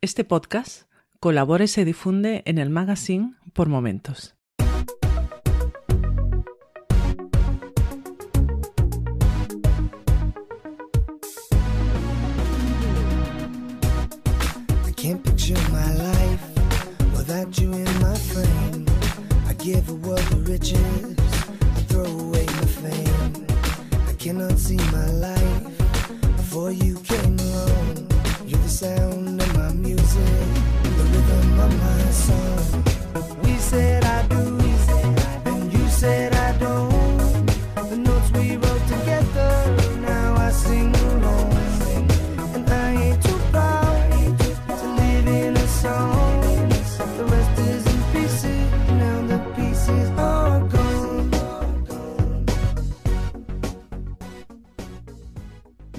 Este 0.00 0.22
podcast 0.22 0.82
colabora 1.18 1.64
y 1.64 1.66
se 1.66 1.84
difunde 1.84 2.44
en 2.46 2.58
el 2.58 2.70
magazine 2.70 3.34
por 3.52 3.68
momentos. 3.68 4.37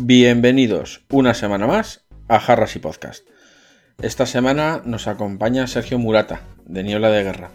Bienvenidos 0.09 1.03
una 1.11 1.35
semana 1.35 1.67
más 1.67 2.03
a 2.27 2.39
Jarras 2.39 2.75
y 2.75 2.79
Podcast. 2.79 3.27
Esta 4.01 4.25
semana 4.25 4.81
nos 4.83 5.07
acompaña 5.07 5.67
Sergio 5.67 5.99
Murata, 5.99 6.41
de 6.65 6.81
Niebla 6.81 7.11
de 7.11 7.23
Guerra, 7.23 7.51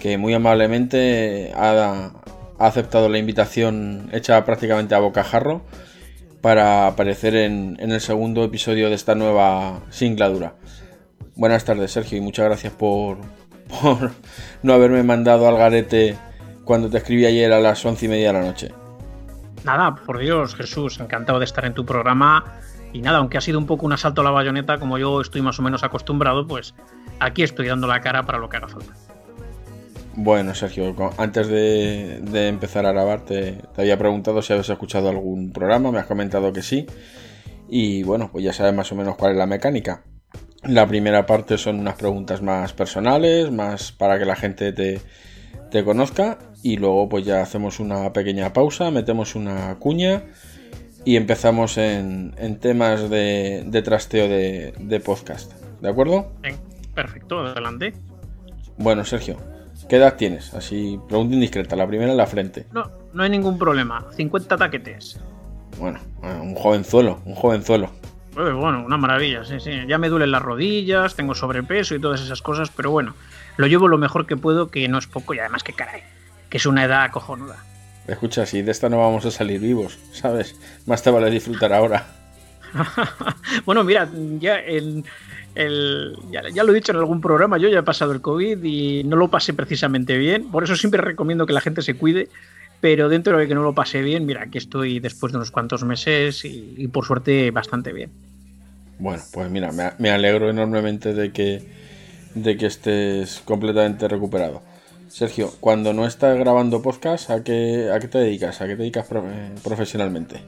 que 0.00 0.18
muy 0.18 0.34
amablemente 0.34 1.52
ha, 1.54 2.10
aceptado 2.58 3.08
la 3.08 3.18
invitación 3.18 4.10
hecha 4.10 4.44
prácticamente 4.44 4.96
a 4.96 4.98
bocajarro 4.98 5.62
para 6.40 6.88
aparecer 6.88 7.36
en, 7.36 7.76
en 7.78 7.92
el 7.92 8.00
segundo 8.00 8.42
episodio 8.42 8.88
de 8.88 8.96
esta 8.96 9.14
nueva 9.14 9.82
singladura. 9.90 10.56
Buenas 11.36 11.64
tardes, 11.64 11.92
Sergio, 11.92 12.18
y 12.18 12.20
muchas 12.20 12.46
gracias 12.46 12.72
por, 12.72 13.18
por 13.80 14.10
no 14.64 14.72
haberme 14.72 15.04
mandado 15.04 15.46
al 15.46 15.56
garete 15.56 16.16
cuando 16.64 16.90
te 16.90 16.98
escribí 16.98 17.26
ayer 17.26 17.52
a 17.52 17.60
las 17.60 17.86
once 17.86 18.06
y 18.06 18.08
media 18.08 18.32
de 18.32 18.40
la 18.40 18.44
noche. 18.44 18.81
Nada, 19.64 19.94
por 19.94 20.18
Dios, 20.18 20.54
Jesús, 20.54 20.98
encantado 21.00 21.38
de 21.38 21.44
estar 21.44 21.64
en 21.64 21.74
tu 21.74 21.86
programa. 21.86 22.44
Y 22.92 23.00
nada, 23.00 23.18
aunque 23.18 23.38
ha 23.38 23.40
sido 23.40 23.58
un 23.58 23.66
poco 23.66 23.86
un 23.86 23.92
asalto 23.92 24.20
a 24.20 24.24
la 24.24 24.30
bayoneta, 24.30 24.78
como 24.78 24.98
yo 24.98 25.20
estoy 25.20 25.40
más 25.40 25.58
o 25.58 25.62
menos 25.62 25.82
acostumbrado, 25.82 26.46
pues 26.46 26.74
aquí 27.20 27.42
estoy 27.42 27.68
dando 27.68 27.86
la 27.86 28.00
cara 28.00 28.24
para 28.24 28.38
lo 28.38 28.48
que 28.48 28.58
haga 28.58 28.68
falta. 28.68 28.92
Bueno, 30.14 30.54
Sergio, 30.54 30.94
antes 31.16 31.48
de, 31.48 32.48
empezar 32.48 32.84
a 32.84 32.92
grabar 32.92 33.24
te, 33.24 33.62
había 33.76 33.96
preguntado 33.96 34.42
si 34.42 34.52
habías 34.52 34.68
escuchado 34.68 35.08
algún 35.08 35.52
programa, 35.52 35.90
me 35.90 36.00
has 36.00 36.06
comentado 36.06 36.52
que 36.52 36.62
sí. 36.62 36.86
Y 37.68 38.02
bueno, 38.02 38.28
pues 38.30 38.44
ya 38.44 38.52
sabes 38.52 38.74
más 38.74 38.92
o 38.92 38.94
menos 38.94 39.16
cuál 39.16 39.32
es 39.32 39.38
la 39.38 39.46
mecánica. 39.46 40.04
La 40.64 40.86
primera 40.86 41.24
parte 41.24 41.56
son 41.56 41.80
unas 41.80 41.94
preguntas 41.94 42.42
más 42.42 42.74
personales, 42.74 43.50
más 43.50 43.92
para 43.92 44.18
que 44.18 44.26
la 44.26 44.36
gente 44.36 44.72
te, 44.72 45.00
te 45.70 45.82
conozca. 45.82 46.38
Y 46.62 46.76
luego 46.76 47.08
pues 47.08 47.24
ya 47.24 47.42
hacemos 47.42 47.80
una 47.80 48.12
pequeña 48.12 48.52
pausa, 48.52 48.90
metemos 48.90 49.34
una 49.34 49.74
cuña 49.78 50.22
y 51.04 51.16
empezamos 51.16 51.76
en, 51.78 52.34
en 52.38 52.58
temas 52.60 53.10
de, 53.10 53.64
de 53.66 53.82
trasteo 53.82 54.28
de, 54.28 54.72
de 54.78 55.00
podcast. 55.00 55.52
¿De 55.80 55.88
acuerdo? 55.88 56.32
Perfecto, 56.94 57.40
adelante. 57.40 57.92
Bueno, 58.78 59.04
Sergio, 59.04 59.36
¿qué 59.88 59.96
edad 59.96 60.16
tienes? 60.16 60.54
Así, 60.54 60.98
pregunta 61.08 61.34
indiscreta, 61.34 61.74
la 61.74 61.86
primera 61.86 62.12
en 62.12 62.16
la 62.16 62.26
frente. 62.26 62.66
No, 62.72 62.90
no 63.12 63.22
hay 63.22 63.30
ningún 63.30 63.58
problema. 63.58 64.06
50 64.16 64.56
taquetes. 64.56 65.18
Bueno, 65.78 65.98
eh, 66.22 66.38
un 66.40 66.54
jovenzuelo, 66.54 67.20
un 67.24 67.34
jovenzuelo. 67.34 67.90
Eh, 68.36 68.52
bueno, 68.52 68.84
una 68.84 68.96
maravilla, 68.96 69.44
sí, 69.44 69.58
sí. 69.58 69.72
Ya 69.88 69.98
me 69.98 70.08
duelen 70.08 70.30
las 70.30 70.42
rodillas, 70.42 71.16
tengo 71.16 71.34
sobrepeso 71.34 71.94
y 71.94 72.00
todas 72.00 72.20
esas 72.20 72.42
cosas, 72.42 72.70
pero 72.70 72.90
bueno, 72.90 73.14
lo 73.56 73.66
llevo 73.66 73.88
lo 73.88 73.98
mejor 73.98 74.26
que 74.26 74.36
puedo, 74.36 74.68
que 74.68 74.86
no 74.88 74.98
es 74.98 75.06
poco 75.06 75.34
y 75.34 75.38
además 75.38 75.62
que 75.62 75.72
caray, 75.72 76.02
que 76.52 76.58
es 76.58 76.66
una 76.66 76.84
edad 76.84 77.10
cojonuda. 77.10 77.56
Escucha, 78.06 78.44
si 78.44 78.60
de 78.60 78.72
esta 78.72 78.90
no 78.90 78.98
vamos 78.98 79.24
a 79.24 79.30
salir 79.30 79.58
vivos, 79.58 79.98
¿sabes? 80.12 80.54
Más 80.84 81.02
te 81.02 81.10
vale 81.10 81.30
disfrutar 81.30 81.72
ahora. 81.72 82.04
bueno, 83.64 83.82
mira, 83.84 84.06
ya, 84.38 84.56
el, 84.58 85.02
el- 85.54 86.14
ya, 86.30 86.42
ya 86.52 86.62
lo 86.62 86.72
he 86.72 86.74
dicho 86.74 86.92
en 86.92 86.98
algún 86.98 87.22
programa, 87.22 87.56
yo 87.56 87.70
ya 87.70 87.78
he 87.78 87.82
pasado 87.82 88.12
el 88.12 88.20
COVID 88.20 88.62
y 88.64 89.02
no 89.04 89.16
lo 89.16 89.28
pasé 89.28 89.54
precisamente 89.54 90.18
bien, 90.18 90.50
por 90.50 90.62
eso 90.62 90.76
siempre 90.76 91.00
recomiendo 91.00 91.46
que 91.46 91.54
la 91.54 91.62
gente 91.62 91.80
se 91.80 91.94
cuide, 91.94 92.28
pero 92.82 93.08
dentro 93.08 93.38
de 93.38 93.48
que 93.48 93.54
no 93.54 93.62
lo 93.62 93.74
pasé 93.74 94.02
bien, 94.02 94.26
mira, 94.26 94.42
aquí 94.42 94.58
estoy 94.58 95.00
después 95.00 95.32
de 95.32 95.38
unos 95.38 95.50
cuantos 95.50 95.82
meses 95.84 96.44
y, 96.44 96.74
y 96.76 96.88
por 96.88 97.06
suerte 97.06 97.50
bastante 97.50 97.94
bien. 97.94 98.10
Bueno, 98.98 99.22
pues 99.32 99.50
mira, 99.50 99.72
me, 99.72 99.92
me 99.98 100.10
alegro 100.10 100.50
enormemente 100.50 101.14
de 101.14 101.32
que, 101.32 101.62
de 102.34 102.56
que 102.58 102.66
estés 102.66 103.40
completamente 103.46 104.06
recuperado. 104.06 104.62
Sergio, 105.12 105.52
cuando 105.60 105.92
no 105.92 106.06
estás 106.06 106.38
grabando 106.38 106.80
podcast, 106.80 107.28
¿a 107.28 107.44
qué, 107.44 107.90
a 107.92 108.00
qué 108.00 108.08
te 108.08 108.16
dedicas? 108.16 108.62
¿A 108.62 108.66
qué 108.66 108.76
te 108.76 108.78
dedicas 108.78 109.06
eh, 109.12 109.50
profesionalmente? 109.62 110.40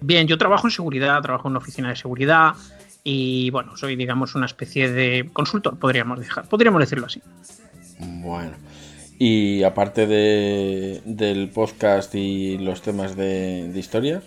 Bien, 0.00 0.26
yo 0.26 0.38
trabajo 0.38 0.66
en 0.66 0.70
seguridad, 0.70 1.20
trabajo 1.20 1.46
en 1.46 1.50
una 1.50 1.58
oficina 1.58 1.90
de 1.90 1.96
seguridad 1.96 2.54
y 3.04 3.50
bueno, 3.50 3.76
soy 3.76 3.96
digamos 3.96 4.34
una 4.34 4.46
especie 4.46 4.90
de 4.90 5.28
consultor, 5.30 5.78
podríamos, 5.78 6.20
dejar, 6.20 6.48
podríamos 6.48 6.80
decirlo 6.80 7.04
así. 7.04 7.20
Bueno, 7.98 8.52
y 9.18 9.62
aparte 9.62 10.06
de, 10.06 11.02
del 11.04 11.50
podcast 11.50 12.14
y 12.14 12.56
los 12.56 12.80
temas 12.80 13.14
de, 13.14 13.68
de 13.70 13.78
historia, 13.78 14.22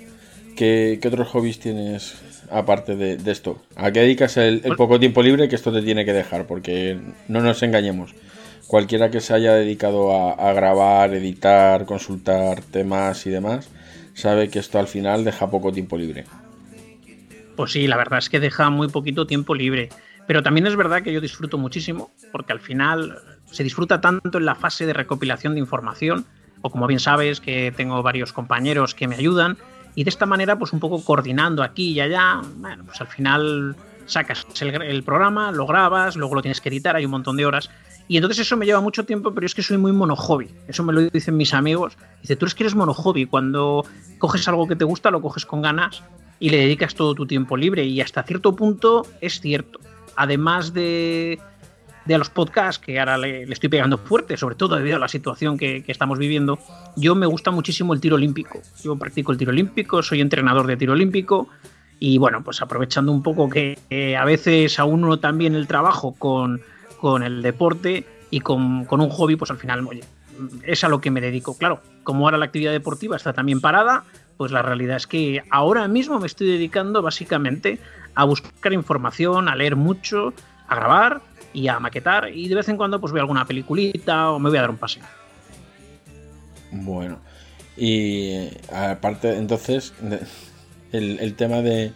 ¿qué, 0.55 0.99
qué 1.01 1.07
otros 1.07 1.27
hobbies 1.29 1.59
tienes 1.59 2.21
aparte 2.51 2.95
de, 2.95 3.17
de 3.17 3.31
esto? 3.31 3.63
¿A 3.75 3.91
qué 3.91 4.01
dedicas 4.01 4.37
el, 4.37 4.61
el 4.63 4.75
poco 4.75 4.99
tiempo 4.99 5.23
libre 5.23 5.49
que 5.49 5.55
esto 5.55 5.73
te 5.73 5.81
tiene 5.81 6.05
que 6.05 6.13
dejar? 6.13 6.45
Porque 6.45 6.99
no 7.27 7.41
nos 7.41 7.63
engañemos. 7.63 8.13
Cualquiera 8.67 9.11
que 9.11 9.21
se 9.21 9.33
haya 9.33 9.53
dedicado 9.53 10.11
a, 10.11 10.53
grabar, 10.53 11.13
editar, 11.13 11.85
consultar 11.85 12.61
temas 12.61 13.25
y 13.27 13.29
demás, 13.29 13.69
sabe 14.13 14.49
que 14.49 14.59
esto 14.59 14.79
al 14.79 14.87
final 14.87 15.23
deja 15.23 15.49
poco 15.49 15.71
tiempo 15.71 15.97
libre. 15.97 16.25
Pues 17.55 17.71
sí, 17.71 17.87
la 17.87 17.95
verdad 17.95 18.19
es 18.19 18.29
que 18.29 18.39
deja 18.39 18.69
muy 18.69 18.87
poquito 18.89 19.27
tiempo 19.27 19.53
libre. 19.53 19.89
Pero 20.27 20.41
también 20.41 20.65
es 20.65 20.75
verdad 20.75 21.03
que 21.03 21.13
yo 21.13 21.21
disfruto 21.21 21.57
muchísimo, 21.57 22.09
porque 22.31 22.51
al 22.51 22.59
final 22.59 23.19
se 23.51 23.63
disfruta 23.63 24.01
tanto 24.01 24.39
en 24.39 24.45
la 24.45 24.55
fase 24.55 24.85
de 24.85 24.93
recopilación 24.93 25.53
de 25.53 25.59
información, 25.59 26.25
o 26.61 26.71
como 26.71 26.87
bien 26.87 26.99
sabes, 26.99 27.39
que 27.39 27.71
tengo 27.75 28.01
varios 28.01 28.33
compañeros 28.33 28.95
que 28.95 29.07
me 29.07 29.15
ayudan, 29.15 29.57
y 29.93 30.03
de 30.03 30.09
esta 30.09 30.25
manera, 30.25 30.57
pues 30.57 30.73
un 30.73 30.79
poco 30.79 31.03
coordinando 31.03 31.61
aquí 31.61 31.91
y 31.91 32.01
allá, 32.01 32.41
bueno, 32.57 32.83
pues 32.85 32.99
al 32.99 33.07
final 33.07 33.75
sacas 34.07 34.45
el, 34.59 34.81
el 34.81 35.03
programa, 35.03 35.51
lo 35.51 35.67
grabas, 35.67 36.15
luego 36.15 36.35
lo 36.35 36.41
tienes 36.41 36.59
que 36.59 36.69
editar, 36.69 36.95
hay 36.95 37.05
un 37.05 37.11
montón 37.11 37.37
de 37.37 37.45
horas. 37.45 37.69
Y 38.07 38.17
entonces 38.17 38.39
eso 38.39 38.55
me 38.55 38.65
lleva 38.65 38.81
mucho 38.81 39.05
tiempo, 39.05 39.33
pero 39.33 39.45
es 39.45 39.55
que 39.55 39.63
soy 39.63 39.77
muy 39.77 39.91
monohobby. 39.91 40.49
Eso 40.67 40.83
me 40.83 40.93
lo 40.93 41.01
dicen 41.01 41.35
mis 41.37 41.53
amigos. 41.53 41.97
Dice, 42.21 42.35
tú 42.35 42.45
eres 42.45 42.53
que 42.55 42.63
eres 42.63 42.75
monohobby. 42.75 43.25
Cuando 43.25 43.85
coges 44.19 44.47
algo 44.47 44.67
que 44.67 44.75
te 44.75 44.85
gusta, 44.85 45.09
lo 45.09 45.21
coges 45.21 45.45
con 45.45 45.61
ganas 45.61 46.03
y 46.39 46.49
le 46.49 46.57
dedicas 46.57 46.93
todo 46.93 47.15
tu 47.15 47.25
tiempo 47.25 47.57
libre. 47.57 47.83
Y 47.85 48.01
hasta 48.01 48.23
cierto 48.23 48.55
punto 48.55 49.07
es 49.21 49.39
cierto. 49.39 49.79
Además 50.15 50.73
de, 50.73 51.39
de 52.05 52.17
los 52.17 52.29
podcasts, 52.29 52.83
que 52.83 52.99
ahora 52.99 53.17
le, 53.17 53.43
estoy 53.43 53.69
pegando 53.69 53.97
fuerte, 53.97 54.37
sobre 54.37 54.55
todo 54.55 54.75
debido 54.75 54.97
a 54.97 54.99
la 54.99 55.07
situación 55.07 55.57
que, 55.57 55.83
estamos 55.87 56.19
viviendo, 56.19 56.59
yo 56.95 57.15
me 57.15 57.25
gusta 57.25 57.49
muchísimo 57.49 57.93
el 57.93 58.01
tiro 58.01 58.15
olímpico. 58.17 58.61
Yo 58.83 58.95
practico 58.97 59.31
el 59.31 59.39
tiro 59.39 59.51
olímpico, 59.51 60.03
soy 60.03 60.21
entrenador 60.21 60.67
de 60.67 60.77
tiro 60.77 60.93
olímpico. 60.93 61.49
Y 61.99 62.17
bueno, 62.17 62.43
pues 62.43 62.61
aprovechando 62.61 63.11
un 63.11 63.23
poco 63.23 63.49
que 63.49 64.15
a 64.19 64.25
veces 64.25 64.79
a 64.79 64.85
uno 64.85 65.17
también 65.17 65.55
el 65.55 65.65
trabajo 65.65 66.13
con, 66.13 66.61
con 66.99 67.23
el 67.23 67.41
deporte 67.41 68.05
y 68.29 68.39
con, 68.39 68.85
con, 68.85 69.01
un 69.01 69.09
hobby, 69.09 69.35
pues 69.35 69.51
al 69.51 69.57
final, 69.57 69.85
oye, 69.87 70.03
es 70.63 70.83
a 70.83 70.89
lo 70.89 71.01
que 71.01 71.11
me 71.11 71.21
dedico. 71.21 71.57
Claro, 71.57 71.81
como 72.03 72.25
ahora 72.25 72.37
la 72.37 72.45
actividad 72.45 72.71
deportiva 72.71 73.15
está 73.15 73.33
también 73.33 73.61
parada, 73.61 74.03
pues 74.37 74.51
la 74.51 74.61
realidad 74.61 74.97
es 74.97 75.07
que 75.07 75.43
ahora 75.49 75.87
mismo 75.87 76.19
me 76.19 76.27
estoy 76.27 76.47
dedicando 76.47 77.01
básicamente 77.01 77.79
a 78.15 78.25
buscar 78.25 78.73
información, 78.73 79.47
a 79.47 79.55
leer 79.55 79.75
mucho, 79.75 80.33
a 80.67 80.75
grabar 80.75 81.21
y 81.53 81.67
a 81.67 81.79
maquetar 81.79 82.29
y 82.33 82.47
de 82.49 82.55
vez 82.55 82.67
en 82.69 82.77
cuando 82.77 82.99
pues 82.99 83.13
veo 83.13 83.21
alguna 83.21 83.45
peliculita 83.45 84.31
o 84.31 84.39
me 84.39 84.49
voy 84.49 84.57
a 84.57 84.61
dar 84.61 84.69
un 84.69 84.77
paseo. 84.77 85.03
Bueno, 86.71 87.19
y 87.77 88.49
aparte 88.73 89.37
entonces 89.37 89.93
el, 90.91 91.19
el 91.19 91.35
tema 91.35 91.61
de, 91.61 91.93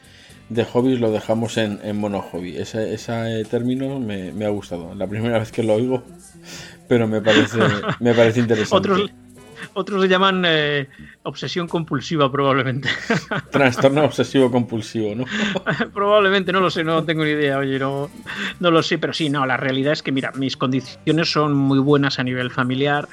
de, 0.50 0.66
hobbies 0.66 1.00
lo 1.00 1.12
dejamos 1.12 1.58
en, 1.58 1.80
en 1.84 1.98
mono 1.98 2.22
hobby. 2.22 2.58
Ese, 2.58 2.94
ese 2.94 3.46
término 3.50 4.00
me, 4.00 4.32
me, 4.32 4.46
ha 4.46 4.50
gustado. 4.50 4.94
La 4.96 5.08
primera 5.08 5.40
vez 5.40 5.52
que 5.52 5.64
lo 5.64 5.76
oigo, 5.76 6.04
pero 6.88 7.08
me 7.08 7.22
parece, 7.22 7.60
me 8.00 8.14
parece 8.14 8.40
interesante. 8.40 8.92
Otros, 8.92 9.12
Otros 9.74 10.02
le 10.02 10.08
llaman 10.08 10.44
eh, 10.46 10.88
obsesión 11.24 11.68
compulsiva, 11.68 12.32
probablemente. 12.32 12.90
Trastorno 13.52 14.04
obsesivo 14.04 14.52
compulsivo, 14.52 15.16
¿no? 15.16 15.26
probablemente, 15.94 16.52
no 16.52 16.60
lo 16.60 16.70
sé, 16.70 16.84
no 16.84 17.04
tengo 17.04 17.24
ni 17.24 17.32
idea, 17.32 17.60
oye, 17.60 17.80
no, 17.80 18.10
no 18.60 18.72
lo 18.72 18.82
sé, 18.84 18.98
pero 18.98 19.14
sí, 19.14 19.30
no, 19.30 19.46
la 19.46 19.58
realidad 19.58 19.94
es 19.94 20.04
que, 20.04 20.12
mira, 20.12 20.32
mis 20.34 20.58
condiciones 20.58 21.32
son 21.32 21.54
muy 21.54 21.80
buenas 21.80 22.20
a 22.20 22.24
nivel 22.24 22.52
familiar. 22.52 23.08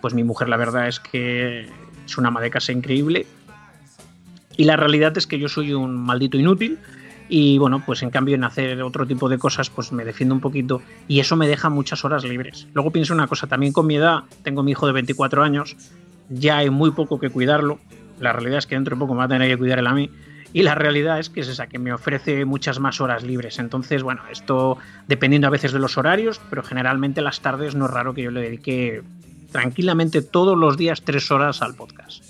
Pues 0.00 0.14
mi 0.14 0.24
mujer, 0.24 0.48
la 0.48 0.56
verdad 0.56 0.88
es 0.88 1.00
que 1.00 1.68
es 2.06 2.18
una 2.18 2.28
ama 2.28 2.40
de 2.40 2.50
casa 2.50 2.72
increíble. 2.72 3.26
Y 4.58 4.64
la 4.64 4.76
realidad 4.76 5.16
es 5.16 5.28
que 5.28 5.38
yo 5.38 5.48
soy 5.48 5.72
un 5.72 5.96
maldito 5.96 6.36
inútil 6.36 6.78
y 7.28 7.58
bueno, 7.58 7.80
pues 7.86 8.02
en 8.02 8.10
cambio 8.10 8.34
en 8.34 8.42
hacer 8.42 8.82
otro 8.82 9.06
tipo 9.06 9.28
de 9.28 9.38
cosas, 9.38 9.70
pues 9.70 9.92
me 9.92 10.04
defiendo 10.04 10.34
un 10.34 10.40
poquito 10.40 10.82
y 11.06 11.20
eso 11.20 11.36
me 11.36 11.46
deja 11.46 11.70
muchas 11.70 12.04
horas 12.04 12.24
libres. 12.24 12.66
Luego 12.74 12.90
pienso 12.90 13.14
una 13.14 13.28
cosa, 13.28 13.46
también 13.46 13.72
con 13.72 13.86
mi 13.86 13.94
edad, 13.94 14.24
tengo 14.42 14.64
mi 14.64 14.72
hijo 14.72 14.88
de 14.88 14.94
24 14.94 15.44
años, 15.44 15.76
ya 16.28 16.58
hay 16.58 16.70
muy 16.70 16.90
poco 16.90 17.20
que 17.20 17.30
cuidarlo. 17.30 17.78
La 18.18 18.32
realidad 18.32 18.58
es 18.58 18.66
que 18.66 18.74
dentro 18.74 18.96
de 18.96 19.00
poco 19.00 19.14
me 19.14 19.18
va 19.18 19.24
a 19.26 19.28
tener 19.28 19.48
que 19.48 19.56
cuidar 19.56 19.78
él 19.78 19.86
a 19.86 19.94
mí. 19.94 20.10
Y 20.52 20.62
la 20.62 20.74
realidad 20.74 21.20
es 21.20 21.30
que 21.30 21.40
es 21.40 21.46
esa, 21.48 21.68
que 21.68 21.78
me 21.78 21.92
ofrece 21.92 22.44
muchas 22.44 22.80
más 22.80 23.00
horas 23.00 23.22
libres. 23.22 23.60
Entonces, 23.60 24.02
bueno, 24.02 24.22
esto 24.28 24.76
dependiendo 25.06 25.46
a 25.46 25.50
veces 25.50 25.70
de 25.70 25.78
los 25.78 25.96
horarios, 25.98 26.40
pero 26.50 26.64
generalmente 26.64 27.22
las 27.22 27.40
tardes 27.40 27.76
no 27.76 27.84
es 27.84 27.92
raro 27.92 28.12
que 28.12 28.22
yo 28.22 28.32
le 28.32 28.40
dedique 28.40 29.04
tranquilamente 29.52 30.20
todos 30.20 30.58
los 30.58 30.76
días 30.76 31.02
tres 31.02 31.30
horas 31.30 31.62
al 31.62 31.76
podcast. 31.76 32.24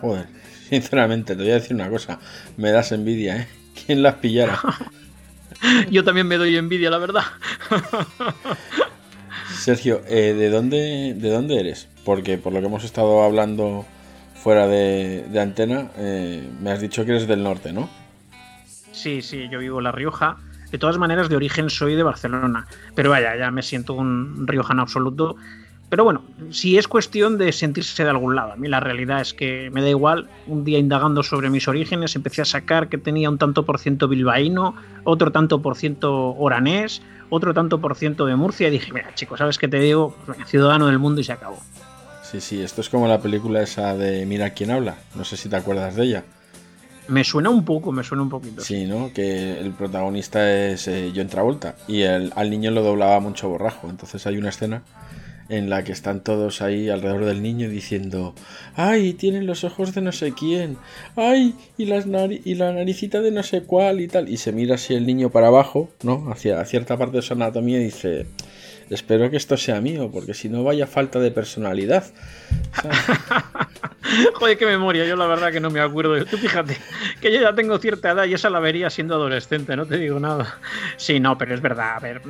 Joder, 0.00 0.37
sinceramente, 0.68 1.34
te 1.34 1.42
voy 1.42 1.52
a 1.52 1.54
decir 1.54 1.74
una 1.74 1.88
cosa, 1.88 2.18
me 2.56 2.70
das 2.70 2.92
envidia, 2.92 3.36
¿eh? 3.36 3.48
¿Quién 3.86 4.02
las 4.02 4.14
pillara? 4.16 4.60
Yo 5.90 6.04
también 6.04 6.26
me 6.26 6.36
doy 6.36 6.56
envidia, 6.56 6.90
la 6.90 6.98
verdad. 6.98 7.24
Sergio, 9.58 10.02
eh, 10.08 10.34
¿de, 10.34 10.50
dónde, 10.50 11.14
¿de 11.16 11.30
dónde 11.30 11.58
eres? 11.58 11.88
Porque 12.04 12.38
por 12.38 12.52
lo 12.52 12.60
que 12.60 12.66
hemos 12.66 12.84
estado 12.84 13.22
hablando 13.22 13.86
fuera 14.34 14.66
de, 14.66 15.24
antena, 15.40 15.90
eh, 15.96 16.48
me 16.60 16.70
has 16.70 16.80
dicho 16.80 17.04
que 17.04 17.12
eres 17.12 17.26
del 17.26 17.42
norte, 17.42 17.72
¿no? 17.72 17.88
Sí, 18.92 19.22
sí, 19.22 19.48
yo 19.50 19.58
vivo 19.58 19.78
en 19.78 19.84
La 19.84 19.92
Rioja. 19.92 20.36
De 20.70 20.78
todas 20.78 20.98
maneras, 20.98 21.28
de 21.28 21.36
origen 21.36 21.70
soy 21.70 21.94
de 21.94 22.02
Barcelona. 22.02 22.66
Pero 22.94 23.10
vaya, 23.10 23.36
ya 23.36 23.50
me 23.50 23.62
siento 23.62 23.94
un 23.94 24.46
riojano 24.46 24.82
absoluto 24.82 25.36
pero 25.88 26.04
bueno, 26.04 26.22
si 26.50 26.76
es 26.76 26.86
cuestión 26.86 27.38
de 27.38 27.50
sentirse 27.52 28.04
de 28.04 28.10
algún 28.10 28.34
lado, 28.34 28.52
a 28.52 28.56
mí 28.56 28.68
la 28.68 28.80
realidad 28.80 29.22
es 29.22 29.32
que 29.32 29.70
me 29.72 29.80
da 29.80 29.88
igual. 29.88 30.28
Un 30.46 30.64
día 30.64 30.78
indagando 30.78 31.22
sobre 31.22 31.48
mis 31.48 31.66
orígenes 31.66 32.14
empecé 32.14 32.42
a 32.42 32.44
sacar 32.44 32.88
que 32.88 32.98
tenía 32.98 33.30
un 33.30 33.38
tanto 33.38 33.64
por 33.64 33.78
ciento 33.78 34.06
bilbaíno, 34.06 34.74
otro 35.04 35.32
tanto 35.32 35.62
por 35.62 35.76
ciento 35.76 36.34
oranés, 36.36 37.00
otro 37.30 37.54
tanto 37.54 37.80
por 37.80 37.96
ciento 37.96 38.26
de 38.26 38.36
Murcia 38.36 38.68
y 38.68 38.72
dije, 38.72 38.92
mira 38.92 39.14
chicos, 39.14 39.38
¿sabes 39.38 39.56
qué 39.56 39.66
te 39.66 39.78
digo? 39.78 40.14
Ciudadano 40.46 40.88
del 40.88 40.98
mundo 40.98 41.22
y 41.22 41.24
se 41.24 41.32
acabó. 41.32 41.58
Sí, 42.22 42.42
sí, 42.42 42.60
esto 42.60 42.82
es 42.82 42.90
como 42.90 43.08
la 43.08 43.20
película 43.20 43.62
esa 43.62 43.96
de 43.96 44.26
Mira 44.26 44.50
quién 44.50 44.70
habla. 44.70 44.98
No 45.14 45.24
sé 45.24 45.38
si 45.38 45.48
te 45.48 45.56
acuerdas 45.56 45.96
de 45.96 46.04
ella. 46.04 46.24
Me 47.08 47.24
suena 47.24 47.48
un 47.48 47.64
poco, 47.64 47.90
me 47.90 48.04
suena 48.04 48.22
un 48.22 48.28
poquito. 48.28 48.60
Sí, 48.60 48.84
¿no? 48.84 49.10
Que 49.14 49.58
el 49.58 49.70
protagonista 49.70 50.52
es 50.52 50.86
eh, 50.88 51.10
John 51.16 51.28
Travolta 51.28 51.76
y 51.86 52.02
el, 52.02 52.30
al 52.36 52.50
niño 52.50 52.70
lo 52.70 52.82
doblaba 52.82 53.18
mucho 53.20 53.48
borrajo. 53.48 53.88
Entonces 53.88 54.26
hay 54.26 54.36
una 54.36 54.50
escena 54.50 54.82
en 55.48 55.70
la 55.70 55.84
que 55.84 55.92
están 55.92 56.22
todos 56.22 56.60
ahí 56.60 56.88
alrededor 56.90 57.24
del 57.24 57.42
niño 57.42 57.68
diciendo, 57.68 58.34
ay, 58.74 59.14
tienen 59.14 59.46
los 59.46 59.64
ojos 59.64 59.94
de 59.94 60.02
no 60.02 60.12
sé 60.12 60.32
quién, 60.32 60.76
ay, 61.16 61.54
y, 61.76 61.86
las 61.86 62.06
y 62.06 62.54
la 62.54 62.72
naricita 62.72 63.20
de 63.20 63.30
no 63.30 63.42
sé 63.42 63.62
cuál 63.62 64.00
y 64.00 64.08
tal. 64.08 64.28
Y 64.28 64.36
se 64.36 64.52
mira 64.52 64.74
así 64.74 64.94
el 64.94 65.06
niño 65.06 65.30
para 65.30 65.48
abajo, 65.48 65.90
¿no? 66.02 66.30
Hacia 66.30 66.64
cierta 66.64 66.96
parte 66.96 67.16
de 67.16 67.22
su 67.22 67.32
anatomía 67.32 67.80
y 67.80 67.84
dice, 67.84 68.26
espero 68.90 69.30
que 69.30 69.36
esto 69.36 69.56
sea 69.56 69.80
mío, 69.80 70.10
porque 70.12 70.34
si 70.34 70.48
no 70.48 70.64
vaya 70.64 70.86
falta 70.86 71.18
de 71.18 71.30
personalidad. 71.30 72.04
Joder, 74.34 74.56
qué 74.56 74.66
memoria, 74.66 75.04
yo 75.04 75.16
la 75.16 75.26
verdad 75.26 75.52
que 75.52 75.60
no 75.60 75.70
me 75.70 75.80
acuerdo. 75.80 76.24
Tú 76.24 76.36
fíjate, 76.38 76.76
que 77.20 77.32
yo 77.32 77.40
ya 77.40 77.54
tengo 77.54 77.78
cierta 77.78 78.10
edad 78.10 78.24
y 78.26 78.34
esa 78.34 78.50
la 78.50 78.60
vería 78.60 78.90
siendo 78.90 79.14
adolescente, 79.14 79.76
no 79.76 79.86
te 79.86 79.98
digo 79.98 80.18
nada. 80.20 80.58
Sí, 80.96 81.20
no, 81.20 81.36
pero 81.36 81.54
es 81.54 81.60
verdad, 81.60 81.96
a 81.96 82.00
ver, 82.00 82.22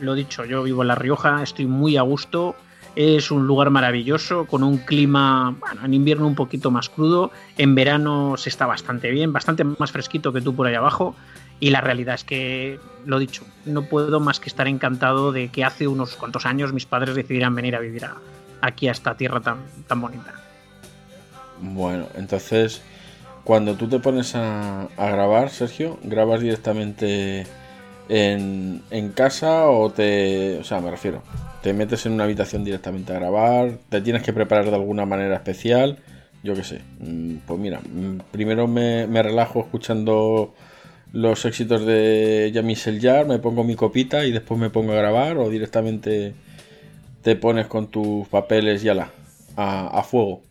lo 0.00 0.14
dicho, 0.14 0.44
yo 0.44 0.62
vivo 0.62 0.82
en 0.82 0.88
La 0.88 0.94
Rioja, 0.94 1.42
estoy 1.42 1.66
muy 1.66 1.96
a 1.96 2.02
gusto. 2.02 2.56
Es 2.96 3.30
un 3.30 3.46
lugar 3.46 3.70
maravilloso, 3.70 4.46
con 4.46 4.64
un 4.64 4.78
clima, 4.78 5.54
bueno, 5.60 5.84
en 5.84 5.94
invierno 5.94 6.26
un 6.26 6.34
poquito 6.34 6.72
más 6.72 6.88
crudo, 6.88 7.30
en 7.56 7.76
verano 7.76 8.36
se 8.36 8.48
está 8.48 8.66
bastante 8.66 9.10
bien, 9.12 9.32
bastante 9.32 9.62
más 9.62 9.92
fresquito 9.92 10.32
que 10.32 10.40
tú 10.40 10.56
por 10.56 10.66
ahí 10.66 10.74
abajo. 10.74 11.14
Y 11.60 11.70
la 11.70 11.80
realidad 11.80 12.16
es 12.16 12.24
que, 12.24 12.80
lo 13.06 13.20
dicho, 13.20 13.44
no 13.64 13.82
puedo 13.82 14.18
más 14.18 14.40
que 14.40 14.48
estar 14.48 14.66
encantado 14.66 15.30
de 15.30 15.48
que 15.50 15.62
hace 15.62 15.86
unos 15.86 16.16
cuantos 16.16 16.46
años 16.46 16.72
mis 16.72 16.86
padres 16.86 17.14
decidieran 17.14 17.54
venir 17.54 17.76
a 17.76 17.80
vivir 17.80 18.06
aquí 18.60 18.88
a 18.88 18.92
esta 18.92 19.14
tierra 19.16 19.40
tan, 19.40 19.58
tan 19.86 20.00
bonita. 20.00 20.34
Bueno, 21.60 22.06
entonces, 22.16 22.82
cuando 23.44 23.76
tú 23.76 23.88
te 23.88 24.00
pones 24.00 24.34
a, 24.34 24.88
a 24.96 25.10
grabar, 25.10 25.50
Sergio, 25.50 25.98
grabas 26.02 26.40
directamente 26.40 27.46
en, 28.10 29.12
casa 29.14 29.68
o 29.68 29.90
te... 29.90 30.58
O 30.58 30.64
sea, 30.64 30.80
me 30.80 30.90
refiero, 30.90 31.22
te 31.62 31.72
metes 31.72 32.06
en 32.06 32.12
una 32.12 32.24
habitación 32.24 32.64
directamente 32.64 33.12
a 33.12 33.18
grabar, 33.18 33.78
te 33.88 34.00
tienes 34.00 34.22
que 34.22 34.32
preparar 34.32 34.66
de 34.66 34.74
alguna 34.74 35.06
manera 35.06 35.36
especial, 35.36 35.98
yo 36.42 36.54
qué 36.54 36.64
sé. 36.64 36.80
Mm, 36.98 37.36
pues 37.46 37.60
mira, 37.60 37.80
mm, 37.80 38.18
primero 38.32 38.66
me, 38.66 39.06
relajo 39.22 39.60
escuchando 39.60 40.54
los 41.12 41.44
éxitos 41.44 41.86
de 41.86 42.50
Jean-Michel 42.52 43.00
Jarre, 43.00 43.26
me 43.26 43.38
pongo 43.38 43.64
mi 43.64 43.76
copita 43.76 44.24
y 44.24 44.32
después 44.32 44.58
me 44.58 44.70
pongo 44.70 44.92
a 44.92 44.96
grabar 44.96 45.38
o 45.38 45.48
directamente 45.48 46.34
te 47.22 47.36
pones 47.36 47.66
con 47.66 47.88
tus 47.88 48.26
papeles 48.28 48.82
y 48.84 48.88
ala, 48.88 49.10
a, 49.56 49.86
a 49.98 50.02
fuego. 50.02 50.42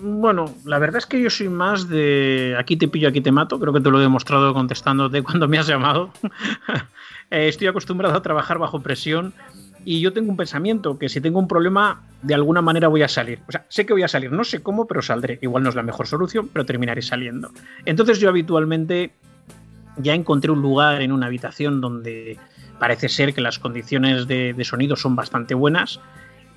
Bueno, 0.00 0.54
la 0.64 0.78
verdad 0.78 0.98
es 0.98 1.06
que 1.06 1.20
yo 1.20 1.30
soy 1.30 1.48
más 1.48 1.88
de 1.88 2.54
aquí 2.58 2.76
te 2.76 2.88
pillo, 2.88 3.08
aquí 3.08 3.20
te 3.20 3.32
mato. 3.32 3.58
Creo 3.58 3.72
que 3.72 3.80
te 3.80 3.90
lo 3.90 3.98
he 3.98 4.02
demostrado 4.02 4.52
contestándote 4.54 5.22
cuando 5.24 5.48
me 5.48 5.58
has 5.58 5.66
llamado. 5.66 6.10
Eh, 7.30 7.48
estoy 7.48 7.66
acostumbrado 7.66 8.16
a 8.16 8.22
trabajar 8.22 8.56
bajo 8.56 8.80
presión 8.80 9.34
y 9.84 10.00
yo 10.00 10.14
tengo 10.14 10.30
un 10.30 10.38
pensamiento 10.38 10.98
que 10.98 11.10
si 11.10 11.20
tengo 11.20 11.38
un 11.38 11.46
problema, 11.46 12.00
de 12.22 12.32
alguna 12.32 12.62
manera 12.62 12.88
voy 12.88 13.02
a 13.02 13.08
salir. 13.08 13.40
O 13.46 13.52
sea, 13.52 13.66
sé 13.68 13.84
que 13.84 13.92
voy 13.92 14.02
a 14.02 14.08
salir, 14.08 14.32
no 14.32 14.44
sé 14.44 14.62
cómo, 14.62 14.86
pero 14.86 15.02
saldré. 15.02 15.38
Igual 15.42 15.62
no 15.62 15.68
es 15.68 15.74
la 15.74 15.82
mejor 15.82 16.06
solución, 16.06 16.48
pero 16.50 16.64
terminaré 16.64 17.02
saliendo. 17.02 17.50
Entonces 17.84 18.18
yo 18.18 18.30
habitualmente 18.30 19.12
ya 19.98 20.14
encontré 20.14 20.50
un 20.50 20.62
lugar 20.62 21.02
en 21.02 21.12
una 21.12 21.26
habitación 21.26 21.82
donde 21.82 22.38
parece 22.78 23.10
ser 23.10 23.34
que 23.34 23.42
las 23.42 23.58
condiciones 23.58 24.26
de, 24.26 24.54
de 24.54 24.64
sonido 24.64 24.96
son 24.96 25.14
bastante 25.14 25.52
buenas 25.52 26.00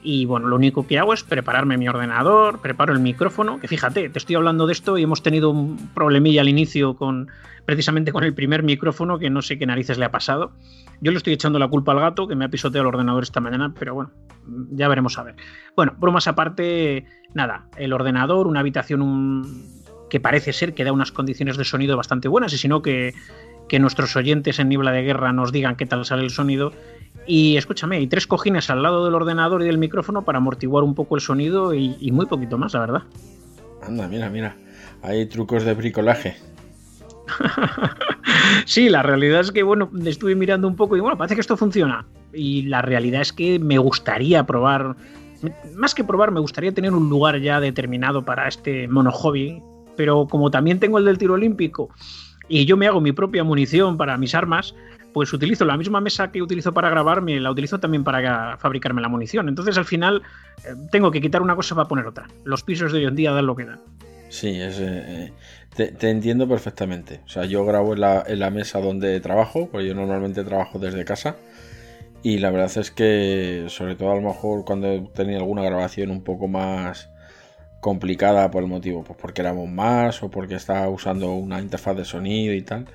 y 0.04 0.26
bueno, 0.26 0.48
lo 0.48 0.56
único 0.56 0.88
que 0.88 1.00
hago 1.00 1.14
es 1.14 1.24
prepararme 1.24 1.78
mi 1.78 1.88
ordenador, 1.88 2.60
preparo 2.60 2.94
el 2.94 3.00
micrófono, 3.00 3.60
que 3.60 3.68
fíjate, 3.68 4.10
te 4.10 4.20
estoy 4.20 4.36
hablando 4.36 4.68
de 4.68 4.74
esto 4.74 4.98
y 4.98 5.04
hemos 5.04 5.22
tenido 5.24 5.50
un 5.52 5.90
problemilla 5.94 6.42
al 6.42 6.50
inicio 6.50 6.96
con 6.96 7.30
precisamente 7.66 8.12
con 8.12 8.24
el 8.24 8.34
primer 8.34 8.64
micrófono, 8.64 9.20
que 9.20 9.30
no 9.30 9.42
sé 9.42 9.58
qué 9.60 9.66
narices 9.66 9.98
le 9.98 10.06
ha 10.06 10.12
pasado. 10.12 10.52
Yo 11.02 11.12
le 11.12 11.18
estoy 11.18 11.34
echando 11.34 11.60
la 11.60 11.68
culpa 11.68 11.92
al 11.92 12.00
gato, 12.00 12.28
que 12.28 12.36
me 12.36 12.46
ha 12.46 12.50
pisoteado 12.50 12.88
el 12.88 12.94
ordenador 12.94 13.24
esta 13.24 13.40
mañana, 13.40 13.74
pero 13.78 13.94
bueno, 13.94 14.12
ya 14.72 14.88
veremos 14.88 15.18
a 15.18 15.24
ver. 15.24 15.36
Bueno, 15.76 15.94
bromas 15.98 16.28
aparte, 16.28 17.06
nada, 17.34 17.68
el 17.78 17.94
ordenador, 17.94 18.48
una 18.48 18.60
habitación 18.60 19.46
que 20.10 20.20
parece 20.20 20.54
ser 20.54 20.74
que 20.74 20.84
da 20.84 20.92
unas 20.92 21.12
condiciones 21.12 21.58
de 21.58 21.64
sonido 21.64 21.96
bastante 21.96 22.28
buenas, 22.28 22.52
y 22.54 22.58
si 22.58 22.68
no 22.68 22.82
que, 22.82 23.14
que 23.72 23.80
nuestros 23.80 24.18
oyentes 24.18 24.60
en 24.60 24.68
Niebla 24.68 24.92
de 24.92 25.02
Guerra 25.02 25.32
nos 25.32 25.54
digan 25.54 25.78
qué 25.78 25.86
tal 25.86 26.04
sale 26.04 26.24
el 26.24 26.30
sonido 26.30 26.74
y 27.26 27.56
escúchame, 27.56 27.96
hay 27.96 28.08
tres 28.08 28.28
cojines 28.28 28.70
al 28.70 28.84
lado 28.84 29.06
del 29.06 29.16
ordenador 29.16 29.62
y 29.62 29.66
del 29.66 29.78
micrófono 29.78 30.26
para 30.26 30.40
amortiguar 30.40 30.84
un 30.84 30.94
poco 30.94 31.16
el 31.16 31.22
sonido 31.22 31.74
y, 31.74 32.12
muy 32.12 32.26
poquito 32.26 32.58
más, 32.58 32.74
la 32.74 32.82
verdad. 32.82 33.04
Anda, 33.82 34.10
mira, 34.10 34.30
mira. 34.30 34.58
Hay 35.02 35.26
trucos 35.28 35.64
de 35.64 35.74
bricolaje. 35.74 36.36
sí, 38.66 38.90
la 38.90 39.04
realidad 39.04 39.40
es 39.40 39.54
que, 39.54 39.64
bueno, 39.64 39.90
estuve 40.06 40.36
mirando 40.36 40.68
un 40.68 40.76
poco 40.76 40.98
y 40.98 41.00
bueno, 41.00 41.18
parece 41.18 41.36
que 41.36 41.42
esto 41.42 41.56
funciona. 41.56 42.06
Y 42.34 42.64
la 42.64 42.82
realidad 42.82 43.22
es 43.22 43.32
que 43.32 43.58
me 43.58 43.78
gustaría 43.78 44.46
probar, 44.46 44.98
más 45.78 45.96
que 45.96 46.04
probar, 46.04 46.32
me 46.32 46.42
gustaría 46.42 46.74
tener 46.74 46.92
un 46.92 47.08
lugar 47.08 47.40
ya 47.40 47.62
determinado 47.62 48.26
para 48.26 48.50
este 48.50 48.90
mono 48.90 49.14
hobby. 49.14 49.64
Pero 49.96 50.28
como 50.28 50.52
también 50.52 50.78
tengo 50.78 50.98
el 50.98 51.06
del 51.06 51.18
tiro 51.18 51.36
olímpico 51.36 51.90
y 52.52 52.66
yo 52.66 52.76
me 52.76 52.86
hago 52.86 53.00
mi 53.00 53.14
propia 53.14 53.46
munición 53.46 53.98
para 53.98 54.18
mis 54.18 54.36
armas, 54.36 54.76
pues 55.14 55.32
utilizo 55.32 55.64
la 55.64 55.78
misma 55.78 56.02
mesa 56.02 56.32
que 56.32 56.42
utilizo 56.42 56.74
para 56.74 56.90
grabarme, 56.90 57.40
la 57.40 57.50
utilizo 57.50 57.80
también 57.80 58.04
para 58.04 58.58
fabricarme 58.58 59.02
la 59.02 59.08
munición. 59.08 59.48
Entonces 59.48 59.78
al 59.78 59.86
final 59.86 60.22
eh, 60.66 60.76
tengo 60.92 61.12
que 61.12 61.22
quitar 61.22 61.42
una 61.42 61.56
cosa 61.56 61.76
para 61.76 61.88
poner 61.88 62.06
otra. 62.06 62.28
Los 62.44 62.64
pisos 62.64 62.92
de 62.92 63.00
hoy 63.00 63.06
en 63.06 63.16
día 63.16 63.32
dan 63.32 63.46
lo 63.46 63.56
que 63.56 63.66
dan. 63.66 63.80
Sí, 64.28 64.60
es, 64.60 64.80
eh, 64.82 65.32
te, 65.76 66.10
entiendo 66.10 66.46
perfectamente. 66.48 67.22
O 67.26 67.30
sea, 67.30 67.46
yo 67.46 67.64
grabo 67.64 67.94
en 67.94 68.02
la, 68.02 68.24
en 68.28 68.40
la, 68.40 68.50
mesa 68.50 68.82
donde 68.82 69.20
trabajo, 69.22 69.70
porque 69.72 69.88
yo 69.88 69.96
normalmente 69.96 70.44
trabajo 70.44 70.78
desde 70.78 71.06
casa. 71.06 71.38
Y 72.24 72.40
la 72.40 72.52
verdad 72.52 72.78
es 72.78 72.92
que, 72.92 73.66
sobre 73.70 73.96
todo 73.96 74.12
a 74.12 74.16
lo 74.16 74.22
mejor 74.22 74.66
cuando 74.66 75.08
tenido 75.10 75.40
alguna 75.40 75.64
grabación 75.64 76.12
un 76.12 76.24
poco 76.24 76.50
más 76.50 77.11
complicada 77.82 78.50
por 78.50 78.64
el 78.64 78.70
motivo, 78.70 79.04
pues 79.04 79.20
porque 79.22 79.42
éramos 79.42 79.70
más 79.70 80.24
o 80.24 80.32
porque 80.32 80.56
estaba 80.56 80.88
usando 80.88 81.34
una 81.34 81.60
interfaz 81.60 81.98
de 81.98 82.06
sonido 82.06 82.54
y 82.54 82.62
tal 82.62 82.88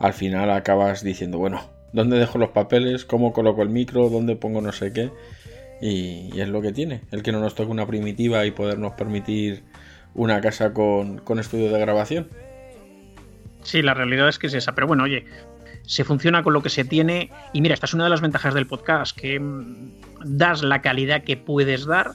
al 0.00 0.14
final 0.14 0.50
acabas 0.50 1.04
diciendo, 1.04 1.38
bueno, 1.38 1.60
¿dónde 1.92 2.18
dejo 2.18 2.38
los 2.38 2.50
papeles? 2.50 3.04
¿Cómo 3.04 3.32
coloco 3.32 3.62
el 3.62 3.68
micro? 3.68 4.08
¿Dónde 4.08 4.34
pongo 4.34 4.62
no 4.62 4.72
sé 4.72 4.92
qué? 4.92 5.10
Y, 5.80 6.30
y 6.34 6.40
es 6.40 6.48
lo 6.48 6.62
que 6.62 6.72
tiene, 6.72 7.02
el 7.10 7.22
que 7.22 7.32
no 7.32 7.40
nos 7.40 7.54
toque 7.54 7.70
una 7.70 7.86
primitiva 7.86 8.44
y 8.46 8.50
podernos 8.50 8.94
permitir 8.94 9.62
una 10.14 10.40
casa 10.40 10.72
con, 10.72 11.18
con 11.18 11.38
estudio 11.38 11.70
de 11.70 11.78
grabación. 11.78 12.28
Sí, 13.62 13.82
la 13.82 13.92
realidad 13.92 14.28
es 14.28 14.38
que 14.38 14.46
es 14.46 14.54
esa. 14.54 14.74
Pero 14.74 14.86
bueno, 14.86 15.04
oye, 15.04 15.26
se 15.82 16.02
funciona 16.04 16.42
con 16.42 16.54
lo 16.54 16.62
que 16.62 16.70
se 16.70 16.84
tiene. 16.84 17.30
Y 17.52 17.60
mira, 17.60 17.74
esta 17.74 17.84
es 17.84 17.92
una 17.92 18.04
de 18.04 18.10
las 18.10 18.22
ventajas 18.22 18.54
del 18.54 18.66
podcast, 18.66 19.14
que 19.14 19.38
mm, 19.38 20.00
das 20.24 20.62
la 20.62 20.80
calidad 20.80 21.24
que 21.24 21.36
puedes 21.36 21.84
dar. 21.84 22.12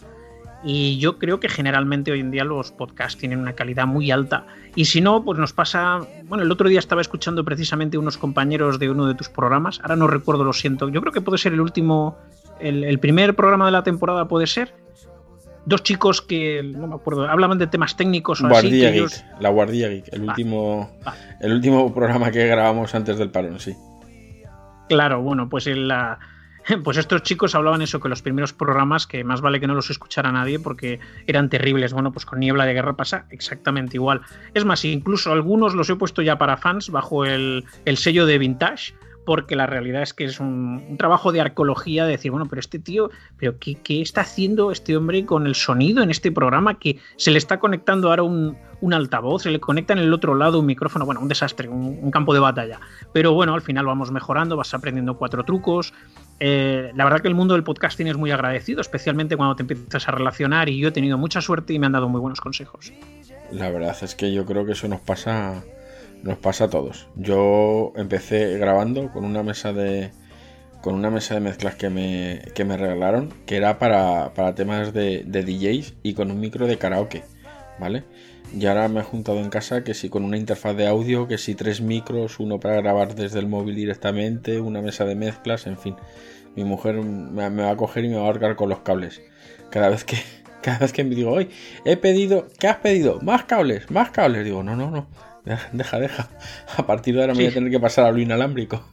Y 0.67 0.97
yo 0.97 1.19
creo 1.19 1.39
que 1.39 1.47
generalmente 1.47 2.11
hoy 2.11 2.21
en 2.21 2.31
día 2.31 2.43
los 2.43 2.71
podcasts 2.71 3.19
tienen 3.19 3.39
una 3.39 3.53
calidad 3.53 3.85
muy 3.85 4.09
alta. 4.09 4.47
Y 4.75 4.85
si 4.85 4.99
no, 4.99 5.23
pues 5.23 5.37
nos 5.37 5.53
pasa. 5.53 5.99
Bueno, 6.23 6.43
el 6.43 6.51
otro 6.51 6.67
día 6.67 6.79
estaba 6.79 7.01
escuchando 7.01 7.45
precisamente 7.45 7.97
unos 7.99 8.17
compañeros 8.17 8.79
de 8.79 8.89
uno 8.89 9.05
de 9.05 9.13
tus 9.13 9.29
programas. 9.29 9.79
Ahora 9.81 9.95
no 9.95 10.07
recuerdo, 10.07 10.43
lo 10.43 10.53
siento. 10.53 10.89
Yo 10.89 11.01
creo 11.01 11.13
que 11.13 11.21
puede 11.21 11.37
ser 11.37 11.53
el 11.53 11.61
último. 11.61 12.17
El, 12.59 12.83
el 12.83 12.99
primer 12.99 13.35
programa 13.35 13.65
de 13.67 13.71
la 13.73 13.83
temporada 13.83 14.27
puede 14.27 14.47
ser 14.47 14.73
dos 15.67 15.83
chicos 15.83 16.21
que 16.21 16.61
no 16.63 16.87
me 16.87 16.95
acuerdo, 16.95 17.27
hablaban 17.27 17.57
de 17.57 17.65
temas 17.67 17.97
técnicos 17.97 18.39
o 18.41 18.47
Guardia 18.47 18.69
así. 18.69 18.79
Geek, 18.79 18.93
ellos- 18.95 19.25
la 19.39 19.49
Guardia 19.49 19.89
Geek, 19.89 20.13
el 20.13 20.21
Va, 20.21 20.31
último, 20.31 20.91
va. 21.05 21.13
el 21.41 21.51
último 21.53 21.93
programa 21.93 22.29
que 22.31 22.45
grabamos 22.47 22.93
antes 22.95 23.17
del 23.17 23.29
parón, 23.31 23.59
sí. 23.59 23.75
Claro, 24.89 25.21
bueno, 25.21 25.49
pues 25.49 25.67
en 25.67 25.87
la. 25.87 26.19
Pues 26.83 26.97
estos 26.97 27.23
chicos 27.23 27.55
hablaban 27.55 27.81
eso, 27.81 27.99
que 27.99 28.09
los 28.09 28.21
primeros 28.21 28.53
programas, 28.53 29.07
que 29.07 29.23
más 29.23 29.41
vale 29.41 29.59
que 29.59 29.67
no 29.67 29.75
los 29.75 29.89
escuchara 29.89 30.31
nadie 30.31 30.59
porque 30.59 30.99
eran 31.27 31.49
terribles. 31.49 31.93
Bueno, 31.93 32.11
pues 32.11 32.25
con 32.25 32.39
Niebla 32.39 32.65
de 32.65 32.73
Guerra 32.73 32.95
pasa 32.95 33.25
exactamente 33.29 33.97
igual. 33.97 34.21
Es 34.53 34.65
más, 34.65 34.83
incluso 34.85 35.31
algunos 35.31 35.75
los 35.75 35.89
he 35.89 35.95
puesto 35.95 36.21
ya 36.21 36.37
para 36.37 36.57
fans 36.57 36.89
bajo 36.89 37.25
el, 37.25 37.65
el 37.85 37.97
sello 37.97 38.25
de 38.25 38.37
Vintage, 38.37 38.93
porque 39.25 39.55
la 39.55 39.65
realidad 39.65 40.03
es 40.03 40.13
que 40.13 40.25
es 40.25 40.39
un, 40.39 40.95
trabajo 40.97 41.31
de 41.31 41.41
arqueología 41.41 42.05
de 42.05 42.11
decir, 42.11 42.31
bueno, 42.31 42.45
pero 42.47 42.59
este 42.59 42.79
tío, 42.79 43.09
pero 43.37 43.57
qué, 43.59 43.75
qué 43.75 44.01
está 44.01 44.21
haciendo 44.21 44.71
este 44.71 44.95
hombre 44.95 45.25
con 45.25 45.47
el 45.47 45.55
sonido 45.55 46.03
en 46.03 46.11
este 46.11 46.31
programa? 46.31 46.79
Que 46.79 46.99
se 47.17 47.31
le 47.31 47.39
está 47.39 47.59
conectando 47.59 48.09
ahora 48.09 48.23
un, 48.23 48.55
un 48.81 48.93
altavoz, 48.93 49.43
se 49.43 49.51
le 49.51 49.59
conecta 49.59 49.93
en 49.93 49.99
el 49.99 50.13
otro 50.13 50.35
lado 50.35 50.59
un 50.59 50.67
micrófono, 50.67 51.05
bueno, 51.05 51.21
un 51.21 51.27
desastre, 51.27 51.67
un, 51.67 51.99
un 52.01 52.11
campo 52.11 52.33
de 52.33 52.39
batalla. 52.39 52.79
Pero 53.13 53.33
bueno, 53.33 53.55
al 53.55 53.61
final 53.61 53.85
vamos 53.85 54.11
mejorando, 54.11 54.55
vas 54.55 54.73
aprendiendo 54.73 55.17
cuatro 55.17 55.43
trucos. 55.43 55.93
Eh, 56.39 56.91
la 56.95 57.03
verdad 57.05 57.21
que 57.21 57.27
el 57.27 57.35
mundo 57.35 57.53
del 57.53 57.63
podcasting 57.63 58.07
es 58.07 58.17
muy 58.17 58.31
agradecido, 58.31 58.81
especialmente 58.81 59.37
cuando 59.37 59.55
te 59.55 59.63
empiezas 59.63 60.07
a 60.07 60.11
relacionar 60.11 60.69
y 60.69 60.77
yo 60.79 60.89
he 60.89 60.91
tenido 60.91 61.17
mucha 61.17 61.41
suerte 61.41 61.73
y 61.73 61.79
me 61.79 61.85
han 61.85 61.93
dado 61.93 62.09
muy 62.09 62.19
buenos 62.19 62.41
consejos. 62.41 62.91
La 63.51 63.69
verdad 63.69 63.95
es 64.01 64.15
que 64.15 64.33
yo 64.33 64.45
creo 64.45 64.65
que 64.65 64.73
eso 64.73 64.87
nos 64.87 65.01
pasa, 65.01 65.63
nos 66.23 66.37
pasa 66.37 66.65
a 66.65 66.69
todos. 66.69 67.07
Yo 67.15 67.93
empecé 67.95 68.57
grabando 68.57 69.11
con 69.11 69.23
una 69.23 69.43
mesa 69.43 69.71
de, 69.71 70.11
con 70.81 70.95
una 70.95 71.09
mesa 71.09 71.35
de 71.35 71.39
mezclas 71.39 71.75
que 71.75 71.89
me, 71.89 72.41
que 72.53 72.65
me 72.65 72.75
regalaron, 72.75 73.33
que 73.45 73.57
era 73.57 73.79
para, 73.79 74.33
para 74.33 74.55
temas 74.55 74.93
de, 74.93 75.23
de 75.25 75.43
DJs 75.43 75.95
y 76.03 76.13
con 76.15 76.31
un 76.31 76.39
micro 76.39 76.67
de 76.67 76.77
karaoke, 76.77 77.23
¿vale? 77.79 78.03
Y 78.53 78.65
ahora 78.67 78.87
me 78.87 79.01
he 79.01 79.03
juntado 79.03 79.39
en 79.39 79.49
casa 79.49 79.83
que 79.83 79.93
si 79.93 80.09
con 80.09 80.23
una 80.23 80.37
interfaz 80.37 80.75
de 80.75 80.87
audio, 80.87 81.27
que 81.27 81.37
si 81.37 81.55
tres 81.55 81.81
micros, 81.81 82.39
uno 82.39 82.59
para 82.59 82.75
grabar 82.81 83.15
desde 83.15 83.39
el 83.39 83.47
móvil 83.47 83.75
directamente, 83.75 84.59
una 84.59 84.81
mesa 84.81 85.05
de 85.05 85.15
mezclas, 85.15 85.67
en 85.67 85.77
fin. 85.77 85.95
Mi 86.55 86.63
mujer 86.63 86.95
me, 86.95 87.49
va 87.49 87.71
a 87.71 87.77
coger 87.77 88.05
y 88.05 88.09
me 88.09 88.15
va 88.15 88.23
a 88.23 88.25
ahorcar 88.25 88.55
con 88.55 88.69
los 88.69 88.79
cables. 88.79 89.21
Cada 89.69 89.89
vez 89.89 90.05
que, 90.05 90.17
cada 90.61 90.79
vez 90.79 90.93
que 90.93 91.03
me 91.03 91.15
digo, 91.15 91.31
hoy 91.31 91.49
he 91.83 91.97
pedido, 91.97 92.47
¿qué 92.59 92.67
has 92.67 92.77
pedido? 92.77 93.19
Más 93.21 93.43
cables, 93.43 93.91
más 93.91 94.11
cables. 94.11 94.45
Digo, 94.45 94.63
no, 94.63 94.75
no, 94.75 94.89
no, 94.89 95.07
deja, 95.73 95.99
deja. 95.99 96.29
A 96.77 96.85
partir 96.85 97.15
de 97.15 97.21
ahora 97.21 97.33
me 97.33 97.43
voy 97.43 97.51
a 97.51 97.53
tener 97.53 97.69
que 97.69 97.79
pasar 97.79 98.05
a 98.05 98.11
lo 98.11 98.19
inalámbrico. 98.19 98.85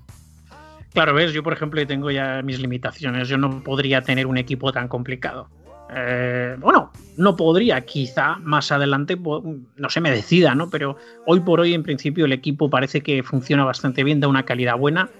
Claro, 0.93 1.15
ves, 1.15 1.33
yo 1.33 1.43
por 1.43 1.55
ejemplo 1.55 1.85
tengo 1.87 2.11
ya 2.11 2.43
mis 2.43 2.59
limitaciones, 2.59 3.29
yo 3.29 3.39
no 3.39 3.63
podría 3.63 4.03
tener 4.03 4.27
un 4.27 4.37
equipo 4.37 4.73
tan 4.73 4.89
complicado. 4.89 5.49
Eh, 5.95 6.57
bueno, 6.59 6.91
no 7.17 7.37
podría, 7.37 7.81
quizá 7.83 8.37
más 8.37 8.73
adelante, 8.73 9.17
no 9.17 9.91
sé, 9.91 10.01
me 10.01 10.11
decida, 10.11 10.55
¿no? 10.55 10.71
Pero 10.71 10.97
hoy 11.27 11.41
por 11.41 11.61
hoy, 11.61 11.75
en 11.75 11.83
principio, 11.83 12.25
el 12.25 12.33
equipo 12.33 12.71
parece 12.71 13.03
que 13.03 13.23
funciona 13.23 13.65
bastante 13.65 14.03
bien, 14.05 14.21
da 14.21 14.29
una 14.29 14.45
calidad 14.45 14.77
buena. 14.77 15.11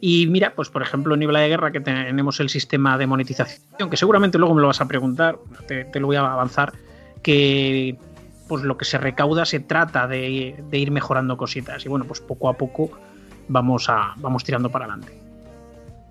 Y 0.00 0.26
mira, 0.28 0.54
pues 0.54 0.70
por 0.70 0.80
ejemplo, 0.80 1.14
en 1.14 1.20
de 1.20 1.48
Guerra, 1.48 1.72
que 1.72 1.80
tenemos 1.80 2.40
el 2.40 2.48
sistema 2.48 2.96
de 2.96 3.06
monetización, 3.06 3.90
que 3.90 3.98
seguramente 3.98 4.38
luego 4.38 4.54
me 4.54 4.62
lo 4.62 4.68
vas 4.68 4.80
a 4.80 4.88
preguntar, 4.88 5.38
te, 5.66 6.00
lo 6.00 6.06
voy 6.06 6.16
a 6.16 6.20
avanzar, 6.20 6.72
que 7.22 7.98
pues 8.48 8.62
lo 8.64 8.78
que 8.78 8.86
se 8.86 8.96
recauda 8.96 9.44
se 9.44 9.60
trata 9.60 10.08
de, 10.08 10.56
de 10.70 10.78
ir 10.78 10.90
mejorando 10.90 11.36
cositas. 11.36 11.84
Y 11.84 11.90
bueno, 11.90 12.06
pues 12.06 12.20
poco 12.20 12.48
a 12.48 12.54
poco 12.54 12.90
vamos, 13.48 13.90
a, 13.90 14.14
vamos 14.16 14.42
tirando 14.42 14.70
para 14.70 14.86
adelante. 14.86 15.12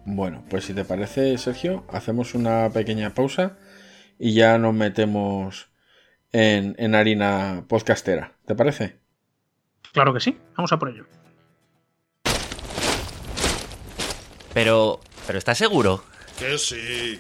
Bueno, 0.06 0.44
pues 0.50 0.66
si 0.66 0.74
te 0.74 0.86
parece, 0.86 1.38
Sergio, 1.38 1.84
hacemos 1.92 2.36
una 2.36 2.70
pequeña 2.70 3.10
pausa 3.10 3.58
y 4.20 4.34
ya 4.36 4.58
nos 4.58 4.74
metemos 4.74 5.70
en, 6.32 6.76
en 6.78 6.94
harina 6.94 7.64
podcastera. 7.68 8.34
¿Te 8.46 8.54
parece? 8.54 8.98
Claro 9.94 10.14
que 10.14 10.20
sí, 10.20 10.38
vamos 10.56 10.72
a 10.72 10.78
por 10.78 10.90
ello. 10.90 11.06
Pero, 14.54 15.00
pero 15.26 15.40
¿estás 15.40 15.58
seguro? 15.58 16.04
Que 16.38 16.58
sí, 16.58 17.20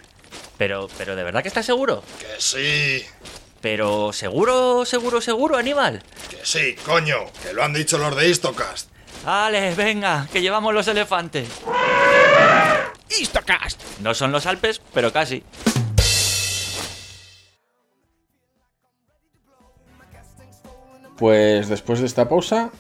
Pero, 0.58 0.88
pero 0.98 1.16
¿de 1.16 1.24
verdad 1.24 1.42
que 1.42 1.48
estás 1.48 1.66
seguro? 1.66 2.04
que 2.20 2.40
sí, 2.40 3.04
Pero 3.62 4.14
seguro, 4.14 4.86
seguro, 4.86 5.22
seguro, 5.22 5.58
Aníbal. 5.58 6.02
que 6.30 6.40
sí, 6.44 6.76
coño, 6.86 7.18
que 7.44 7.54
lo 7.54 7.64
han 7.64 7.74
dicho 7.74 7.98
los 7.98 8.16
de 8.16 8.30
Istocast. 8.30 8.90
Vale, 9.26 9.76
venga, 9.76 10.28
que 10.32 10.42
llevamos 10.42 10.74
los 10.74 10.88
elefantes. 10.88 11.50
¡Istocast! 13.20 13.82
No 14.02 14.14
son 14.14 14.32
los 14.32 14.46
Alpes, 14.46 14.82
pero 14.94 15.12
casi. 15.12 15.44
Pues 21.20 21.68
después 21.68 22.00
de 22.00 22.06
esta 22.06 22.30
pausa, 22.30 22.72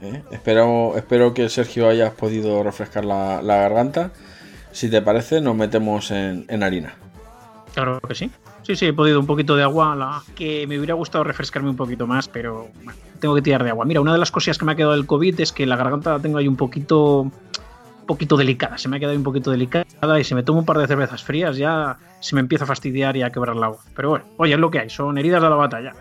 eh, 0.00 0.22
espero, 0.32 0.96
espero 0.96 1.32
que 1.32 1.48
Sergio 1.48 1.88
hayas 1.88 2.12
podido 2.12 2.62
refrescar 2.62 3.04
la, 3.04 3.40
la 3.40 3.56
garganta. 3.56 4.10
Si 4.72 4.90
te 4.90 5.00
parece, 5.00 5.40
nos 5.40 5.56
metemos 5.56 6.10
en, 6.10 6.44
en 6.48 6.62
harina. 6.62 6.94
Claro 7.74 8.00
que 8.00 8.14
sí. 8.14 8.30
Sí, 8.62 8.76
sí, 8.76 8.86
he 8.86 8.92
podido 8.92 9.20
un 9.20 9.26
poquito 9.26 9.56
de 9.56 9.62
agua, 9.62 9.94
la 9.96 10.22
que 10.34 10.66
me 10.66 10.76
hubiera 10.76 10.94
gustado 10.94 11.24
refrescarme 11.24 11.70
un 11.70 11.76
poquito 11.76 12.06
más, 12.06 12.28
pero 12.28 12.68
bueno, 12.82 13.00
tengo 13.18 13.34
que 13.34 13.42
tirar 13.42 13.64
de 13.64 13.70
agua. 13.70 13.84
Mira, 13.86 14.00
una 14.00 14.12
de 14.12 14.18
las 14.18 14.30
cosas 14.30 14.58
que 14.58 14.64
me 14.64 14.72
ha 14.72 14.74
quedado 14.74 14.92
del 14.92 15.06
COVID 15.06 15.40
es 15.40 15.52
que 15.52 15.64
la 15.64 15.76
garganta 15.76 16.12
la 16.12 16.18
tengo 16.18 16.36
ahí 16.36 16.48
un 16.48 16.56
poquito, 16.56 17.30
poquito 18.06 18.36
delicada. 18.36 18.76
Se 18.76 18.88
me 18.88 18.96
ha 18.96 18.98
quedado 18.98 19.12
ahí 19.12 19.16
un 19.16 19.24
poquito 19.24 19.50
delicada 19.50 20.20
y 20.20 20.24
si 20.24 20.34
me 20.34 20.42
tomo 20.42 20.58
un 20.58 20.66
par 20.66 20.78
de 20.78 20.86
cervezas 20.86 21.22
frías 21.22 21.56
ya 21.56 21.96
se 22.20 22.34
me 22.34 22.40
empieza 22.40 22.64
a 22.64 22.66
fastidiar 22.66 23.16
y 23.16 23.22
a 23.22 23.30
quebrar 23.30 23.56
la 23.56 23.68
voz. 23.68 23.84
Pero 23.94 24.10
bueno, 24.10 24.24
oye, 24.36 24.54
es 24.54 24.60
lo 24.60 24.70
que 24.70 24.80
hay, 24.80 24.90
son 24.90 25.16
heridas 25.16 25.40
de 25.40 25.48
la 25.48 25.56
batalla. 25.56 25.92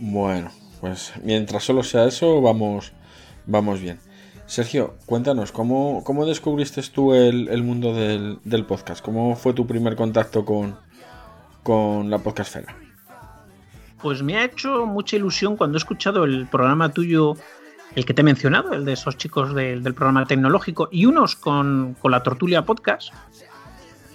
Bueno, 0.00 0.50
pues 0.80 1.12
mientras 1.22 1.64
solo 1.64 1.82
sea 1.82 2.06
eso, 2.06 2.40
vamos, 2.40 2.92
vamos 3.46 3.80
bien. 3.80 3.98
Sergio, 4.46 4.96
cuéntanos, 5.04 5.52
¿cómo, 5.52 6.02
cómo 6.04 6.24
descubriste 6.24 6.80
tú 6.82 7.12
el, 7.12 7.48
el 7.48 7.62
mundo 7.62 7.92
del, 7.92 8.38
del 8.44 8.64
podcast? 8.64 9.04
¿Cómo 9.04 9.36
fue 9.36 9.52
tu 9.52 9.66
primer 9.66 9.94
contacto 9.94 10.44
con, 10.44 10.76
con 11.62 12.08
la 12.08 12.18
podcastfera? 12.18 12.74
Pues 14.00 14.22
me 14.22 14.38
ha 14.38 14.44
hecho 14.44 14.86
mucha 14.86 15.16
ilusión 15.16 15.56
cuando 15.56 15.76
he 15.76 15.80
escuchado 15.80 16.24
el 16.24 16.46
programa 16.46 16.90
tuyo, 16.92 17.36
el 17.94 18.06
que 18.06 18.14
te 18.14 18.22
he 18.22 18.24
mencionado, 18.24 18.72
el 18.72 18.86
de 18.86 18.94
esos 18.94 19.18
chicos 19.18 19.54
del, 19.54 19.82
del 19.82 19.92
programa 19.92 20.24
tecnológico, 20.24 20.88
y 20.90 21.04
unos 21.04 21.36
con, 21.36 21.94
con 22.00 22.10
la 22.12 22.22
Tortulia 22.22 22.64
Podcast. 22.64 23.12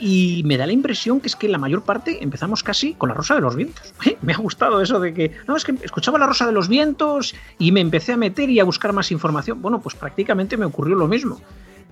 Y 0.05 0.43
me 0.43 0.57
da 0.57 0.65
la 0.65 0.73
impresión 0.73 1.21
que 1.21 1.27
es 1.27 1.35
que 1.37 1.47
la 1.47 1.57
mayor 1.57 1.83
parte 1.83 2.21
empezamos 2.21 2.61
casi 2.61 2.93
con 2.93 3.07
la 3.07 3.15
Rosa 3.15 3.35
de 3.35 3.39
los 3.39 3.55
Vientos. 3.55 3.93
Me 4.21 4.33
ha 4.33 4.37
gustado 4.37 4.81
eso 4.81 4.99
de 4.99 5.13
que, 5.13 5.31
no, 5.47 5.55
es 5.55 5.63
que 5.63 5.75
escuchaba 5.81 6.19
la 6.19 6.27
Rosa 6.27 6.45
de 6.45 6.51
los 6.51 6.67
Vientos 6.67 7.33
y 7.57 7.71
me 7.71 7.79
empecé 7.79 8.11
a 8.11 8.17
meter 8.17 8.49
y 8.49 8.59
a 8.59 8.65
buscar 8.65 8.91
más 8.91 9.13
información. 9.13 9.61
Bueno, 9.61 9.79
pues 9.79 9.95
prácticamente 9.95 10.57
me 10.57 10.65
ocurrió 10.65 10.97
lo 10.97 11.07
mismo. 11.07 11.39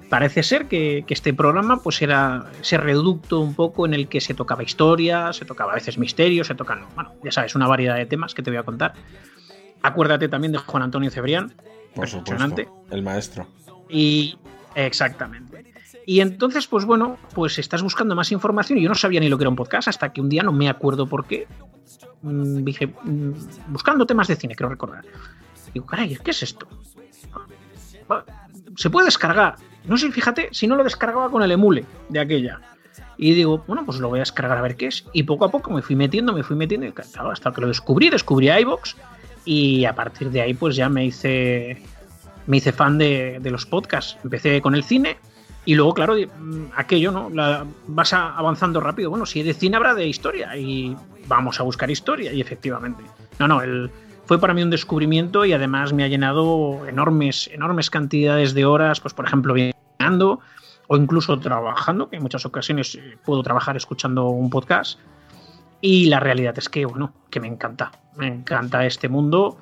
Parece 0.10 0.44
ser 0.44 0.66
que, 0.66 1.06
que 1.08 1.14
este 1.14 1.34
programa 1.34 1.78
pues 1.82 2.02
era 2.02 2.52
ese 2.62 2.76
reducto 2.76 3.40
un 3.40 3.56
poco 3.56 3.86
en 3.86 3.94
el 3.94 4.10
que 4.10 4.20
se 4.20 4.34
tocaba 4.34 4.62
historia, 4.62 5.32
se 5.32 5.46
tocaba 5.46 5.72
a 5.72 5.76
veces 5.76 5.98
misterio, 5.98 6.44
se 6.44 6.54
tocan, 6.54 6.88
bueno, 6.96 7.14
ya 7.24 7.32
sabes, 7.32 7.56
una 7.56 7.66
variedad 7.66 7.96
de 7.96 8.08
temas 8.08 8.34
que 8.34 8.44
te 8.44 8.52
voy 8.52 8.58
a 8.58 8.64
contar. 8.64 8.94
Acuérdate 9.84 10.28
también 10.28 10.52
de 10.52 10.58
Juan 10.58 10.84
Antonio 10.84 11.10
Cebrián, 11.12 11.54
Por 11.96 12.10
Impresionante. 12.10 12.66
supuesto, 12.66 12.94
el 12.94 13.04
maestro. 13.04 13.48
y 13.88 14.38
exactamente. 14.76 15.71
Y 16.12 16.20
entonces, 16.20 16.68
pues 16.68 16.84
bueno, 16.84 17.18
pues 17.34 17.58
estás 17.58 17.82
buscando 17.82 18.18
más 18.18 18.34
información 18.34 18.78
y 18.78 18.82
yo 18.82 18.90
no 18.90 18.96
sabía 18.96 19.22
ni 19.22 19.30
lo 19.30 19.38
que 19.38 19.44
era 19.44 19.50
un 19.50 19.56
podcast 19.56 19.88
hasta 19.88 20.12
que 20.12 20.20
un 20.20 20.28
día 20.28 20.44
no 20.44 20.52
me 20.52 20.68
acuerdo 20.68 21.08
por 21.08 21.26
qué. 21.26 21.48
mm, 22.22 22.66
Dije, 22.66 22.88
mm, 22.88 23.32
buscando 23.70 24.06
temas 24.06 24.28
de 24.28 24.36
cine, 24.36 24.54
creo 24.54 24.68
recordar. 24.68 25.06
Digo, 25.74 25.86
caray, 25.86 26.18
¿qué 26.18 26.32
es 26.32 26.44
esto? 26.44 26.68
Va, 28.12 28.26
Se 28.76 28.90
puede 28.90 29.06
descargar. 29.06 29.56
No 29.86 29.98
sé, 29.98 30.12
fíjate, 30.12 30.50
si 30.52 30.68
no 30.68 30.76
lo 30.76 30.84
descargaba 30.84 31.30
con 31.30 31.44
el 31.44 31.52
emule 31.54 31.86
de 32.10 32.20
aquella. 32.20 32.60
Y 33.16 33.34
digo, 33.34 33.64
bueno, 33.66 33.86
pues 33.86 34.00
lo 34.00 34.10
voy 34.10 34.20
a 34.20 34.24
descargar 34.24 34.58
a 34.58 34.62
ver 34.62 34.76
qué 34.76 34.88
es. 34.88 35.06
Y 35.14 35.24
poco 35.24 35.46
a 35.46 35.50
poco 35.50 35.72
me 35.72 35.82
fui 35.82 35.96
metiendo, 35.96 36.34
me 36.34 36.44
fui 36.44 36.58
metiendo, 36.58 36.88
y 36.88 36.94
hasta 37.32 37.54
que 37.54 37.62
lo 37.62 37.70
descubrí, 37.70 38.10
descubrí 38.10 38.50
iVoox. 38.50 38.96
Y 39.46 39.86
a 39.86 39.96
partir 39.96 40.30
de 40.30 40.42
ahí, 40.42 40.54
pues 40.56 40.76
ya 40.76 40.90
me 40.90 41.06
hice 41.06 41.82
me 42.48 42.58
hice 42.58 42.74
fan 42.74 42.98
de, 42.98 43.40
de 43.42 43.50
los 43.50 43.66
podcasts. 43.66 44.18
Empecé 44.26 44.60
con 44.60 44.76
el 44.76 44.84
cine 44.84 45.18
Y 45.66 45.76
luego, 45.76 45.94
claro, 45.94 46.16
mm, 46.16 46.72
aquello, 46.76 47.12
¿no? 47.12 47.30
La, 47.30 47.66
vas 47.88 48.14
avanzando 48.14 48.80
rápido. 48.80 49.10
Bueno, 49.10 49.26
si 49.26 49.44
de 49.44 49.54
cine 49.54 49.78
habrá 49.78 49.94
de 49.94 50.08
historia 50.08 50.56
y 50.58 50.96
vamos 51.28 51.60
a 51.60 51.64
buscar 51.64 51.90
historia. 51.92 52.34
Y 52.34 52.42
efectivamente. 52.42 53.04
No, 53.40 53.48
no, 53.48 53.62
el, 53.62 53.92
fue 54.26 54.40
para 54.40 54.54
mí 54.54 54.64
un 54.64 54.70
descubrimiento 54.70 55.46
y 55.46 55.54
además 55.54 55.94
me 55.94 56.04
ha 56.04 56.08
llenado 56.08 56.88
enormes, 56.88 57.50
enormes 57.54 57.90
cantidades 57.90 58.54
de 58.54 58.66
horas, 58.66 59.00
pues 59.00 59.14
por 59.14 59.26
ejemplo, 59.26 59.54
viajando 59.54 60.40
o 60.88 60.98
incluso 60.98 61.40
trabajando, 61.40 62.10
que 62.10 62.18
en 62.18 62.24
muchas 62.24 62.46
ocasiones 62.46 62.96
eh, 62.96 63.18
puedo 63.24 63.44
trabajar 63.44 63.78
escuchando 63.78 64.30
un 64.30 64.50
podcast. 64.50 65.00
Y 65.80 66.06
la 66.06 66.20
realidad 66.20 66.54
es 66.58 66.70
que, 66.70 66.86
bueno, 66.86 67.14
que 67.30 67.40
me 67.40 67.48
encanta. 67.48 67.92
Me 68.16 68.28
encanta 68.28 68.86
este 68.86 69.10
mundo. 69.10 69.58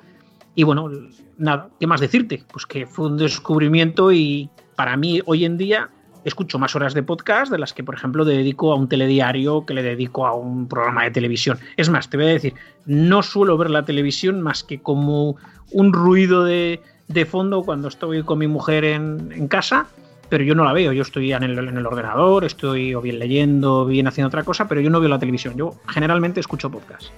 Y 0.54 0.64
bueno, 0.64 0.90
nada, 1.38 1.68
¿qué 1.78 1.86
más 1.86 2.00
decirte? 2.00 2.44
Pues 2.52 2.66
que 2.66 2.86
fue 2.86 3.06
un 3.06 3.16
descubrimiento 3.16 4.12
y 4.12 4.50
para 4.80 4.96
mí 4.96 5.20
hoy 5.26 5.44
en 5.44 5.58
día 5.58 5.90
escucho 6.24 6.58
más 6.58 6.74
horas 6.74 6.94
de 6.94 7.02
podcast 7.02 7.52
de 7.52 7.58
las 7.58 7.74
que, 7.74 7.84
por 7.84 7.94
ejemplo, 7.94 8.24
dedico 8.24 8.72
a 8.72 8.76
un 8.76 8.88
telediario 8.88 9.66
que 9.66 9.74
le 9.74 9.82
dedico 9.82 10.26
a 10.26 10.32
un 10.32 10.68
programa 10.68 11.04
de 11.04 11.10
televisión. 11.10 11.58
Es 11.76 11.90
más, 11.90 12.08
te 12.08 12.16
voy 12.16 12.24
a 12.24 12.28
decir, 12.30 12.54
no 12.86 13.22
suelo 13.22 13.58
ver 13.58 13.68
la 13.68 13.84
televisión 13.84 14.40
más 14.40 14.64
que 14.64 14.80
como 14.80 15.36
un 15.70 15.92
ruido 15.92 16.44
de, 16.44 16.80
de 17.08 17.26
fondo 17.26 17.62
cuando 17.62 17.88
estoy 17.88 18.22
con 18.22 18.38
mi 18.38 18.46
mujer 18.46 18.86
en, 18.86 19.30
en 19.32 19.48
casa, 19.48 19.86
pero 20.30 20.44
yo 20.44 20.54
no 20.54 20.64
la 20.64 20.72
veo. 20.72 20.94
Yo 20.94 21.02
estoy 21.02 21.30
en 21.30 21.42
el, 21.42 21.58
en 21.58 21.76
el 21.76 21.84
ordenador, 21.84 22.46
estoy 22.46 22.94
o 22.94 23.02
bien 23.02 23.18
leyendo, 23.18 23.84
bien 23.84 24.06
haciendo 24.06 24.28
otra 24.28 24.44
cosa, 24.44 24.66
pero 24.66 24.80
yo 24.80 24.88
no 24.88 24.98
veo 24.98 25.10
la 25.10 25.18
televisión. 25.18 25.58
Yo 25.58 25.74
generalmente 25.88 26.40
escucho 26.40 26.70
podcast. 26.70 27.08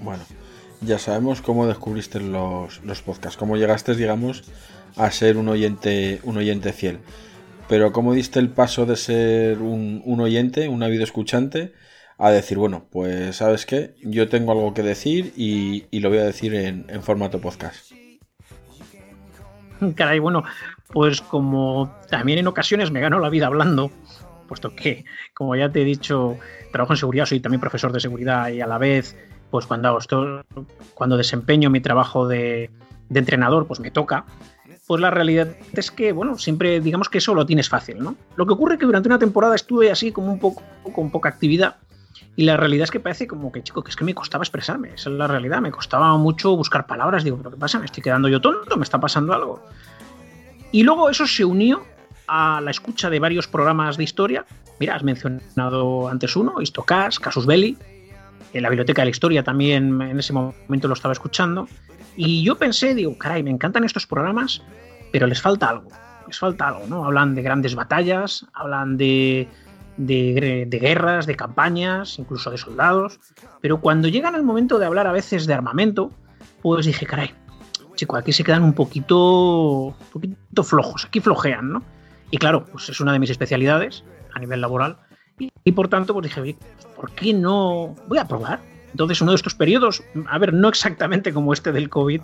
Bueno, 0.00 0.22
ya 0.80 0.98
sabemos 0.98 1.42
cómo 1.42 1.66
descubriste 1.66 2.18
los, 2.18 2.82
los 2.82 3.02
podcasts, 3.02 3.36
cómo 3.36 3.58
llegaste, 3.58 3.94
digamos, 3.94 4.44
a 4.96 5.10
ser 5.10 5.36
un 5.36 5.48
oyente, 5.48 6.20
un 6.22 6.36
oyente 6.36 6.72
fiel. 6.72 7.00
Pero 7.68 7.92
cómo 7.92 8.12
diste 8.12 8.38
el 8.38 8.50
paso 8.50 8.86
de 8.86 8.96
ser 8.96 9.58
un, 9.58 10.02
un 10.04 10.20
oyente, 10.20 10.68
un 10.68 10.82
ávido 10.82 11.04
escuchante, 11.04 11.72
a 12.18 12.30
decir, 12.30 12.58
bueno, 12.58 12.86
pues 12.90 13.36
sabes 13.36 13.66
qué, 13.66 13.94
yo 14.02 14.28
tengo 14.28 14.52
algo 14.52 14.74
que 14.74 14.82
decir 14.82 15.32
y, 15.36 15.86
y 15.90 16.00
lo 16.00 16.10
voy 16.10 16.18
a 16.18 16.24
decir 16.24 16.54
en, 16.54 16.86
en 16.88 17.02
formato 17.02 17.40
podcast. 17.40 17.92
Caray, 19.96 20.18
bueno, 20.18 20.44
pues 20.92 21.20
como 21.20 21.94
también 22.08 22.38
en 22.38 22.46
ocasiones 22.46 22.90
me 22.90 23.00
gano 23.00 23.18
la 23.18 23.30
vida 23.30 23.46
hablando, 23.46 23.90
puesto 24.46 24.74
que, 24.76 25.04
como 25.34 25.56
ya 25.56 25.70
te 25.70 25.82
he 25.82 25.84
dicho, 25.84 26.38
trabajo 26.70 26.92
en 26.92 26.98
seguridad, 26.98 27.26
soy 27.26 27.40
también 27.40 27.60
profesor 27.60 27.92
de 27.92 28.00
seguridad 28.00 28.48
y 28.48 28.60
a 28.60 28.66
la 28.66 28.78
vez, 28.78 29.16
pues 29.50 29.66
cuando, 29.66 29.88
hago 29.88 29.98
esto, 29.98 30.44
cuando 30.94 31.16
desempeño 31.16 31.70
mi 31.70 31.80
trabajo 31.80 32.28
de, 32.28 32.70
de 33.08 33.18
entrenador, 33.18 33.66
pues 33.66 33.80
me 33.80 33.90
toca. 33.90 34.24
Pues 34.86 35.00
la 35.00 35.10
realidad 35.10 35.56
es 35.72 35.90
que, 35.90 36.12
bueno, 36.12 36.36
siempre 36.36 36.80
digamos 36.80 37.08
que 37.08 37.18
eso 37.18 37.34
lo 37.34 37.46
tienes 37.46 37.68
fácil, 37.68 37.98
¿no? 38.00 38.16
Lo 38.36 38.46
que 38.46 38.52
ocurre 38.52 38.74
es 38.74 38.80
que 38.80 38.86
durante 38.86 39.08
una 39.08 39.18
temporada 39.18 39.54
estuve 39.54 39.90
así 39.90 40.12
como 40.12 40.32
un 40.32 40.38
poco 40.38 40.62
con 40.92 41.10
poca 41.10 41.30
actividad 41.30 41.76
y 42.36 42.44
la 42.44 42.56
realidad 42.56 42.84
es 42.84 42.90
que 42.90 43.00
parece 43.00 43.26
como 43.26 43.50
que, 43.50 43.62
chico, 43.62 43.82
que 43.82 43.90
es 43.90 43.96
que 43.96 44.04
me 44.04 44.14
costaba 44.14 44.42
expresarme, 44.42 44.88
esa 44.94 45.08
es 45.08 45.16
la 45.16 45.26
realidad, 45.26 45.60
me 45.60 45.70
costaba 45.70 46.16
mucho 46.18 46.54
buscar 46.56 46.86
palabras, 46.86 47.24
digo, 47.24 47.38
pero 47.38 47.50
¿qué 47.50 47.56
pasa? 47.56 47.78
¿Me 47.78 47.86
estoy 47.86 48.02
quedando 48.02 48.28
yo 48.28 48.40
tonto? 48.40 48.76
¿Me 48.76 48.82
está 48.82 49.00
pasando 49.00 49.32
algo? 49.32 49.64
Y 50.70 50.82
luego 50.82 51.08
eso 51.08 51.26
se 51.26 51.44
unió 51.44 51.82
a 52.26 52.60
la 52.60 52.70
escucha 52.70 53.08
de 53.08 53.20
varios 53.20 53.46
programas 53.46 53.96
de 53.96 54.04
historia. 54.04 54.44
Mira, 54.80 54.96
has 54.96 55.02
mencionado 55.02 56.08
antes 56.08 56.34
uno, 56.36 56.60
Histocast, 56.60 57.20
Casus 57.20 57.46
Belli, 57.46 57.78
en 58.52 58.62
la 58.62 58.68
Biblioteca 58.68 59.02
de 59.02 59.06
la 59.06 59.10
Historia 59.10 59.42
también 59.42 60.00
en 60.00 60.18
ese 60.18 60.32
momento 60.32 60.88
lo 60.88 60.94
estaba 60.94 61.12
escuchando. 61.12 61.68
Y 62.16 62.42
yo 62.42 62.56
pensé, 62.56 62.94
digo, 62.94 63.16
caray, 63.18 63.42
me 63.42 63.50
encantan 63.50 63.84
estos 63.84 64.06
programas, 64.06 64.62
pero 65.12 65.26
les 65.26 65.40
falta 65.40 65.68
algo, 65.68 65.88
les 66.26 66.38
falta 66.38 66.68
algo, 66.68 66.86
¿no? 66.88 67.04
Hablan 67.04 67.34
de 67.34 67.42
grandes 67.42 67.74
batallas, 67.74 68.46
hablan 68.52 68.96
de, 68.96 69.48
de, 69.96 70.66
de 70.68 70.78
guerras, 70.78 71.26
de 71.26 71.36
campañas, 71.36 72.18
incluso 72.18 72.50
de 72.50 72.58
soldados, 72.58 73.20
pero 73.60 73.80
cuando 73.80 74.08
llegan 74.08 74.34
al 74.34 74.42
momento 74.42 74.78
de 74.78 74.86
hablar 74.86 75.06
a 75.06 75.12
veces 75.12 75.46
de 75.46 75.54
armamento, 75.54 76.10
pues 76.62 76.86
dije, 76.86 77.06
caray, 77.06 77.34
chico, 77.94 78.16
aquí 78.16 78.32
se 78.32 78.44
quedan 78.44 78.62
un 78.62 78.72
poquito, 78.72 79.86
un 79.86 79.94
poquito 80.12 80.64
flojos, 80.64 81.04
aquí 81.04 81.20
flojean, 81.20 81.72
¿no? 81.72 81.82
Y 82.30 82.38
claro, 82.38 82.64
pues 82.66 82.88
es 82.88 83.00
una 83.00 83.12
de 83.12 83.18
mis 83.18 83.30
especialidades 83.30 84.04
a 84.32 84.40
nivel 84.40 84.60
laboral. 84.60 84.98
Y, 85.38 85.72
por 85.72 85.88
tanto, 85.88 86.12
pues 86.12 86.24
dije, 86.24 86.56
¿por 86.96 87.10
qué 87.12 87.32
no? 87.32 87.94
Voy 88.08 88.18
a 88.18 88.26
probar. 88.26 88.60
Entonces, 88.94 89.20
uno 89.20 89.32
de 89.32 89.36
estos 89.36 89.56
periodos, 89.56 90.04
a 90.28 90.38
ver, 90.38 90.54
no 90.54 90.68
exactamente 90.68 91.32
como 91.32 91.52
este 91.52 91.72
del 91.72 91.88
COVID, 91.88 92.20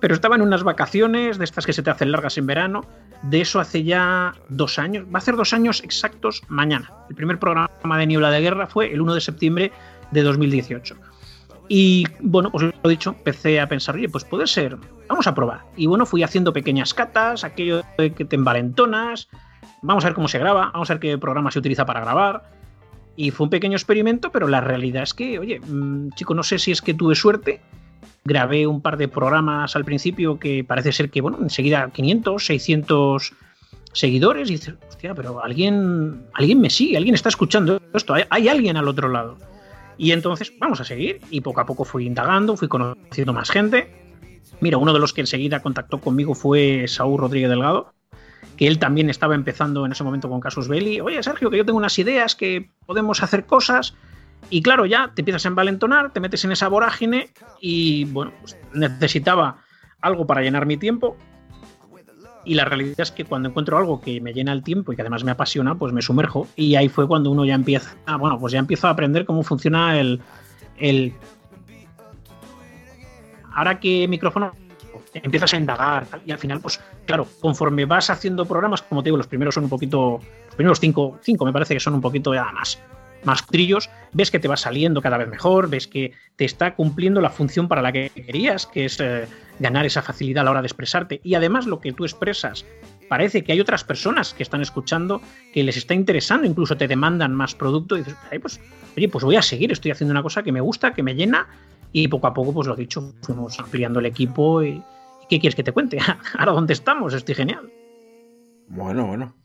pero 0.00 0.14
estaba 0.14 0.34
en 0.34 0.40
unas 0.40 0.62
vacaciones 0.62 1.36
de 1.36 1.44
estas 1.44 1.66
que 1.66 1.74
se 1.74 1.82
te 1.82 1.90
hacen 1.90 2.10
largas 2.10 2.38
en 2.38 2.46
verano. 2.46 2.86
De 3.20 3.42
eso 3.42 3.60
hace 3.60 3.84
ya 3.84 4.32
dos 4.48 4.78
años, 4.78 5.04
va 5.14 5.18
a 5.18 5.20
ser 5.20 5.36
dos 5.36 5.52
años 5.52 5.82
exactos 5.84 6.42
mañana. 6.48 6.90
El 7.10 7.16
primer 7.16 7.38
programa 7.38 7.68
de 7.98 8.06
Niebla 8.06 8.30
de 8.30 8.40
Guerra 8.40 8.66
fue 8.66 8.94
el 8.94 9.02
1 9.02 9.12
de 9.12 9.20
septiembre 9.20 9.72
de 10.10 10.22
2018. 10.22 10.96
Y 11.68 12.06
bueno, 12.20 12.50
pues 12.50 12.64
lo 12.82 12.88
dicho, 12.88 13.10
empecé 13.10 13.60
a 13.60 13.68
pensar, 13.68 13.96
oye, 13.96 14.08
pues 14.08 14.24
puede 14.24 14.46
ser, 14.46 14.78
vamos 15.08 15.26
a 15.26 15.34
probar. 15.34 15.64
Y 15.76 15.84
bueno, 15.84 16.06
fui 16.06 16.22
haciendo 16.22 16.54
pequeñas 16.54 16.94
catas, 16.94 17.44
aquello 17.44 17.82
de 17.98 18.14
que 18.14 18.24
te 18.24 18.36
envalentonas, 18.36 19.28
vamos 19.82 20.02
a 20.04 20.08
ver 20.08 20.14
cómo 20.14 20.28
se 20.28 20.38
graba, 20.38 20.70
vamos 20.72 20.88
a 20.88 20.94
ver 20.94 21.00
qué 21.00 21.18
programa 21.18 21.50
se 21.50 21.58
utiliza 21.58 21.84
para 21.84 22.00
grabar. 22.00 22.55
Y 23.16 23.30
fue 23.30 23.44
un 23.44 23.50
pequeño 23.50 23.76
experimento, 23.76 24.30
pero 24.30 24.46
la 24.46 24.60
realidad 24.60 25.02
es 25.02 25.14
que, 25.14 25.38
oye, 25.38 25.60
mmm, 25.60 26.10
chico, 26.10 26.34
no 26.34 26.42
sé 26.42 26.58
si 26.58 26.70
es 26.70 26.82
que 26.82 26.94
tuve 26.94 27.14
suerte. 27.14 27.60
Grabé 28.24 28.66
un 28.66 28.82
par 28.82 28.96
de 28.96 29.08
programas 29.08 29.74
al 29.74 29.84
principio 29.84 30.38
que 30.38 30.64
parece 30.64 30.92
ser 30.92 31.10
que, 31.10 31.20
bueno, 31.20 31.38
enseguida 31.40 31.90
500, 31.90 32.44
600 32.44 33.32
seguidores. 33.92 34.50
Y 34.50 34.54
dices, 34.54 34.74
hostia, 34.88 35.14
pero 35.14 35.42
alguien, 35.42 36.26
alguien 36.34 36.60
me 36.60 36.70
sigue, 36.70 36.96
alguien 36.96 37.14
está 37.14 37.30
escuchando 37.30 37.80
esto, 37.94 38.14
hay, 38.14 38.24
hay 38.28 38.48
alguien 38.48 38.76
al 38.76 38.88
otro 38.88 39.08
lado. 39.08 39.38
Y 39.98 40.12
entonces 40.12 40.52
vamos 40.58 40.80
a 40.80 40.84
seguir 40.84 41.20
y 41.30 41.40
poco 41.40 41.60
a 41.60 41.66
poco 41.66 41.84
fui 41.84 42.06
indagando, 42.06 42.56
fui 42.56 42.68
conociendo 42.68 43.32
más 43.32 43.50
gente. 43.50 43.90
Mira, 44.60 44.78
uno 44.78 44.92
de 44.92 44.98
los 44.98 45.12
que 45.12 45.22
enseguida 45.22 45.62
contactó 45.62 46.00
conmigo 46.00 46.34
fue 46.34 46.86
Saúl 46.88 47.20
Rodríguez 47.20 47.48
Delgado, 47.48 47.92
que 48.56 48.66
él 48.66 48.78
también 48.78 49.10
estaba 49.10 49.34
empezando 49.34 49.84
en 49.84 49.92
ese 49.92 50.04
momento 50.04 50.28
con 50.28 50.40
Casus 50.40 50.68
Belli. 50.68 51.00
Oye, 51.00 51.22
Sergio, 51.22 51.50
que 51.50 51.58
yo 51.58 51.64
tengo 51.64 51.78
unas 51.78 51.98
ideas, 51.98 52.34
que 52.34 52.70
podemos 52.86 53.22
hacer 53.22 53.46
cosas. 53.46 53.94
Y 54.48 54.62
claro, 54.62 54.86
ya 54.86 55.12
te 55.14 55.22
empiezas 55.22 55.44
a 55.44 55.48
envalentonar, 55.48 56.12
te 56.12 56.20
metes 56.20 56.44
en 56.44 56.52
esa 56.52 56.68
vorágine 56.68 57.30
y 57.60 58.04
bueno, 58.06 58.32
pues 58.40 58.56
necesitaba 58.72 59.58
algo 60.00 60.26
para 60.26 60.42
llenar 60.42 60.66
mi 60.66 60.76
tiempo. 60.76 61.16
Y 62.44 62.54
la 62.54 62.64
realidad 62.64 63.00
es 63.00 63.10
que 63.10 63.24
cuando 63.24 63.48
encuentro 63.48 63.76
algo 63.76 64.00
que 64.00 64.20
me 64.20 64.32
llena 64.32 64.52
el 64.52 64.62
tiempo 64.62 64.92
y 64.92 64.96
que 64.96 65.02
además 65.02 65.24
me 65.24 65.32
apasiona, 65.32 65.74
pues 65.74 65.92
me 65.92 66.00
sumerjo. 66.00 66.46
Y 66.54 66.76
ahí 66.76 66.88
fue 66.88 67.08
cuando 67.08 67.30
uno 67.30 67.44
ya 67.44 67.54
empieza, 67.54 67.96
ah, 68.06 68.16
bueno, 68.16 68.38
pues 68.38 68.52
ya 68.52 68.60
empiezo 68.60 68.86
a 68.86 68.90
aprender 68.90 69.26
cómo 69.26 69.42
funciona 69.42 69.98
el, 69.98 70.20
el... 70.78 71.12
Ahora 73.52 73.80
que 73.80 74.06
micrófono 74.06 74.52
empiezas 75.14 75.54
a 75.54 75.56
indagar 75.56 76.06
y 76.24 76.32
al 76.32 76.38
final, 76.38 76.60
pues 76.60 76.80
claro, 77.04 77.26
conforme 77.40 77.84
vas 77.84 78.10
haciendo 78.10 78.44
programas, 78.46 78.82
como 78.82 79.02
te 79.02 79.08
digo, 79.08 79.16
los 79.16 79.26
primeros 79.26 79.54
son 79.54 79.64
un 79.64 79.70
poquito, 79.70 80.20
los 80.46 80.54
primeros 80.54 80.80
cinco, 80.80 81.18
cinco 81.22 81.44
me 81.44 81.52
parece 81.52 81.74
que 81.74 81.80
son 81.80 81.94
un 81.94 82.00
poquito 82.00 82.34
ya 82.34 82.50
más, 82.52 82.78
más 83.24 83.46
trillos, 83.46 83.90
ves 84.12 84.30
que 84.30 84.38
te 84.38 84.48
va 84.48 84.56
saliendo 84.56 85.02
cada 85.02 85.18
vez 85.18 85.28
mejor, 85.28 85.68
ves 85.68 85.86
que 85.86 86.12
te 86.36 86.44
está 86.44 86.74
cumpliendo 86.74 87.20
la 87.20 87.30
función 87.30 87.68
para 87.68 87.82
la 87.82 87.92
que 87.92 88.10
querías, 88.10 88.66
que 88.66 88.84
es 88.86 89.00
eh, 89.00 89.26
ganar 89.58 89.84
esa 89.84 90.02
facilidad 90.02 90.42
a 90.42 90.44
la 90.44 90.50
hora 90.52 90.62
de 90.62 90.68
expresarte. 90.68 91.20
Y 91.24 91.34
además 91.34 91.66
lo 91.66 91.80
que 91.80 91.92
tú 91.92 92.04
expresas, 92.04 92.64
parece 93.08 93.44
que 93.44 93.52
hay 93.52 93.60
otras 93.60 93.84
personas 93.84 94.34
que 94.34 94.42
están 94.42 94.62
escuchando, 94.62 95.20
que 95.52 95.62
les 95.62 95.76
está 95.76 95.94
interesando, 95.94 96.46
incluso 96.46 96.76
te 96.76 96.88
demandan 96.88 97.34
más 97.34 97.54
producto, 97.54 97.96
y 97.96 98.00
dices, 98.00 98.16
pues, 98.40 98.60
oye, 98.96 99.08
pues 99.08 99.24
voy 99.24 99.36
a 99.36 99.42
seguir, 99.42 99.72
estoy 99.72 99.90
haciendo 99.90 100.12
una 100.12 100.22
cosa 100.22 100.42
que 100.42 100.52
me 100.52 100.60
gusta, 100.60 100.92
que 100.92 101.02
me 101.02 101.14
llena, 101.14 101.48
y 101.92 102.08
poco 102.08 102.26
a 102.26 102.34
poco, 102.34 102.52
pues 102.52 102.66
lo 102.66 102.76
dicho, 102.76 103.14
fuimos 103.22 103.58
ampliando 103.58 104.00
el 104.00 104.06
equipo 104.06 104.62
y, 104.62 104.82
¿Qué 105.28 105.40
quieres 105.40 105.56
que 105.56 105.64
te 105.64 105.72
cuente? 105.72 105.98
Ahora, 106.38 106.52
¿dónde 106.52 106.72
estamos? 106.72 107.14
Estoy 107.14 107.34
genial. 107.34 107.72
Bueno, 108.68 109.06
bueno. 109.06 109.36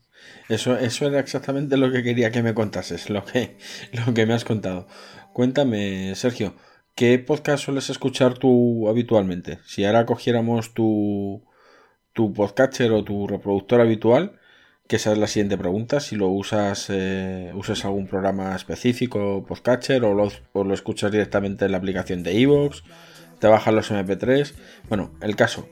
Eso, 0.48 0.76
eso 0.76 1.06
era 1.06 1.18
exactamente 1.18 1.76
lo 1.76 1.90
que 1.90 2.02
quería 2.02 2.30
que 2.30 2.42
me 2.42 2.54
contases, 2.54 3.10
lo 3.10 3.24
que, 3.24 3.56
lo 3.92 4.14
que 4.14 4.26
me 4.26 4.34
has 4.34 4.44
contado. 4.44 4.86
Cuéntame, 5.32 6.14
Sergio, 6.14 6.54
¿qué 6.94 7.18
podcast 7.18 7.64
sueles 7.64 7.90
escuchar 7.90 8.38
tú 8.38 8.88
habitualmente? 8.88 9.58
Si 9.64 9.84
ahora 9.84 10.06
cogiéramos 10.06 10.74
tu, 10.74 11.42
tu 12.12 12.32
podcatcher 12.32 12.92
o 12.92 13.04
tu 13.04 13.26
reproductor 13.26 13.80
habitual, 13.80 14.38
que 14.86 14.96
esa 14.96 15.12
es 15.12 15.18
la 15.18 15.26
siguiente 15.26 15.56
pregunta, 15.56 16.00
si 16.00 16.16
lo 16.16 16.28
usas, 16.28 16.86
eh, 16.90 17.52
usas 17.54 17.84
algún 17.84 18.06
programa 18.06 18.54
específico, 18.54 19.44
podcatcher, 19.46 20.04
o 20.04 20.14
lo, 20.14 20.74
escuchas 20.74 21.10
directamente 21.10 21.64
en 21.64 21.72
la 21.72 21.78
aplicación 21.78 22.22
de 22.22 22.34
iVoox, 22.34 22.82
te 23.38 23.46
bajan 23.46 23.74
los 23.74 23.90
MP3. 23.90 24.52
Bueno, 24.88 25.12
el 25.20 25.36
caso. 25.36 25.68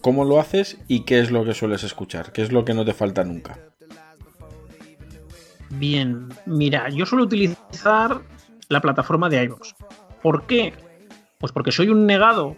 ¿Cómo 0.00 0.24
lo 0.24 0.38
haces 0.38 0.78
y 0.86 1.04
qué 1.04 1.18
es 1.18 1.30
lo 1.30 1.44
que 1.44 1.54
sueles 1.54 1.82
escuchar? 1.82 2.32
¿Qué 2.32 2.42
es 2.42 2.52
lo 2.52 2.64
que 2.64 2.72
no 2.72 2.84
te 2.84 2.94
falta 2.94 3.24
nunca? 3.24 3.58
Bien, 5.70 6.28
mira, 6.46 6.88
yo 6.88 7.04
suelo 7.04 7.24
utilizar 7.24 8.22
la 8.68 8.80
plataforma 8.80 9.28
de 9.28 9.42
iVoox. 9.44 9.74
¿Por 10.22 10.46
qué? 10.46 10.72
Pues 11.38 11.52
porque 11.52 11.72
soy 11.72 11.88
un 11.88 12.06
negado 12.06 12.56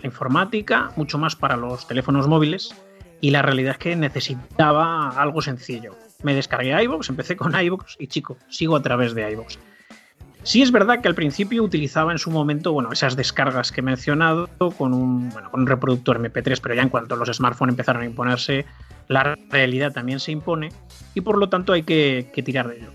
la 0.00 0.06
informática, 0.06 0.90
mucho 0.96 1.18
más 1.18 1.36
para 1.36 1.56
los 1.56 1.86
teléfonos 1.86 2.28
móviles, 2.28 2.74
y 3.20 3.30
la 3.30 3.42
realidad 3.42 3.72
es 3.72 3.78
que 3.78 3.96
necesitaba 3.96 5.10
algo 5.10 5.42
sencillo. 5.42 5.96
Me 6.22 6.34
descargué 6.34 6.82
iVoox, 6.84 7.08
empecé 7.08 7.36
con 7.36 7.54
iVoox 7.60 7.96
y 7.98 8.06
chico, 8.08 8.36
sigo 8.48 8.76
a 8.76 8.82
través 8.82 9.14
de 9.14 9.30
iVoox. 9.32 9.58
Sí 10.44 10.62
es 10.62 10.70
verdad 10.70 11.02
que 11.02 11.08
al 11.08 11.14
principio 11.14 11.62
utilizaba 11.62 12.12
en 12.12 12.18
su 12.18 12.30
momento, 12.30 12.72
bueno, 12.72 12.92
esas 12.92 13.16
descargas 13.16 13.72
que 13.72 13.80
he 13.80 13.82
mencionado 13.82 14.48
con 14.78 14.94
un, 14.94 15.28
bueno, 15.30 15.50
con 15.50 15.60
un 15.60 15.66
reproductor 15.66 16.18
MP3, 16.18 16.60
pero 16.62 16.74
ya 16.74 16.82
en 16.82 16.88
cuanto 16.88 17.16
los 17.16 17.28
smartphones 17.28 17.72
empezaron 17.72 18.02
a 18.02 18.06
imponerse, 18.06 18.64
la 19.08 19.36
realidad 19.50 19.92
también 19.92 20.20
se 20.20 20.32
impone 20.32 20.70
y 21.14 21.20
por 21.20 21.36
lo 21.36 21.48
tanto 21.48 21.72
hay 21.72 21.82
que, 21.82 22.30
tirar 22.44 22.68
de 22.68 22.78
ello. 22.78 22.92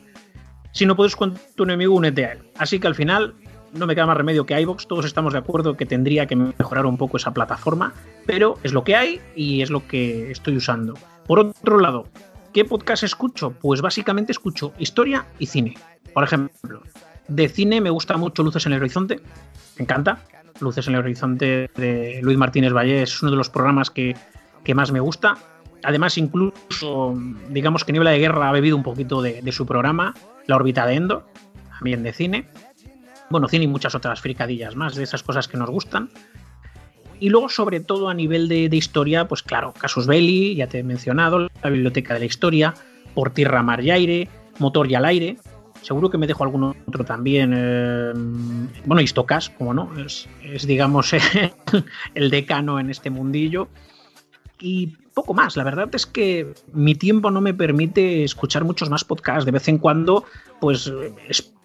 Si 0.72 0.86
no 0.86 0.96
puedes 0.96 1.16
con 1.16 1.38
tu 1.56 1.63
enemigo, 1.63 1.94
únete 1.94 2.26
a 2.26 2.32
él. 2.32 2.39
Así 2.58 2.80
que 2.80 2.88
al 2.88 2.96
final 2.96 3.36
no 3.74 3.88
me 3.88 3.96
queda 3.96 4.06
más 4.06 4.18
remedio 4.18 4.46
que 4.46 4.60
iVoox, 4.60 4.88
todos 4.88 5.06
estamos 5.06 5.34
de 5.34 5.40
acuerdo 5.40 5.76
que 5.76 5.86
tendría 5.86 6.28
que 6.28 6.36
mejorar 6.36 6.86
un 6.86 6.98
poco 6.98 7.18
esa 7.18 7.34
plataforma, 7.34 7.94
pero 8.26 8.58
es 8.64 8.74
lo 8.74 8.84
que 8.84 8.96
hay 8.96 9.20
y 9.36 9.62
es 9.62 9.70
lo 9.70 9.88
que 9.88 10.32
estoy 10.32 10.58
usando. 10.58 10.94
Por 11.26 11.40
otro 11.40 11.80
lado, 11.80 12.08
¿qué 12.54 12.66
podcast 12.66 13.04
escucho? 13.04 13.52
Pues 13.52 13.82
básicamente 13.82 14.32
escucho 14.32 14.74
historia 14.78 15.26
y 15.40 15.48
cine. 15.48 15.76
Por 16.14 16.24
ejemplo, 16.24 16.84
de 17.28 17.50
cine 17.50 17.82
me 17.82 17.90
gusta 17.90 18.18
mucho 18.18 18.44
Luces 18.44 18.66
en 18.66 18.74
el 18.74 18.80
Horizonte, 18.80 19.20
me 19.78 19.84
encanta. 19.84 20.20
Luces 20.60 20.88
en 20.88 20.94
el 20.94 21.00
Horizonte 21.00 21.72
de 21.76 22.20
Luis 22.22 22.38
Martínez 22.38 22.74
Valle 22.74 23.02
es 23.02 23.22
uno 23.22 23.32
de 23.32 23.38
los 23.38 23.50
programas 23.50 23.90
que, 23.90 24.16
que 24.64 24.76
más 24.76 24.92
me 24.92 25.00
gusta. 25.00 25.36
Además, 25.84 26.18
incluso, 26.18 27.18
digamos 27.50 27.84
que 27.84 27.92
Niebla 27.92 28.12
de 28.12 28.20
Guerra 28.20 28.50
ha 28.50 28.52
bebido 28.52 28.78
un 28.78 28.84
poquito 28.84 29.22
de, 29.22 29.42
de 29.42 29.52
su 29.52 29.66
programa, 29.66 30.14
La 30.46 30.56
órbita 30.56 30.86
de 30.86 30.94
Endor, 30.94 31.26
también 31.80 32.04
de 32.04 32.14
cine 32.14 32.48
bueno, 33.30 33.48
cine 33.48 33.66
y 33.66 33.68
muchas 33.68 33.96
otras 33.96 34.22
fricadillas 34.22 34.76
más, 34.76 34.96
de 34.96 35.04
esas 35.04 35.24
cosas 35.24 35.48
que 35.48 35.58
nos 35.58 35.70
gustan. 35.70 36.10
Y 37.20 37.30
luego, 37.30 37.50
sobre 37.50 37.80
todo 37.80 38.10
a 38.10 38.14
nivel 38.14 38.48
de, 38.48 38.70
de, 38.70 38.76
historia, 38.78 39.28
pues 39.28 39.44
claro, 39.44 39.74
Casus 39.74 40.08
Belli, 40.08 40.56
ya 40.56 40.68
te 40.68 40.80
he 40.80 40.84
mencionado, 40.84 41.48
la 41.64 41.70
Biblioteca 41.70 42.14
de 42.14 42.22
la 42.22 42.26
Historia, 42.26 42.74
Por 43.14 43.32
Tierra, 43.32 43.64
Mar 43.64 43.84
y 43.84 43.92
Aire, 43.92 44.30
Motor 44.60 44.90
y 44.92 44.96
al 44.96 45.06
Aire. 45.06 45.38
Seguro 45.82 46.10
que 46.10 46.18
me 46.18 46.28
dejo 46.28 46.44
algún 46.44 46.64
otro 46.64 47.04
también. 47.04 47.54
Eh, 47.56 48.14
bueno, 48.86 49.02
Istocas, 49.02 49.50
como 49.50 49.74
no, 49.74 49.90
es, 50.00 50.28
es 50.42 50.66
digamos 50.66 51.12
el 52.16 52.30
decano 52.30 52.80
en 52.80 52.90
este 52.90 53.10
mundillo. 53.10 53.68
Y 54.60 54.96
poco 55.14 55.34
más. 55.34 55.58
La 55.58 55.64
verdad 55.64 55.90
es 55.94 56.06
que 56.06 56.54
mi 56.72 56.96
tiempo 56.96 57.32
no 57.32 57.42
me 57.42 57.54
permite 57.54 58.24
escuchar 58.24 58.64
muchos 58.64 58.90
más 58.90 59.04
podcasts. 59.04 59.46
De 59.46 59.52
vez 59.52 59.68
en 59.68 59.78
cuando, 59.78 60.26
pues 60.60 60.92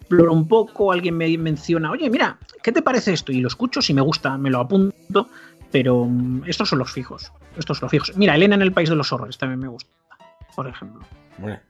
exploro 0.09 0.33
un 0.33 0.47
poco, 0.47 0.91
alguien 0.91 1.15
me 1.15 1.37
menciona, 1.37 1.91
oye, 1.91 2.09
mira, 2.09 2.39
¿qué 2.63 2.71
te 2.71 2.81
parece 2.81 3.13
esto? 3.13 3.31
Y 3.31 3.41
lo 3.41 3.47
escucho, 3.47 3.79
si 3.79 3.93
me 3.93 4.01
gusta, 4.01 4.39
me 4.39 4.49
lo 4.49 4.59
apunto, 4.59 5.29
pero 5.71 5.97
um, 5.97 6.41
estos 6.47 6.69
son 6.69 6.79
los 6.79 6.91
fijos. 6.91 7.31
Estos 7.55 7.77
son 7.77 7.85
los 7.85 7.91
fijos. 7.91 8.17
Mira, 8.17 8.35
Elena 8.35 8.55
en 8.55 8.63
el 8.63 8.73
País 8.73 8.89
de 8.89 8.95
los 8.95 9.13
Horrores 9.13 9.37
también 9.37 9.59
me 9.59 9.67
gusta, 9.67 9.91
por 10.55 10.67
ejemplo. 10.67 11.01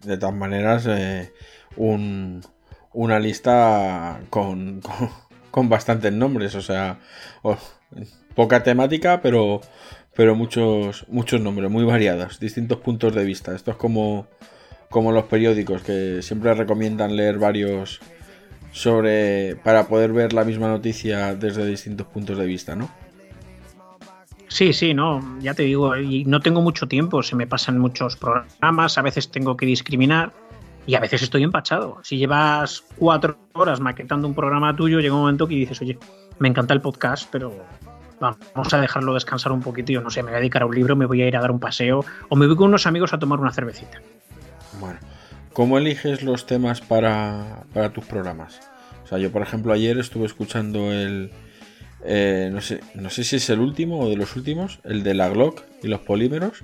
De 0.01 0.17
todas 0.17 0.33
maneras, 0.33 0.85
eh, 0.87 1.33
un, 1.75 2.41
una 2.93 3.19
lista 3.19 4.21
con, 4.29 4.81
con, 5.51 5.67
bastantes 5.67 6.13
nombres, 6.13 6.55
o 6.55 6.61
sea, 6.61 6.99
poca 8.35 8.63
temática, 8.63 9.21
pero, 9.21 9.59
pero 10.15 10.33
muchos, 10.33 11.05
muchos 11.09 11.41
nombres, 11.41 11.69
muy 11.69 11.83
variados, 11.83 12.39
distintos 12.39 12.79
puntos 12.79 13.13
de 13.13 13.25
vista. 13.25 13.53
Esto 13.53 13.71
es 13.71 13.77
como, 13.77 14.27
como 14.89 15.11
los 15.11 15.25
periódicos, 15.25 15.81
que 15.81 16.21
siempre 16.21 16.53
recomiendan 16.53 17.17
leer 17.17 17.37
varios 17.37 17.99
sobre 18.71 19.55
para 19.63 19.87
poder 19.87 20.13
ver 20.13 20.33
la 20.33 20.43
misma 20.43 20.67
noticia 20.67 21.35
desde 21.35 21.65
distintos 21.65 22.07
puntos 22.07 22.37
de 22.37 22.45
vista, 22.45 22.75
¿no? 22.75 22.89
Sí, 24.47 24.73
sí, 24.73 24.95
no, 24.95 25.37
ya 25.39 25.53
te 25.53 25.63
digo, 25.63 25.95
y 25.95 26.25
no 26.25 26.39
tengo 26.39 26.61
mucho 26.61 26.87
tiempo, 26.87 27.21
se 27.21 27.35
me 27.35 27.45
pasan 27.45 27.77
muchos 27.77 28.15
programas, 28.15 28.97
a 28.97 29.03
veces 29.03 29.29
tengo 29.29 29.55
que 29.55 29.67
discriminar 29.67 30.33
y 30.87 30.95
a 30.95 30.99
veces 30.99 31.21
estoy 31.21 31.43
empachado. 31.43 31.99
Si 32.03 32.17
llevas 32.17 32.83
cuatro 32.97 33.37
horas 33.53 33.79
maquetando 33.79 34.27
un 34.27 34.33
programa 34.33 34.75
tuyo, 34.75 34.99
llega 34.99 35.13
un 35.13 35.21
momento 35.21 35.47
que 35.47 35.53
dices, 35.53 35.79
oye, 35.81 35.99
me 36.39 36.47
encanta 36.47 36.73
el 36.73 36.81
podcast, 36.81 37.29
pero 37.31 37.63
vamos 38.19 38.73
a 38.73 38.81
dejarlo 38.81 39.13
descansar 39.13 39.51
un 39.51 39.61
poquito, 39.61 40.01
no 40.01 40.09
sé, 40.09 40.23
me 40.23 40.29
voy 40.31 40.37
a 40.37 40.39
dedicar 40.39 40.63
a 40.63 40.65
un 40.65 40.73
libro, 40.73 40.95
me 40.95 41.05
voy 41.05 41.21
a 41.21 41.27
ir 41.27 41.37
a 41.37 41.41
dar 41.41 41.51
un 41.51 41.59
paseo 41.59 42.03
o 42.29 42.35
me 42.35 42.47
voy 42.47 42.55
con 42.55 42.69
unos 42.69 42.87
amigos 42.87 43.13
a 43.13 43.19
tomar 43.19 43.39
una 43.39 43.53
cervecita. 43.53 44.01
Bueno, 44.79 44.99
¿cómo 45.53 45.77
eliges 45.77 46.23
los 46.23 46.45
temas 46.45 46.81
para, 46.81 47.65
para 47.73 47.91
tus 47.91 48.05
programas? 48.05 48.59
O 49.03 49.07
sea, 49.07 49.17
yo 49.17 49.31
por 49.31 49.41
ejemplo 49.41 49.73
ayer 49.73 49.97
estuve 49.97 50.25
escuchando 50.25 50.91
el... 50.91 51.31
Eh, 52.05 52.49
no, 52.51 52.61
sé, 52.61 52.79
no 52.95 53.09
sé 53.09 53.23
si 53.23 53.35
es 53.35 53.49
el 53.49 53.59
último 53.59 53.99
o 53.99 54.09
de 54.09 54.15
los 54.15 54.35
últimos, 54.35 54.79
el 54.83 55.03
de 55.03 55.13
la 55.13 55.29
Glock 55.29 55.63
y 55.83 55.87
los 55.87 55.99
polímeros. 56.01 56.63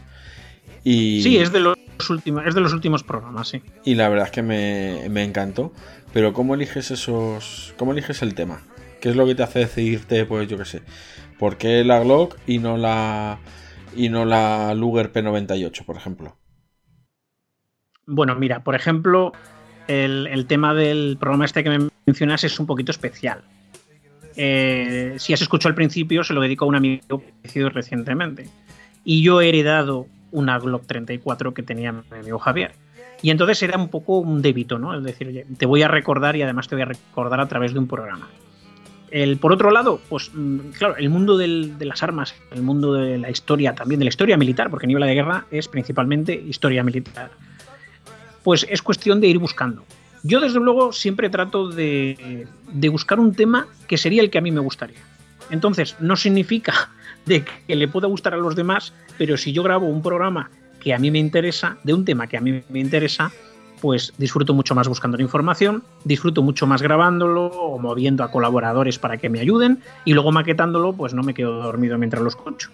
Y... 0.84 1.21
Sí, 1.24 1.38
es 1.38 1.52
de 1.52 1.60
los 1.60 1.78
últimos, 2.10 2.45
es 2.45 2.56
de 2.56 2.62
los 2.62 2.74
últimos 2.74 3.04
programas, 3.04 3.50
sí. 3.50 3.62
Y 3.84 3.95
la 3.95 4.08
verdad 4.08 4.28
es 4.28 4.32
que 4.32 4.43
me, 4.43 5.10
me 5.10 5.24
encantó. 5.24 5.74
Pero 6.15 6.32
¿cómo 6.32 6.56
eliges 6.56 6.91
esos. 6.91 7.74
¿Cómo 7.76 7.91
eliges 7.91 8.21
el 8.21 8.36
tema? 8.36 8.62
¿Qué 9.02 9.10
es 9.10 9.17
lo 9.17 9.26
que 9.26 9.36
te 9.36 9.43
hace 9.43 9.60
decidirte, 9.60 10.24
pues 10.24 10.48
yo 10.48 10.58
qué 10.58 10.63
sé? 10.63 10.82
¿Por 11.38 11.58
qué 11.58 11.84
la 11.84 12.00
Glock 12.00 12.38
y 12.48 12.60
no 12.60 12.78
la. 12.78 13.39
y 13.93 14.08
no 14.08 14.24
la 14.24 14.74
Luger 14.76 15.12
P98, 15.12 15.84
por 15.84 15.98
ejemplo? 15.98 16.38
Bueno, 18.08 18.36
mira, 18.36 18.60
por 18.60 18.76
ejemplo, 18.76 19.34
el, 19.88 20.46
tema 20.48 20.74
del 20.74 21.18
programa 21.20 21.46
este 21.46 21.63
que 21.63 21.70
me 21.70 21.89
mencionas 22.06 22.44
es 22.44 22.60
un 22.60 22.68
poquito 22.68 22.91
especial. 22.91 23.41
Eh, 24.36 25.15
si 25.18 25.34
has 25.34 25.41
escuchado 25.41 25.70
al 25.70 25.76
principio, 25.76 26.24
se 26.24 26.34
lo 26.34 26.41
dedico 26.41 26.65
a 26.65 26.68
un 26.68 26.76
amigo 26.76 27.24
que 27.41 27.70
recientemente. 27.70 28.48
Y 29.04 29.24
yo 29.24 29.41
he 29.41 29.50
heredado 29.50 30.08
una 30.32 30.60
Glock 30.60 30.86
34 30.86 31.54
que 31.54 31.63
tenía 31.63 31.91
mi 31.91 32.04
amigo 32.20 32.38
Javier. 32.38 32.74
Y 33.22 33.32
entonces 33.32 33.63
era 33.63 33.78
un 33.78 33.88
poco 33.88 34.20
un 34.20 34.41
débito, 34.41 34.78
¿no? 34.78 34.96
Es 34.96 35.04
decir, 35.04 35.28
oye, 35.28 35.46
te 35.58 35.65
voy 35.65 35.82
a 35.82 35.88
recordar 35.88 36.36
y 36.36 36.41
además 36.41 36.68
te 36.68 36.76
voy 36.76 36.84
a 36.84 36.86
recordar 36.86 37.39
a 37.39 37.48
través 37.48 37.74
de 37.74 37.80
un 37.80 37.88
programa. 37.88 38.28
El, 39.10 39.38
por 39.38 39.54
otro 39.54 39.72
lado, 39.72 40.02
pues 40.10 40.32
claro, 40.78 40.98
el 40.98 41.10
mundo 41.10 41.38
del, 41.38 41.78
de 41.78 41.86
las 41.86 42.04
armas, 42.04 42.36
el 42.52 42.62
mundo 42.62 42.94
de 42.94 43.18
la 43.18 43.32
historia, 43.32 43.74
también 43.74 44.00
de 44.00 44.06
la 44.06 44.10
historia 44.10 44.36
militar, 44.36 44.70
porque 44.70 44.86
Niebla 44.86 45.06
de 45.06 45.15
Guerra 45.15 45.46
es 45.50 45.68
principalmente 45.70 46.34
historia 46.34 46.84
militar 46.84 47.32
pues 48.46 48.66
es 48.70 48.84
cuestión 48.84 49.20
de 49.20 49.28
ir 49.28 49.40
buscando. 49.40 49.84
Yo 50.22 50.40
desde 50.40 50.60
luego 50.60 50.94
siempre 50.94 51.32
trato 51.32 51.68
de, 51.68 52.48
buscar 52.92 53.20
un 53.20 53.34
tema 53.34 53.68
que 53.88 53.98
sería 53.98 54.22
el 54.22 54.30
que 54.30 54.38
a 54.38 54.42
mí 54.42 54.52
me 54.52 54.60
gustaría. 54.60 55.00
Entonces, 55.50 55.96
no 56.00 56.16
significa 56.16 56.92
de 57.26 57.44
que 57.44 57.76
le 57.76 57.88
pueda 57.88 58.08
gustar 58.08 58.36
a 58.36 58.38
los 58.38 58.56
demás, 58.56 58.94
pero 59.18 59.36
si 59.36 59.52
yo 59.52 59.64
grabo 59.64 59.88
un 59.88 60.04
programa 60.04 60.52
que 60.80 60.94
a 60.94 61.00
mí 61.00 61.10
me 61.10 61.18
interesa, 61.18 61.78
de 61.84 61.96
un 61.96 62.06
tema 62.06 62.28
que 62.28 62.38
a 62.38 62.42
mí 62.42 62.62
me 62.70 62.80
interesa, 62.80 63.32
pues 63.82 64.14
disfruto 64.20 64.54
mucho 64.54 64.76
más 64.76 64.88
buscando 64.88 65.18
la 65.18 65.24
información, 65.24 65.84
disfruto 66.04 66.44
mucho 66.44 66.68
más 66.68 66.84
grabándolo 66.84 67.48
o 67.48 67.80
moviendo 67.80 68.24
a 68.24 68.30
colaboradores 68.30 69.00
para 69.00 69.18
que 69.18 69.30
me 69.30 69.40
ayuden 69.40 69.82
y 70.06 70.14
luego 70.14 70.32
maquetándolo, 70.32 70.94
pues 70.94 71.16
no 71.16 71.24
me 71.24 71.34
quedo 71.34 71.64
dormido 71.64 71.98
mientras 71.98 72.22
lo 72.22 72.30
escucho. 72.30 72.70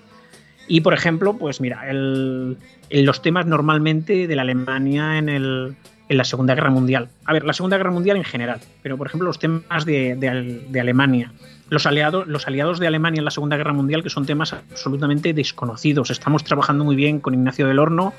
Y 0.72 0.80
por 0.80 0.94
ejemplo, 0.94 1.34
pues 1.34 1.60
mira, 1.60 1.90
el, 1.90 2.58
los 2.90 3.22
temas 3.22 3.46
normalmente 3.46 4.26
de 4.26 4.36
la 4.38 4.44
Alemania 4.44 5.18
en, 5.18 5.28
el, 5.28 5.76
en, 6.08 6.18
la 6.18 6.24
Segunda 6.24 6.56
Guerra 6.56 6.70
Mundial. 6.70 7.10
A 7.26 7.34
ver, 7.34 7.44
la 7.44 7.52
Segunda 7.52 7.76
Guerra 7.76 7.92
Mundial 7.92 8.16
en 8.16 8.24
general, 8.24 8.62
pero 8.82 8.98
por 8.98 9.08
ejemplo 9.08 9.28
los 9.28 9.38
temas 9.38 9.84
de, 9.84 10.16
de, 10.16 10.66
de 10.70 10.80
Alemania. 10.80 11.34
Los 11.68 11.86
aliados, 11.86 12.26
los 12.26 12.48
aliados 12.48 12.80
de 12.80 12.88
Alemania 12.88 13.20
en 13.20 13.26
la 13.26 13.32
Segunda 13.32 13.58
Guerra 13.58 13.74
Mundial, 13.74 14.02
que 14.02 14.10
son 14.10 14.26
temas 14.26 14.54
absolutamente 14.54 15.34
desconocidos. 15.34 16.10
Estamos 16.10 16.46
trabajando 16.46 16.86
muy 16.86 16.96
bien 16.96 17.20
con 17.20 17.34
Ignacio 17.34 17.68
del 17.68 17.78
Horno, 17.78 18.14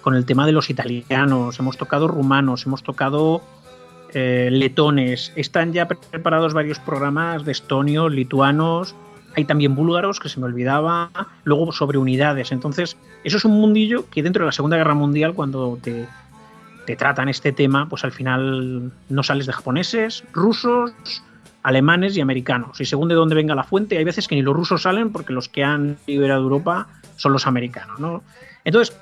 con 0.00 0.14
el 0.14 0.24
tema 0.24 0.46
de 0.46 0.52
los 0.52 0.70
italianos, 0.70 1.58
hemos 1.58 1.76
tocado 1.76 2.08
rumanos, 2.08 2.64
hemos 2.64 2.82
tocado 2.82 3.42
eh, 4.14 4.48
letones. 4.50 5.30
Están 5.36 5.74
ya 5.74 5.86
preparados 5.88 6.54
varios 6.54 6.78
programas 6.78 7.44
de 7.44 7.52
estonios, 7.52 8.10
lituanos, 8.10 8.94
hay 9.38 9.44
también 9.44 9.76
búlgaros, 9.76 10.18
que 10.18 10.28
se 10.28 10.40
me 10.40 10.46
olvidaba, 10.46 11.10
luego 11.44 11.70
sobre 11.70 11.96
unidades. 11.96 12.50
Entonces, 12.50 12.96
eso 13.22 13.36
es 13.36 13.44
un 13.44 13.52
mundillo 13.52 14.04
que 14.10 14.20
dentro 14.20 14.42
de 14.42 14.46
la 14.46 14.52
Segunda 14.52 14.76
Guerra 14.76 14.94
Mundial, 14.94 15.32
cuando 15.34 15.78
te, 15.80 16.08
te 16.86 16.96
tratan 16.96 17.28
este 17.28 17.52
tema, 17.52 17.88
pues 17.88 18.02
al 18.02 18.10
final 18.10 18.90
no 19.08 19.22
sales 19.22 19.46
de 19.46 19.52
japoneses, 19.52 20.24
rusos, 20.32 20.92
alemanes 21.62 22.16
y 22.16 22.20
americanos. 22.20 22.80
Y 22.80 22.84
según 22.84 23.08
de 23.08 23.14
dónde 23.14 23.36
venga 23.36 23.54
la 23.54 23.62
fuente, 23.62 23.96
hay 23.96 24.02
veces 24.02 24.26
que 24.26 24.34
ni 24.34 24.42
los 24.42 24.56
rusos 24.56 24.82
salen 24.82 25.12
porque 25.12 25.32
los 25.32 25.48
que 25.48 25.62
han 25.62 25.98
liberado 26.08 26.42
Europa 26.42 26.88
son 27.14 27.32
los 27.32 27.46
americanos, 27.46 28.00
¿no? 28.00 28.24
Entonces, 28.64 28.96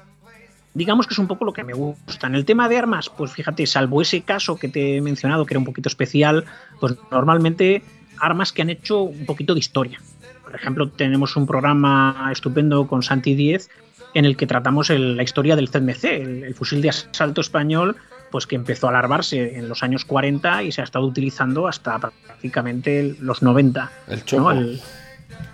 digamos 0.74 1.06
que 1.06 1.14
es 1.14 1.18
un 1.18 1.28
poco 1.28 1.46
lo 1.46 1.54
que 1.54 1.64
me 1.64 1.72
gusta. 1.72 2.26
En 2.26 2.34
el 2.34 2.44
tema 2.44 2.68
de 2.68 2.76
armas, 2.76 3.08
pues 3.08 3.32
fíjate, 3.32 3.66
salvo 3.66 4.02
ese 4.02 4.20
caso 4.20 4.58
que 4.58 4.68
te 4.68 4.98
he 4.98 5.00
mencionado, 5.00 5.46
que 5.46 5.54
era 5.54 5.60
un 5.60 5.64
poquito 5.64 5.88
especial, 5.88 6.44
pues 6.78 6.94
normalmente 7.10 7.82
armas 8.20 8.52
que 8.52 8.62
han 8.62 8.70
hecho 8.70 9.00
un 9.00 9.26
poquito 9.26 9.54
de 9.54 9.60
historia. 9.60 10.00
Por 10.46 10.54
ejemplo, 10.54 10.88
tenemos 10.88 11.34
un 11.34 11.44
programa 11.44 12.28
estupendo 12.30 12.86
con 12.86 13.02
Santi 13.02 13.34
10 13.34 13.68
en 14.14 14.24
el 14.24 14.36
que 14.36 14.46
tratamos 14.46 14.90
el, 14.90 15.16
la 15.16 15.24
historia 15.24 15.56
del 15.56 15.68
CMC, 15.68 16.04
el, 16.04 16.44
el, 16.44 16.54
fusil 16.54 16.80
de 16.80 16.90
asalto 16.90 17.40
español, 17.40 17.96
pues 18.30 18.46
que 18.46 18.54
empezó 18.54 18.86
a 18.86 18.90
alarvarse 18.90 19.58
en 19.58 19.68
los 19.68 19.82
años 19.82 20.04
40 20.04 20.62
y 20.62 20.70
se 20.70 20.82
ha 20.82 20.84
estado 20.84 21.04
utilizando 21.04 21.66
hasta 21.66 21.98
prácticamente 21.98 23.16
los 23.20 23.42
90. 23.42 23.90
El 24.06 24.24
Chopo. 24.24 24.52
¿no? 24.54 24.60
El, 24.60 24.80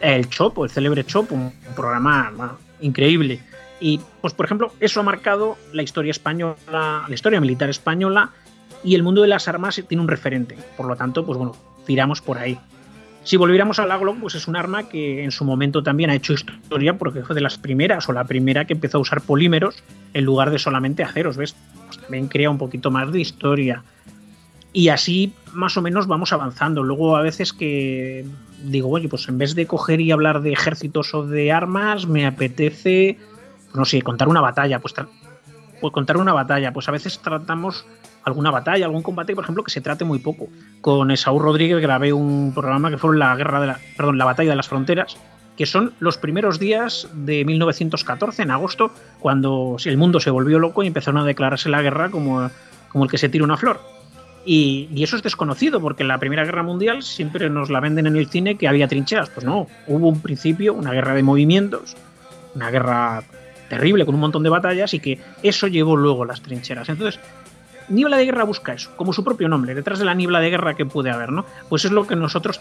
el, 0.00 0.28
Chopo, 0.28 0.66
el 0.66 0.70
célebre 0.70 1.04
Chopo, 1.04 1.34
un, 1.34 1.40
un 1.40 1.74
programa 1.74 2.30
bueno, 2.36 2.58
increíble. 2.82 3.40
Y, 3.80 3.98
pues, 4.20 4.34
por 4.34 4.44
ejemplo, 4.44 4.74
eso 4.78 5.00
ha 5.00 5.02
marcado 5.02 5.56
la 5.72 5.82
historia 5.82 6.10
española, 6.10 7.06
la 7.08 7.14
historia 7.14 7.40
militar 7.40 7.70
española, 7.70 8.30
y 8.84 8.94
el 8.94 9.02
mundo 9.02 9.22
de 9.22 9.28
las 9.28 9.48
armas 9.48 9.82
tiene 9.88 10.02
un 10.02 10.08
referente. 10.08 10.58
Por 10.76 10.86
lo 10.86 10.96
tanto, 10.96 11.24
pues 11.24 11.38
bueno, 11.38 11.56
tiramos 11.86 12.20
por 12.20 12.36
ahí. 12.36 12.58
Si 13.24 13.36
volviéramos 13.36 13.78
a 13.78 13.86
la 13.86 14.00
pues 14.20 14.34
es 14.34 14.48
un 14.48 14.56
arma 14.56 14.88
que 14.88 15.22
en 15.22 15.30
su 15.30 15.44
momento 15.44 15.82
también 15.82 16.10
ha 16.10 16.14
hecho 16.14 16.32
historia 16.32 16.98
porque 16.98 17.22
fue 17.22 17.34
de 17.34 17.40
las 17.40 17.56
primeras 17.56 18.08
o 18.08 18.12
la 18.12 18.24
primera 18.24 18.64
que 18.64 18.72
empezó 18.72 18.98
a 18.98 19.00
usar 19.00 19.20
polímeros 19.20 19.82
en 20.12 20.24
lugar 20.24 20.50
de 20.50 20.58
solamente 20.58 21.04
aceros, 21.04 21.36
¿ves? 21.36 21.54
Pues 21.86 21.98
también 21.98 22.26
crea 22.26 22.50
un 22.50 22.58
poquito 22.58 22.90
más 22.90 23.12
de 23.12 23.20
historia. 23.20 23.84
Y 24.72 24.88
así 24.88 25.34
más 25.52 25.76
o 25.76 25.82
menos 25.82 26.08
vamos 26.08 26.32
avanzando. 26.32 26.82
Luego 26.82 27.16
a 27.16 27.22
veces 27.22 27.52
que 27.52 28.24
digo, 28.64 28.88
oye, 28.88 29.08
pues 29.08 29.28
en 29.28 29.38
vez 29.38 29.54
de 29.54 29.66
coger 29.66 30.00
y 30.00 30.10
hablar 30.10 30.42
de 30.42 30.52
ejércitos 30.52 31.14
o 31.14 31.24
de 31.24 31.52
armas, 31.52 32.06
me 32.06 32.26
apetece, 32.26 33.18
no 33.74 33.84
sé, 33.84 34.02
contar 34.02 34.28
una 34.28 34.40
batalla. 34.40 34.80
Pues, 34.80 34.94
pues 35.80 35.92
contar 35.92 36.16
una 36.16 36.32
batalla. 36.32 36.72
Pues 36.72 36.88
a 36.88 36.92
veces 36.92 37.20
tratamos 37.20 37.86
alguna 38.24 38.50
batalla, 38.50 38.86
algún 38.86 39.02
combate, 39.02 39.34
por 39.34 39.44
ejemplo, 39.44 39.64
que 39.64 39.70
se 39.70 39.80
trate 39.80 40.04
muy 40.04 40.18
poco. 40.18 40.48
Con 40.80 41.10
Esaú 41.10 41.38
Rodríguez 41.38 41.80
grabé 41.80 42.12
un 42.12 42.52
programa 42.54 42.90
que 42.90 42.98
fue 42.98 43.16
la 43.16 43.34
guerra 43.36 43.60
de 43.60 43.66
la, 43.68 43.78
perdón, 43.96 44.18
la 44.18 44.24
batalla 44.24 44.50
de 44.50 44.56
las 44.56 44.68
fronteras, 44.68 45.16
que 45.56 45.66
son 45.66 45.92
los 46.00 46.18
primeros 46.18 46.58
días 46.58 47.08
de 47.12 47.44
1914, 47.44 48.42
en 48.42 48.50
agosto, 48.50 48.92
cuando 49.18 49.76
el 49.84 49.96
mundo 49.96 50.20
se 50.20 50.30
volvió 50.30 50.58
loco 50.58 50.82
y 50.82 50.86
empezaron 50.86 51.20
a 51.20 51.24
declararse 51.24 51.68
la 51.68 51.82
guerra 51.82 52.10
como, 52.10 52.50
como 52.88 53.04
el 53.04 53.10
que 53.10 53.18
se 53.18 53.28
tira 53.28 53.44
una 53.44 53.56
flor. 53.56 53.80
Y, 54.44 54.88
y, 54.92 55.04
eso 55.04 55.14
es 55.14 55.22
desconocido, 55.22 55.80
porque 55.80 56.02
en 56.02 56.08
la 56.08 56.18
Primera 56.18 56.44
Guerra 56.44 56.64
Mundial 56.64 57.04
siempre 57.04 57.48
nos 57.48 57.70
la 57.70 57.78
venden 57.78 58.08
en 58.08 58.16
el 58.16 58.26
cine 58.28 58.56
que 58.56 58.66
había 58.66 58.88
trincheras. 58.88 59.30
Pues 59.30 59.46
no, 59.46 59.68
hubo 59.86 60.08
un 60.08 60.20
principio, 60.20 60.74
una 60.74 60.90
guerra 60.90 61.14
de 61.14 61.22
movimientos, 61.22 61.96
una 62.56 62.68
guerra 62.70 63.22
terrible 63.68 64.04
con 64.04 64.14
un 64.14 64.20
montón 64.20 64.42
de 64.42 64.50
batallas 64.50 64.92
y 64.92 65.00
que 65.00 65.18
eso 65.42 65.66
llevó 65.68 65.96
luego 65.96 66.24
las 66.24 66.42
trincheras. 66.42 66.88
Entonces, 66.88 67.20
Niebla 67.88 68.16
de 68.16 68.26
Guerra 68.26 68.44
busca 68.44 68.72
eso, 68.72 68.90
como 68.96 69.12
su 69.12 69.24
propio 69.24 69.48
nombre, 69.48 69.74
detrás 69.74 69.98
de 69.98 70.04
la 70.04 70.14
niebla 70.14 70.40
de 70.40 70.50
guerra 70.50 70.74
que 70.74 70.86
puede 70.86 71.10
haber, 71.10 71.32
¿no? 71.32 71.44
Pues 71.68 71.84
es 71.84 71.90
lo 71.90 72.06
que 72.06 72.16
nosotros 72.16 72.60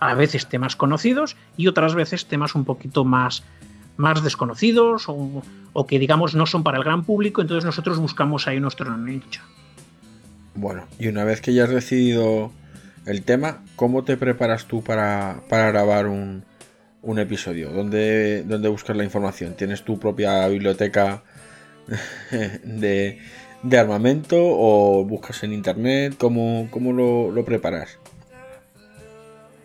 a 0.00 0.14
veces 0.14 0.46
temas 0.46 0.76
conocidos 0.76 1.36
y 1.56 1.66
otras 1.66 1.94
veces 1.94 2.26
temas 2.26 2.54
un 2.54 2.64
poquito 2.64 3.04
más, 3.04 3.42
más 3.96 4.22
desconocidos 4.22 5.08
o, 5.08 5.42
o, 5.72 5.86
que 5.86 5.98
digamos 5.98 6.34
no 6.34 6.46
son 6.46 6.62
para 6.62 6.78
el 6.78 6.84
gran 6.84 7.04
público, 7.04 7.40
entonces 7.40 7.64
nosotros 7.64 7.98
buscamos 7.98 8.46
ahí 8.46 8.60
nuestro 8.60 8.96
nicho. 8.96 9.42
Bueno, 10.54 10.86
y 10.98 11.08
una 11.08 11.24
vez 11.24 11.40
que 11.40 11.52
ya 11.52 11.64
has 11.64 11.70
decidido 11.70 12.52
el 13.06 13.22
tema, 13.22 13.62
¿cómo 13.76 14.04
te 14.04 14.16
preparas 14.16 14.66
tú 14.66 14.82
para, 14.82 15.40
para 15.48 15.70
grabar 15.70 16.06
un, 16.06 16.44
un 17.02 17.18
episodio? 17.18 17.70
¿Dónde, 17.70 18.44
¿Dónde 18.46 18.68
buscas 18.68 18.96
la 18.96 19.04
información? 19.04 19.54
¿Tienes 19.54 19.82
tu 19.82 19.98
propia 19.98 20.46
biblioteca 20.48 21.22
de, 22.64 23.18
de 23.64 23.78
armamento 23.78 24.36
o 24.38 25.04
buscas 25.04 25.42
en 25.42 25.52
internet? 25.52 26.14
¿Cómo, 26.18 26.68
cómo 26.70 26.92
lo, 26.92 27.30
lo, 27.30 27.44
preparas? 27.44 27.98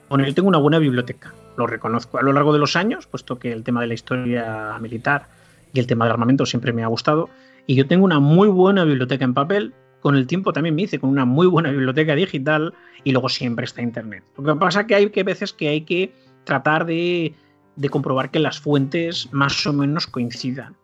Bueno, 0.08 0.26
yo 0.26 0.34
tengo 0.34 0.48
una 0.48 0.58
buena 0.58 0.80
biblioteca, 0.80 1.34
lo 1.58 1.68
reconozco. 1.68 2.18
A 2.18 2.24
lo 2.24 2.34
largo 2.34 2.54
de 2.54 2.60
los 2.60 2.76
años, 2.76 3.06
puesto 3.06 3.38
que 3.38 3.52
el 3.52 3.64
tema 3.64 3.82
de 3.82 3.88
la 3.88 3.94
historia 3.94 4.78
militar 4.80 5.28
y 5.74 5.80
el 5.80 5.86
tema 5.86 6.06
del 6.06 6.14
armamento 6.14 6.46
siempre 6.46 6.74
me 6.74 6.84
ha 6.84 6.88
gustado, 6.88 7.30
y 7.68 7.76
yo 7.76 7.86
tengo 7.86 8.06
una 8.06 8.20
muy 8.20 8.48
buena 8.48 8.84
biblioteca 8.84 9.26
en 9.26 9.34
papel. 9.34 9.74
Con 10.00 10.16
el 10.16 10.28
tiempo 10.28 10.54
también 10.54 10.76
me 10.76 10.84
hice 10.84 10.98
con 10.98 11.10
una 11.10 11.26
muy 11.26 11.46
buena 11.46 11.72
biblioteca 11.72 12.16
digital 12.16 12.74
y 13.04 13.12
luego 13.12 13.28
siempre 13.28 13.66
está 13.66 13.82
internet. 13.82 14.24
Lo 14.38 14.54
que 14.54 14.60
pasa 14.60 14.82
es 14.82 14.88
que 14.88 14.96
hay 14.96 15.10
que 15.10 15.24
veces 15.24 15.52
que 15.52 15.68
hay 15.68 15.82
que 15.82 16.14
tratar 16.46 16.86
de, 16.86 17.34
de 17.76 17.90
comprobar 17.90 18.32
que 18.32 18.40
las 18.40 18.62
fuentes 18.62 19.28
más 19.34 19.68
o 19.68 19.74
menos 19.74 20.08
coincidan 20.08 20.79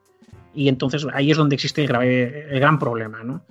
y 0.56 0.70
entonces 0.70 1.06
ahí 1.14 1.32
es 1.32 1.38
donde 1.38 1.56
existe 1.56 1.82
el, 1.82 1.88
grave, 1.88 2.48
el 2.50 2.60
gran 2.60 2.80
problema. 2.80 3.24
¿no? 3.24 3.42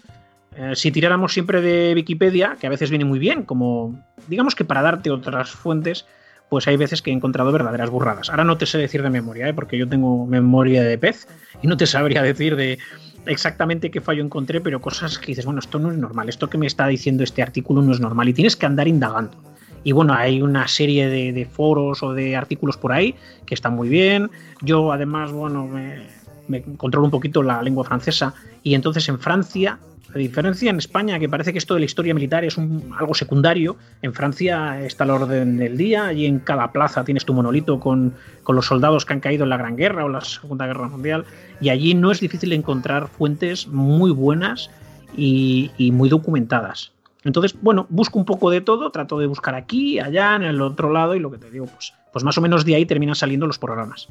Eh, 0.56 0.72
si 0.74 0.90
tiráramos 0.90 1.32
siempre 1.32 1.60
de 1.60 1.92
Wikipedia, 1.94 2.56
que 2.60 2.66
a 2.66 2.70
veces 2.70 2.90
viene 2.90 3.04
muy 3.04 3.18
bien, 3.18 3.42
como 3.42 3.98
digamos 4.28 4.54
que 4.54 4.64
para 4.64 4.82
darte 4.82 5.10
otras 5.10 5.50
fuentes, 5.50 6.06
pues 6.48 6.68
hay 6.68 6.76
veces 6.76 7.02
que 7.02 7.10
he 7.10 7.12
encontrado 7.12 7.50
verdaderas 7.52 7.90
burradas. 7.90 8.30
Ahora 8.30 8.44
no 8.44 8.56
te 8.56 8.66
sé 8.66 8.78
decir 8.78 9.02
de 9.02 9.10
memoria, 9.10 9.48
¿eh? 9.48 9.54
porque 9.54 9.76
yo 9.76 9.88
tengo 9.88 10.26
memoria 10.26 10.82
de 10.82 10.98
pez 10.98 11.26
y 11.62 11.66
no 11.66 11.76
te 11.76 11.86
sabría 11.86 12.22
decir 12.32 12.56
de 12.56 12.78
exactamente 13.26 13.90
qué 13.90 14.00
fallo 14.00 14.22
encontré, 14.22 14.60
pero 14.60 14.80
cosas 14.80 15.18
que 15.18 15.26
dices, 15.28 15.44
bueno, 15.44 15.60
esto 15.60 15.78
no 15.78 15.90
es 15.90 15.98
normal, 15.98 16.28
esto 16.28 16.48
que 16.48 16.58
me 16.58 16.66
está 16.66 16.86
diciendo 16.86 17.24
este 17.24 17.42
artículo 17.42 17.82
no 17.82 17.92
es 17.92 18.00
normal 18.00 18.28
y 18.28 18.34
tienes 18.34 18.56
que 18.56 18.66
andar 18.66 18.86
indagando. 18.86 19.36
Y 19.82 19.92
bueno, 19.92 20.14
hay 20.14 20.40
una 20.40 20.66
serie 20.66 21.08
de, 21.08 21.32
de 21.32 21.44
foros 21.44 22.02
o 22.02 22.14
de 22.14 22.36
artículos 22.36 22.78
por 22.78 22.92
ahí 22.92 23.14
que 23.44 23.54
están 23.54 23.74
muy 23.74 23.90
bien. 23.90 24.30
Yo 24.62 24.92
además, 24.92 25.30
bueno, 25.30 25.66
me, 25.66 26.06
me 26.48 26.62
controlo 26.62 27.06
un 27.06 27.10
poquito 27.10 27.42
la 27.42 27.62
lengua 27.62 27.84
francesa 27.84 28.34
y 28.62 28.74
entonces 28.74 29.08
en 29.08 29.18
Francia, 29.18 29.78
a 30.14 30.18
diferencia 30.18 30.70
en 30.70 30.78
España, 30.78 31.18
que 31.18 31.28
parece 31.28 31.52
que 31.52 31.58
esto 31.58 31.74
de 31.74 31.80
la 31.80 31.86
historia 31.86 32.14
militar 32.14 32.44
es 32.44 32.56
algo 32.58 33.14
secundario, 33.14 33.76
en 34.02 34.12
Francia 34.14 34.80
está 34.80 35.04
el 35.04 35.10
orden 35.10 35.56
del 35.56 35.76
día 35.76 36.12
y 36.12 36.26
en 36.26 36.38
cada 36.38 36.72
plaza 36.72 37.04
tienes 37.04 37.24
tu 37.24 37.34
monolito 37.34 37.80
con, 37.80 38.14
con 38.42 38.56
los 38.56 38.66
soldados 38.66 39.04
que 39.04 39.12
han 39.12 39.20
caído 39.20 39.44
en 39.44 39.50
la 39.50 39.56
Gran 39.56 39.76
Guerra 39.76 40.04
o 40.04 40.08
la 40.08 40.20
Segunda 40.20 40.66
Guerra 40.66 40.88
Mundial 40.88 41.24
y 41.60 41.70
allí 41.70 41.94
no 41.94 42.10
es 42.10 42.20
difícil 42.20 42.52
encontrar 42.52 43.08
fuentes 43.08 43.66
muy 43.68 44.10
buenas 44.10 44.70
y, 45.16 45.70
y 45.78 45.92
muy 45.92 46.08
documentadas. 46.08 46.92
Entonces, 47.24 47.56
bueno, 47.60 47.86
busco 47.88 48.18
un 48.18 48.26
poco 48.26 48.50
de 48.50 48.60
todo, 48.60 48.90
trato 48.90 49.18
de 49.18 49.26
buscar 49.26 49.54
aquí, 49.54 49.98
allá, 49.98 50.36
en 50.36 50.42
el 50.42 50.60
otro 50.60 50.92
lado 50.92 51.14
y 51.14 51.20
lo 51.20 51.30
que 51.30 51.38
te 51.38 51.50
digo, 51.50 51.66
pues, 51.66 51.94
pues 52.12 52.22
más 52.22 52.36
o 52.36 52.40
menos 52.42 52.64
de 52.64 52.74
ahí 52.74 52.86
terminan 52.86 53.14
saliendo 53.14 53.46
los 53.46 53.58
programas. 53.58 54.08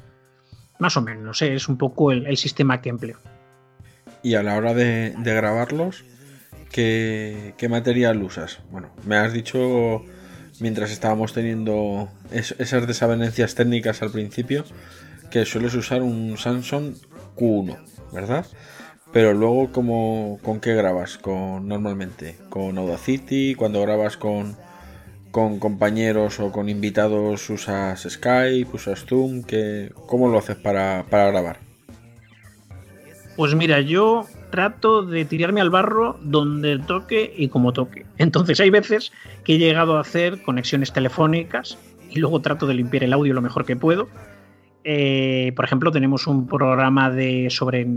Más 0.79 0.97
o 0.97 1.01
menos, 1.01 1.41
¿eh? 1.41 1.55
es 1.55 1.67
un 1.69 1.77
poco 1.77 2.11
el, 2.11 2.25
el, 2.25 2.37
sistema 2.37 2.81
que 2.81 2.89
empleo. 2.89 3.17
Y 4.21 4.35
a 4.35 4.43
la 4.43 4.55
hora 4.55 4.73
de, 4.73 5.13
grabarlos, 5.17 6.03
¿qué, 6.71 7.53
¿qué, 7.57 7.69
material 7.69 8.21
usas? 8.23 8.59
Bueno, 8.71 8.89
me 9.05 9.17
has 9.17 9.33
dicho 9.33 10.03
mientras 10.59 10.91
estábamos 10.91 11.33
teniendo 11.33 12.09
es, 12.31 12.55
esas 12.59 12.87
desavenencias 12.87 13.55
técnicas 13.55 14.01
al 14.01 14.11
principio 14.11 14.63
que 15.29 15.45
sueles 15.45 15.73
usar 15.73 16.01
un 16.01 16.37
Samsung 16.37 16.95
Q1, 17.35 17.77
¿verdad? 18.11 18.45
Pero 19.11 19.33
luego, 19.33 19.71
¿cómo, 19.71 20.39
¿con 20.41 20.59
qué 20.59 20.73
grabas 20.73 21.17
con, 21.17 21.67
normalmente? 21.67 22.37
¿Con 22.49 22.77
Audacity? 22.77 23.55
¿Cuando 23.55 23.81
grabas 23.81 24.17
con, 24.17 24.55
con 25.33 25.57
compañeros 25.57 26.39
o 26.39 26.51
con 26.51 26.69
invitados 26.69 27.49
usas 27.49 28.05
Skype, 28.07 28.69
usas 28.71 29.03
Zoom? 29.03 29.41
¿qué, 29.41 29.91
¿Cómo 30.05 30.27
lo 30.29 30.37
haces 30.37 30.57
para, 30.57 31.05
para, 31.09 31.31
grabar? 31.31 31.57
Pues 33.35 33.55
mira, 33.55 33.81
yo 33.81 34.27
trato 34.51 35.01
de 35.01 35.25
tirarme 35.25 35.59
al 35.59 35.71
barro 35.71 36.19
donde 36.21 36.77
toque 36.77 37.33
y 37.35 37.47
como 37.47 37.73
toque. 37.73 38.05
Entonces 38.19 38.59
hay 38.59 38.69
veces 38.69 39.11
que 39.43 39.55
he 39.55 39.57
llegado 39.57 39.97
a 39.97 40.01
hacer 40.01 40.43
conexiones 40.43 40.93
telefónicas 40.93 41.79
y 42.11 42.19
luego 42.19 42.39
trato 42.41 42.67
de 42.67 42.75
limpiar 42.75 43.03
el 43.03 43.13
audio 43.13 43.33
lo 43.33 43.41
mejor 43.41 43.65
que 43.65 43.75
puedo. 43.75 44.09
Eh, 44.83 45.51
por 45.55 45.65
ejemplo, 45.65 45.91
tenemos 45.91 46.27
un 46.27 46.45
programa 46.45 47.09
de, 47.09 47.47
sobre 47.49 47.87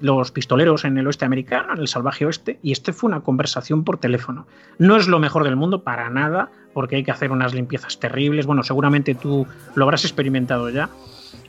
los 0.00 0.30
pistoleros 0.30 0.86
en 0.86 0.96
el 0.96 1.06
oeste 1.06 1.26
americano, 1.26 1.74
en 1.74 1.80
el 1.80 1.88
salvaje 1.88 2.24
oeste, 2.24 2.58
y 2.62 2.72
este 2.72 2.94
fue 2.94 3.08
una 3.08 3.20
conversación 3.20 3.84
por 3.84 3.98
teléfono. 3.98 4.46
No 4.78 4.96
es 4.96 5.08
lo 5.08 5.18
mejor 5.18 5.44
del 5.44 5.56
mundo 5.56 5.82
para 5.82 6.08
nada, 6.08 6.50
porque 6.76 6.96
hay 6.96 7.04
que 7.04 7.10
hacer 7.10 7.32
unas 7.32 7.54
limpiezas 7.54 7.98
terribles. 7.98 8.44
Bueno, 8.44 8.62
seguramente 8.62 9.14
tú 9.14 9.46
lo 9.74 9.84
habrás 9.84 10.04
experimentado 10.04 10.68
ya, 10.68 10.90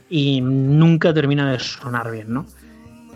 y 0.08 0.40
nunca 0.40 1.12
termina 1.12 1.52
de 1.52 1.58
sonar 1.58 2.10
bien, 2.10 2.32
¿no? 2.32 2.46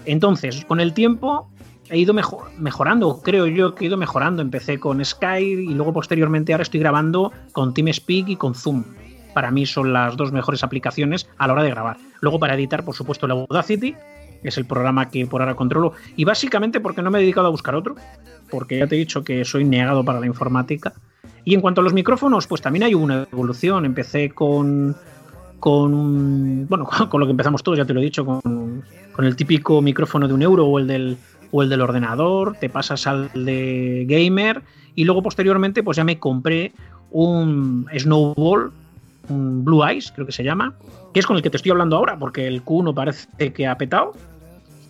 Entonces, 0.05 0.63
con 0.67 0.79
el 0.79 0.93
tiempo 0.93 1.49
he 1.89 1.97
ido 1.97 2.13
mejor, 2.13 2.51
mejorando, 2.59 3.23
creo 3.23 3.47
yo 3.47 3.75
que 3.75 3.85
he 3.85 3.89
ido 3.89 3.97
mejorando. 3.97 4.43
Empecé 4.43 4.79
con 4.79 5.03
Skype 5.03 5.63
y 5.63 5.73
luego 5.73 5.95
posteriormente 5.95 6.53
ahora 6.53 6.65
estoy 6.65 6.81
grabando 6.81 7.33
con 7.53 7.73
TeamSpeak 7.73 8.29
y 8.29 8.37
con 8.37 8.55
Zoom 8.55 8.85
para 9.33 9.51
mí 9.51 9.65
son 9.65 9.95
las 9.95 10.15
dos 10.19 10.33
mejores 10.33 10.63
aplicaciones 10.63 11.31
a 11.39 11.47
la 11.47 11.55
hora 11.55 11.63
de 11.63 11.71
grabar. 11.71 11.97
Luego 12.21 12.39
para 12.39 12.55
editar, 12.57 12.85
por 12.85 12.95
supuesto, 12.95 13.27
la 13.27 13.33
Audacity, 13.33 13.95
que 14.43 14.49
es 14.49 14.59
el 14.59 14.67
programa 14.67 15.09
que 15.09 15.27
por 15.27 15.41
ahora 15.41 15.55
controlo, 15.55 15.95
y 16.15 16.27
básicamente 16.27 16.79
porque 16.79 17.01
no 17.01 17.11
me 17.11 17.21
he 17.21 17.23
dedicado 17.23 17.47
a 17.47 17.51
buscar 17.51 17.75
otro, 17.75 17.97
porque 18.51 18.81
ya 18.81 18.87
te 18.87 18.97
he 18.97 18.99
dicho 18.99 19.25
que 19.25 19.47
soy 19.47 19.65
negado 19.65 20.05
para 20.05 20.21
la 20.21 20.27
informática. 20.27 20.93
Y 21.45 21.55
en 21.55 21.61
cuanto 21.61 21.81
a 21.81 21.85
los 21.85 21.93
micrófonos, 21.93 22.47
pues 22.47 22.63
también 22.63 22.85
hay 22.85 22.95
una 22.95 23.27
evolución. 23.33 23.85
Empecé 23.85 24.31
con, 24.31 24.97
con 25.59 26.67
bueno, 26.69 26.89
con 27.09 27.21
lo 27.21 27.27
que 27.27 27.33
empezamos 27.33 27.63
todos, 27.63 27.79
ya 27.79 27.85
te 27.85 27.95
lo 27.95 28.01
he 28.01 28.05
dicho, 28.05 28.25
con, 28.25 28.85
el 29.19 29.37
típico 29.37 29.83
micrófono 29.83 30.27
de 30.27 30.35
un 30.35 30.43
euro 30.43 30.67
o 30.67 30.79
el 30.79 30.87
del 30.87 31.17
o 31.55 31.63
el 31.63 31.69
del 31.69 31.83
ordenador, 31.83 32.57
te 32.59 32.71
pasas 32.71 33.07
al 33.07 33.31
de 33.35 34.07
gamer 34.09 34.63
y 34.95 35.05
luego 35.05 35.23
posteriormente 35.23 35.83
pues 35.83 35.99
ya 35.99 36.05
me 36.05 36.19
compré 36.19 36.73
un 37.11 37.87
Snowball 37.95 38.73
un 39.29 39.65
Blue 39.65 39.85
Eyes, 39.85 40.13
creo 40.13 40.27
que 40.27 40.33
se 40.33 40.45
llama, 40.45 40.75
que 41.13 41.21
es 41.21 41.27
con 41.27 41.37
el 41.37 41.43
que 41.43 41.51
te 41.51 41.57
estoy 41.57 41.71
hablando 41.71 41.97
ahora, 41.97 42.19
porque 42.19 42.47
el 42.47 42.65
Q1 42.65 42.95
parece 42.95 43.53
que 43.53 43.67
ha 43.67 43.77
petado, 43.77 44.13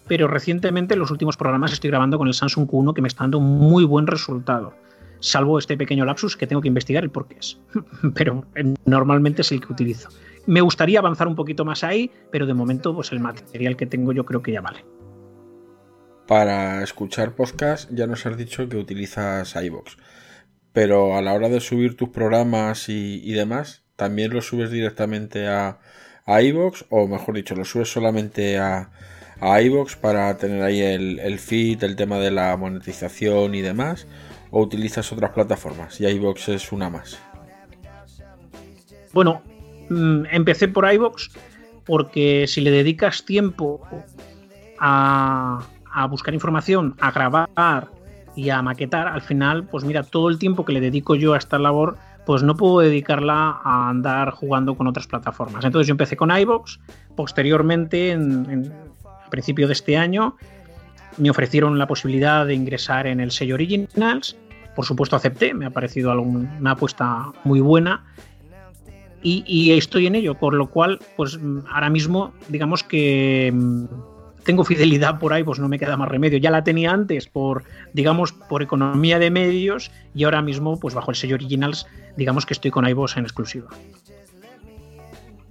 pero 0.09 0.29
recientemente 0.29 0.95
en 0.95 1.01
los 1.01 1.11
últimos 1.11 1.37
programas 1.37 1.73
estoy 1.73 1.91
grabando 1.91 2.19
con 2.19 2.29
el 2.29 2.35
Samsung 2.35 2.67
Q1 2.67 2.95
que 2.95 3.03
me 3.03 3.09
está 3.09 3.25
dando 3.25 3.39
un 3.39 3.59
muy 3.59 3.85
buen 3.85 4.07
resultado. 4.07 4.75
Salvo 5.23 5.59
este 5.59 5.77
pequeño 5.77 6.05
lapsus 6.05 6.37
que 6.37 6.47
tengo 6.47 6.61
que 6.61 6.69
investigar 6.69 7.05
el 7.05 7.11
por 7.11 7.29
qué 7.29 7.37
es. 7.39 7.59
pero 8.15 8.45
eh, 8.55 8.75
normalmente 8.85 9.43
es 9.43 9.53
el 9.53 9.61
que 9.61 9.73
utilizo. 9.73 10.09
Me 10.47 10.61
gustaría 10.61 10.99
avanzar 10.99 11.29
un 11.29 11.37
poquito 11.37 11.65
más 11.65 11.85
ahí, 11.85 12.11
pero 12.31 12.47
de 12.47 12.55
momento 12.55 12.95
pues 12.95 13.13
el 13.13 13.21
material 13.21 13.77
que 13.77 13.87
tengo 13.87 14.13
yo 14.13 14.27
creo 14.27 14.43
que 14.43 14.53
ya 14.53 14.61
vale. 14.61 14.85
Para 16.27 16.83
escuchar 16.83 17.35
podcast 17.35 17.91
ya 17.93 18.07
nos 18.07 18.27
has 18.27 18.37
dicho 18.37 18.69
que 18.69 18.77
utilizas 18.77 19.55
iBox, 19.55 19.97
pero 20.73 21.17
a 21.17 21.23
la 21.23 21.33
hora 21.35 21.49
de 21.49 21.61
subir 21.61 21.97
tus 21.97 22.09
programas 22.09 22.89
y, 22.89 23.33
demás, 23.33 23.85
¿también 23.97 24.33
los 24.33 24.47
subes 24.47 24.71
directamente 24.71 25.47
a, 25.47 25.79
a 26.27 26.43
iBox 26.43 26.87
o 26.91 27.07
mejor 27.07 27.35
dicho, 27.37 27.55
los 27.55 27.71
subes 27.71 27.93
solamente 27.93 28.59
a, 28.59 28.91
a 29.41 29.63
iBox 29.63 29.97
para 29.97 30.37
tener 30.39 30.63
ahí 30.63 30.81
el, 30.81 31.19
el 31.19 31.39
feed, 31.39 31.85
el 31.85 31.97
tema 31.97 32.19
de 32.19 32.31
la 32.31 32.57
monetización 32.57 33.55
y 33.55 33.61
demás? 33.61 34.07
¿O 34.53 34.61
utilizas 34.61 35.11
otras 35.11 35.31
plataformas 35.31 35.99
y 35.99 36.07
iBox 36.07 36.51
es 36.51 36.73
una 36.73 36.91
más? 36.91 37.19
Bueno, 39.15 39.41
mm, 39.89 40.27
empecé 40.31 40.69
por 40.69 40.91
iBox 40.93 41.31
porque 41.87 42.45
si 42.47 42.61
le 42.61 42.71
dedicas 42.71 43.25
tiempo 43.25 43.81
a, 44.79 45.67
a 45.91 46.07
buscar 46.07 46.35
información, 46.35 46.95
a 47.01 47.11
grabar 47.11 47.89
y 48.37 48.51
a 48.51 48.61
maquetar, 48.61 49.09
al 49.09 49.23
final, 49.23 49.65
pues 49.65 49.85
mira, 49.85 50.03
todo 50.03 50.29
el 50.29 50.39
tiempo 50.39 50.67
que 50.67 50.75
le 50.75 50.81
dedico 50.81 51.15
yo 51.15 51.33
a 51.33 51.39
esta 51.39 51.59
labor, 51.59 51.97
pues 52.27 52.43
no 52.43 52.55
puedo 52.55 52.81
dedicarla 52.81 53.59
a 53.65 53.89
andar 53.89 54.33
jugando 54.33 54.77
con 54.77 54.87
otras 54.87 55.07
plataformas. 55.07 55.65
Entonces 55.65 55.89
yo 55.89 55.93
empecé 55.93 56.17
con 56.17 56.31
iBox, 56.31 56.79
posteriormente, 57.17 58.11
en, 58.11 58.51
en, 58.51 58.73
a 59.27 59.31
principio 59.31 59.67
de 59.67 59.73
este 59.73 59.97
año, 59.97 60.37
me 61.17 61.31
ofrecieron 61.31 61.79
la 61.79 61.87
posibilidad 61.87 62.47
de 62.47 62.55
ingresar 62.55 63.07
en 63.07 63.21
el 63.21 63.31
sello 63.31 63.55
Originals. 63.55 64.37
Por 64.75 64.85
supuesto 64.85 65.17
acepté, 65.17 65.55
me 65.55 65.67
ha 65.67 65.71
parecido 65.71 66.19
una 66.21 66.73
apuesta 66.73 67.33
muy 67.45 67.61
buena. 67.61 68.05
Y, 69.25 69.71
estoy 69.73 70.09
en 70.09 70.17
ello, 70.17 70.35
por 70.35 70.53
lo 70.53 70.69
cual, 70.69 70.99
pues 71.17 71.39
ahora 71.71 71.91
mismo, 71.91 72.33
digamos 72.49 72.83
que 72.83 73.55
tengo 74.43 74.65
fidelidad 74.65 75.21
por 75.21 75.33
ahí, 75.33 75.45
pues 75.45 75.61
no 75.61 75.69
me 75.69 75.79
queda 75.79 75.97
más 75.97 76.09
remedio. 76.09 76.39
Ya 76.39 76.51
la 76.51 76.65
tenía 76.65 76.91
antes 76.91 77.29
por, 77.29 77.63
digamos, 77.93 78.33
por 78.33 78.63
economía 78.63 79.21
de 79.21 79.31
medios 79.31 79.93
y 80.13 80.25
ahora 80.25 80.43
mismo, 80.43 80.81
pues 80.81 80.95
bajo 80.95 81.13
el 81.13 81.17
sello 81.17 81.37
Originals, 81.37 81.87
digamos 82.17 82.47
que 82.47 82.55
estoy 82.55 82.73
con 82.73 82.89
iVoox 82.89 83.17
en 83.17 83.25
exclusiva. 83.25 83.69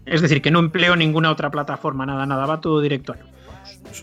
Es 0.05 0.21
decir, 0.21 0.41
que 0.41 0.51
no 0.51 0.59
empleo 0.59 0.97
ninguna 0.97 1.31
otra 1.31 1.49
plataforma, 1.49 2.05
nada, 2.05 2.25
nada, 2.25 2.45
va 2.45 2.59
todo 2.59 2.81
directo 2.81 3.13
a. 3.13 3.17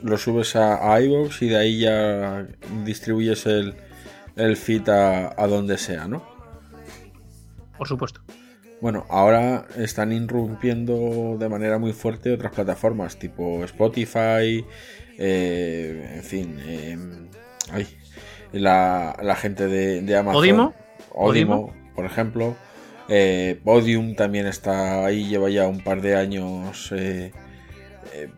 Lo 0.03 0.19
subes 0.19 0.57
a, 0.57 0.93
a 0.93 1.01
iVoox 1.01 1.43
y 1.43 1.49
de 1.49 1.57
ahí 1.57 1.81
ya 1.81 2.47
distribuyes 2.85 3.47
el, 3.47 3.75
el 4.37 4.57
feed 4.57 4.89
a, 4.89 5.35
a 5.37 5.47
donde 5.47 5.79
sea, 5.79 6.07
¿no? 6.07 6.23
Por 7.77 7.89
supuesto. 7.89 8.21
Bueno, 8.81 9.07
ahora 9.09 9.67
están 9.77 10.13
irrumpiendo 10.13 11.37
de 11.39 11.49
manera 11.49 11.79
muy 11.79 11.93
fuerte 11.93 12.33
otras 12.33 12.53
plataformas 12.53 13.19
tipo 13.19 13.65
Spotify, 13.65 14.65
eh, 15.19 16.13
en 16.17 16.23
fin, 16.23 16.57
eh, 16.61 16.99
ay, 17.73 17.87
la, 18.53 19.17
la, 19.21 19.35
gente 19.35 19.67
de, 19.67 20.03
de 20.03 20.17
Amazon. 20.17 20.41
¿Odimo? 20.41 20.75
Odimo, 21.11 21.75
por 21.97 22.05
ejemplo. 22.05 22.55
Eh, 23.09 23.59
Podium 23.65 24.15
también 24.15 24.47
está 24.47 25.05
ahí, 25.05 25.27
lleva 25.27 25.49
ya 25.51 25.67
un 25.67 25.83
par 25.83 26.03
de 26.03 26.15
años 26.15 26.93
eh, 26.95 27.33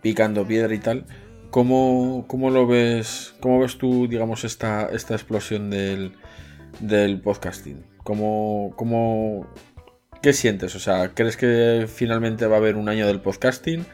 picando 0.00 0.46
piedra 0.46 0.72
y 0.74 0.78
tal. 0.78 1.04
¿Cómo, 1.50 2.26
¿Cómo, 2.28 2.50
lo 2.50 2.66
ves? 2.66 3.34
¿Cómo 3.40 3.58
ves 3.58 3.76
tú, 3.76 4.06
digamos, 4.06 4.44
esta, 4.44 4.86
esta 4.86 5.14
explosión 5.14 5.68
del, 5.68 6.14
del 6.78 7.20
podcasting? 7.20 7.84
¿Cómo, 8.04 8.72
cómo, 8.76 9.48
¿Qué 10.22 10.32
sientes? 10.32 10.76
O 10.76 10.78
sea, 10.78 11.12
¿crees 11.14 11.36
que 11.36 11.88
finalmente 11.92 12.46
va 12.46 12.56
a 12.56 12.58
haber 12.58 12.76
un 12.76 12.88
año 12.88 13.06
del 13.06 13.20
podcasting? 13.20 13.84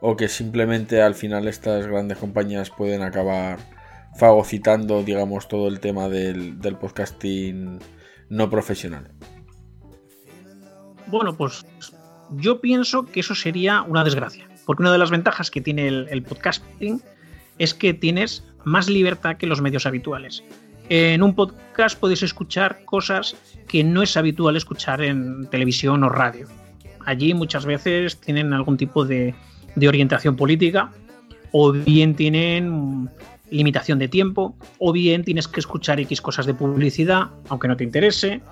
¿O 0.00 0.16
que 0.16 0.28
simplemente 0.28 1.02
al 1.02 1.14
final 1.14 1.46
estas 1.46 1.86
grandes 1.86 2.16
compañías 2.18 2.70
pueden 2.70 3.02
acabar 3.02 3.58
fagocitando, 4.16 5.02
digamos, 5.02 5.48
todo 5.48 5.68
el 5.68 5.80
tema 5.80 6.08
del, 6.08 6.58
del 6.60 6.76
podcasting 6.76 7.80
no 8.30 8.48
profesional? 8.48 9.10
Bueno, 11.06 11.36
pues 11.36 11.66
yo 12.30 12.62
pienso 12.62 13.04
que 13.04 13.20
eso 13.20 13.34
sería 13.34 13.82
una 13.82 14.04
desgracia. 14.04 14.48
Porque 14.64 14.82
una 14.82 14.92
de 14.92 14.98
las 14.98 15.10
ventajas 15.10 15.50
que 15.50 15.60
tiene 15.60 15.88
el, 15.88 16.22
podcasting 16.22 17.02
es 17.58 17.74
que 17.74 17.94
tienes 17.94 18.44
más 18.64 18.88
libertad 18.88 19.36
que 19.36 19.46
los 19.46 19.60
medios 19.60 19.86
habituales. 19.86 20.42
En 20.88 21.22
un 21.22 21.34
podcast 21.34 21.98
podéis 21.98 22.22
escuchar 22.22 22.84
cosas 22.84 23.36
que 23.68 23.84
no 23.84 24.02
es 24.02 24.16
habitual 24.16 24.56
escuchar 24.56 25.02
en 25.02 25.46
televisión 25.50 26.04
o 26.04 26.08
radio. 26.08 26.46
Allí 27.06 27.34
muchas 27.34 27.66
veces 27.66 28.20
tienen 28.20 28.52
algún 28.52 28.76
tipo 28.76 29.04
de, 29.04 29.34
de 29.76 29.88
orientación 29.88 30.36
política 30.36 30.92
o 31.52 31.72
bien 31.72 32.14
tienen 32.14 33.10
limitación 33.50 33.98
de 33.98 34.08
tiempo 34.08 34.56
o 34.78 34.92
bien 34.92 35.24
tienes 35.24 35.48
que 35.48 35.60
escuchar 35.60 36.00
X 36.00 36.20
cosas 36.20 36.46
de 36.46 36.54
publicidad, 36.54 37.30
aunque 37.48 37.68
no 37.68 37.76
te 37.76 37.84
interese. 37.84 38.42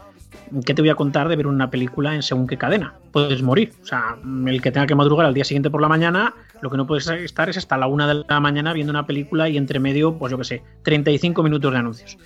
¿Qué 0.64 0.74
te 0.74 0.82
voy 0.82 0.90
a 0.90 0.94
contar 0.94 1.28
de 1.28 1.36
ver 1.36 1.46
una 1.46 1.70
película 1.70 2.14
en 2.14 2.22
según 2.22 2.46
qué 2.46 2.56
cadena? 2.58 2.94
Puedes 3.10 3.42
morir. 3.42 3.72
O 3.82 3.86
sea, 3.86 4.16
el 4.46 4.60
que 4.60 4.70
tenga 4.70 4.86
que 4.86 4.94
madrugar 4.94 5.26
al 5.26 5.34
día 5.34 5.44
siguiente 5.44 5.70
por 5.70 5.80
la 5.80 5.88
mañana, 5.88 6.34
lo 6.60 6.70
que 6.70 6.76
no 6.76 6.86
puedes 6.86 7.08
estar 7.08 7.48
es 7.48 7.56
hasta 7.56 7.76
la 7.78 7.86
una 7.86 8.06
de 8.06 8.24
la 8.28 8.40
mañana 8.40 8.72
viendo 8.72 8.90
una 8.90 9.06
película 9.06 9.48
y 9.48 9.56
entre 9.56 9.80
medio, 9.80 10.18
pues 10.18 10.30
yo 10.30 10.38
qué 10.38 10.44
sé, 10.44 10.62
35 10.82 11.42
minutos 11.42 11.72
de 11.72 11.78
anuncios. 11.78 12.18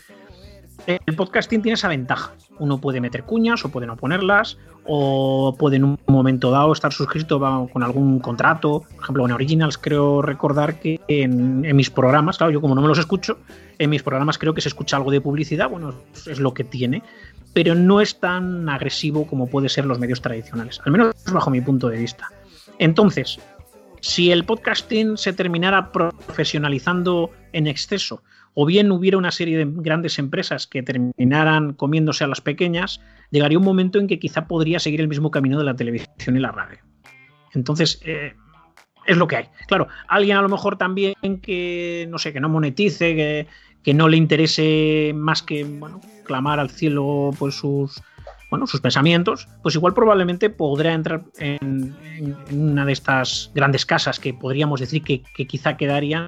El 0.86 1.16
podcasting 1.16 1.62
tiene 1.62 1.74
esa 1.74 1.88
ventaja. 1.88 2.32
Uno 2.60 2.80
puede 2.80 3.00
meter 3.00 3.24
cuñas 3.24 3.64
o 3.64 3.70
puede 3.70 3.88
no 3.88 3.96
ponerlas, 3.96 4.56
o 4.84 5.56
puede 5.58 5.76
en 5.76 5.84
un 5.84 5.98
momento 6.06 6.52
dado 6.52 6.72
estar 6.72 6.92
suscrito 6.92 7.40
con 7.72 7.82
algún 7.82 8.20
contrato. 8.20 8.84
Por 8.94 9.02
ejemplo, 9.02 9.26
en 9.26 9.32
Originals 9.32 9.78
creo 9.78 10.22
recordar 10.22 10.78
que 10.78 11.00
en, 11.08 11.64
en, 11.64 11.74
mis 11.74 11.90
programas, 11.90 12.38
claro, 12.38 12.52
yo 12.52 12.60
como 12.60 12.76
no 12.76 12.82
me 12.82 12.88
los 12.88 12.98
escucho, 12.98 13.38
en 13.78 13.90
mis 13.90 14.04
programas 14.04 14.38
creo 14.38 14.54
que 14.54 14.60
se 14.60 14.68
escucha 14.68 14.96
algo 14.96 15.10
de 15.10 15.20
publicidad, 15.20 15.68
bueno, 15.68 15.92
es 16.14 16.38
lo 16.38 16.54
que 16.54 16.62
tiene, 16.62 17.02
pero 17.56 17.74
no 17.74 18.02
es 18.02 18.20
tan 18.20 18.68
agresivo 18.68 19.26
como 19.26 19.46
puede 19.46 19.70
ser 19.70 19.86
los 19.86 19.98
medios 19.98 20.20
tradicionales, 20.20 20.78
al 20.84 20.92
menos 20.92 21.14
bajo 21.32 21.48
mi 21.48 21.62
punto 21.62 21.88
de 21.88 21.96
vista. 21.96 22.30
Entonces, 22.78 23.40
si 24.02 24.30
el 24.30 24.44
podcasting 24.44 25.16
se 25.16 25.32
terminara 25.32 25.90
profesionalizando 25.90 27.30
en 27.54 27.66
exceso, 27.66 28.22
o 28.52 28.66
bien 28.66 28.92
hubiera 28.92 29.16
una 29.16 29.30
serie 29.30 29.56
de 29.56 29.64
grandes 29.66 30.18
empresas 30.18 30.66
que 30.66 30.82
terminaran 30.82 31.72
comiéndose 31.72 32.24
a 32.24 32.26
las 32.26 32.42
pequeñas, 32.42 33.00
llegaría 33.30 33.58
un 33.58 33.64
momento 33.64 33.98
en 33.98 34.06
que 34.06 34.18
quizá 34.18 34.46
podría 34.46 34.78
seguir 34.78 35.00
el 35.00 35.08
mismo 35.08 35.30
camino 35.30 35.56
de 35.56 35.64
la 35.64 35.76
televisión 35.76 36.36
y 36.36 36.40
la 36.40 36.52
radio. 36.52 36.80
Entonces, 37.54 38.02
eh, 38.04 38.34
es 39.06 39.16
lo 39.16 39.26
que 39.26 39.36
hay. 39.36 39.44
Claro, 39.66 39.88
alguien 40.08 40.36
a 40.36 40.42
lo 40.42 40.48
mejor 40.50 40.76
también 40.76 41.14
que, 41.40 42.06
no 42.10 42.18
sé, 42.18 42.34
que 42.34 42.40
no 42.40 42.50
monetice, 42.50 43.16
que, 43.16 43.46
que 43.86 43.94
no 43.94 44.08
le 44.08 44.16
interese 44.16 45.12
más 45.14 45.44
que, 45.44 45.62
bueno, 45.62 46.00
clamar 46.24 46.58
al 46.58 46.70
cielo 46.70 47.30
pues 47.38 47.54
sus, 47.54 48.02
bueno, 48.50 48.66
sus 48.66 48.80
pensamientos, 48.80 49.46
pues 49.62 49.76
igual 49.76 49.94
probablemente 49.94 50.50
podrá 50.50 50.92
entrar 50.92 51.22
en, 51.38 51.94
una 52.50 52.84
de 52.84 52.92
estas 52.92 53.52
grandes 53.54 53.86
casas 53.86 54.18
que 54.18 54.34
podríamos 54.34 54.80
decir 54.80 55.04
que, 55.04 55.22
quizá 55.46 55.76
quedarían, 55.76 56.26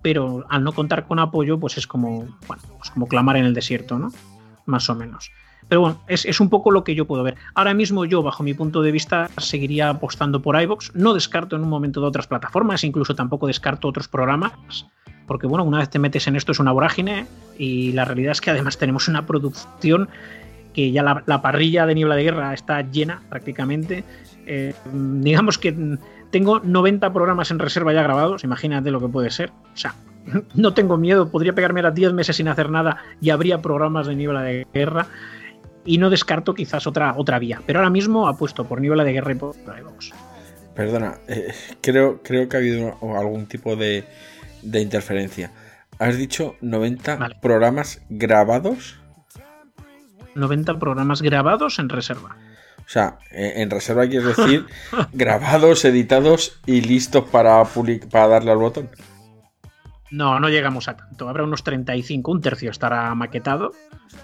pero 0.00 0.46
al 0.48 0.64
no 0.64 0.72
contar 0.72 1.06
con 1.06 1.18
apoyo, 1.18 1.60
pues 1.60 1.76
es 1.76 1.86
como, 1.86 2.34
bueno, 2.48 2.62
pues 2.78 2.90
como 2.90 3.08
clamar 3.08 3.36
en 3.36 3.44
el 3.44 3.52
desierto, 3.52 3.98
¿no? 3.98 4.10
Más 4.64 4.88
o 4.88 4.94
menos. 4.94 5.30
Pero 5.68 5.80
bueno, 5.80 6.00
es, 6.06 6.24
es, 6.24 6.40
un 6.40 6.48
poco 6.48 6.70
lo 6.70 6.84
que 6.84 6.94
yo 6.94 7.06
puedo 7.06 7.22
ver. 7.22 7.36
Ahora 7.54 7.74
mismo 7.74 8.04
yo, 8.04 8.22
bajo 8.22 8.42
mi 8.42 8.54
punto 8.54 8.82
de 8.82 8.92
vista, 8.92 9.30
seguiría 9.38 9.90
apostando 9.90 10.40
por 10.40 10.60
iVox. 10.60 10.94
No 10.94 11.12
descarto 11.12 11.56
en 11.56 11.62
un 11.62 11.68
momento 11.68 12.00
de 12.00 12.06
otras 12.06 12.26
plataformas, 12.28 12.84
incluso 12.84 13.14
tampoco 13.14 13.48
descarto 13.48 13.88
otros 13.88 14.06
programas, 14.06 14.52
porque 15.26 15.46
bueno, 15.46 15.64
una 15.64 15.78
vez 15.78 15.90
te 15.90 15.98
metes 15.98 16.26
en 16.28 16.36
esto 16.36 16.52
es 16.52 16.60
una 16.60 16.72
vorágine 16.72 17.26
y 17.58 17.92
la 17.92 18.04
realidad 18.04 18.32
es 18.32 18.40
que 18.40 18.50
además 18.50 18.78
tenemos 18.78 19.08
una 19.08 19.26
producción 19.26 20.08
que 20.72 20.92
ya 20.92 21.02
la, 21.02 21.22
la 21.26 21.42
parrilla 21.42 21.86
de 21.86 21.94
Niebla 21.94 22.16
de 22.16 22.22
Guerra 22.22 22.54
está 22.54 22.82
llena 22.82 23.22
prácticamente. 23.28 24.04
Eh, 24.46 24.74
digamos 24.92 25.58
que 25.58 25.98
tengo 26.30 26.60
90 26.60 27.12
programas 27.12 27.50
en 27.50 27.58
reserva 27.58 27.92
ya 27.92 28.02
grabados, 28.02 28.44
imagínate 28.44 28.90
lo 28.90 29.00
que 29.00 29.08
puede 29.08 29.30
ser. 29.30 29.50
O 29.74 29.76
sea, 29.76 29.94
no 30.54 30.74
tengo 30.74 30.96
miedo, 30.96 31.30
podría 31.30 31.54
pegarme 31.54 31.80
a 31.80 31.90
10 31.90 32.12
meses 32.12 32.36
sin 32.36 32.48
hacer 32.48 32.70
nada 32.70 32.98
y 33.20 33.30
habría 33.30 33.62
programas 33.62 34.06
de 34.06 34.14
Niebla 34.14 34.42
de 34.42 34.66
Guerra 34.72 35.06
y 35.86 35.98
no 35.98 36.10
descarto 36.10 36.54
quizás 36.54 36.86
otra, 36.86 37.14
otra 37.16 37.38
vía. 37.38 37.62
Pero 37.64 37.78
ahora 37.78 37.90
mismo 37.90 38.28
apuesto 38.28 38.64
por 38.64 38.80
Niebla 38.80 39.04
de 39.04 39.12
Guerra 39.12 39.32
y 39.32 39.36
por 39.36 39.56
iVox. 39.78 40.10
Perdona, 40.74 41.18
eh, 41.26 41.54
creo, 41.80 42.20
creo 42.22 42.48
que 42.48 42.56
ha 42.56 42.60
habido 42.60 42.98
algún 43.16 43.46
tipo 43.46 43.76
de, 43.76 44.04
de 44.62 44.80
interferencia. 44.80 45.52
Has 45.98 46.18
dicho 46.18 46.56
90 46.60 47.16
vale. 47.16 47.36
programas 47.40 48.02
grabados. 48.10 48.98
90 50.34 50.78
programas 50.78 51.22
grabados 51.22 51.78
en 51.78 51.88
reserva. 51.88 52.36
O 52.86 52.88
sea, 52.88 53.18
en 53.30 53.70
reserva 53.70 54.06
quieres 54.06 54.36
decir 54.36 54.66
grabados, 55.12 55.84
editados 55.84 56.60
y 56.66 56.82
listos 56.82 57.24
para, 57.24 57.64
para 58.10 58.28
darle 58.28 58.52
al 58.52 58.58
botón. 58.58 58.90
No, 60.10 60.38
no 60.38 60.48
llegamos 60.48 60.88
a 60.88 60.96
tanto. 60.96 61.28
Habrá 61.28 61.44
unos 61.44 61.64
35, 61.64 62.30
un 62.30 62.40
tercio 62.40 62.70
estará 62.70 63.14
maquetado 63.14 63.72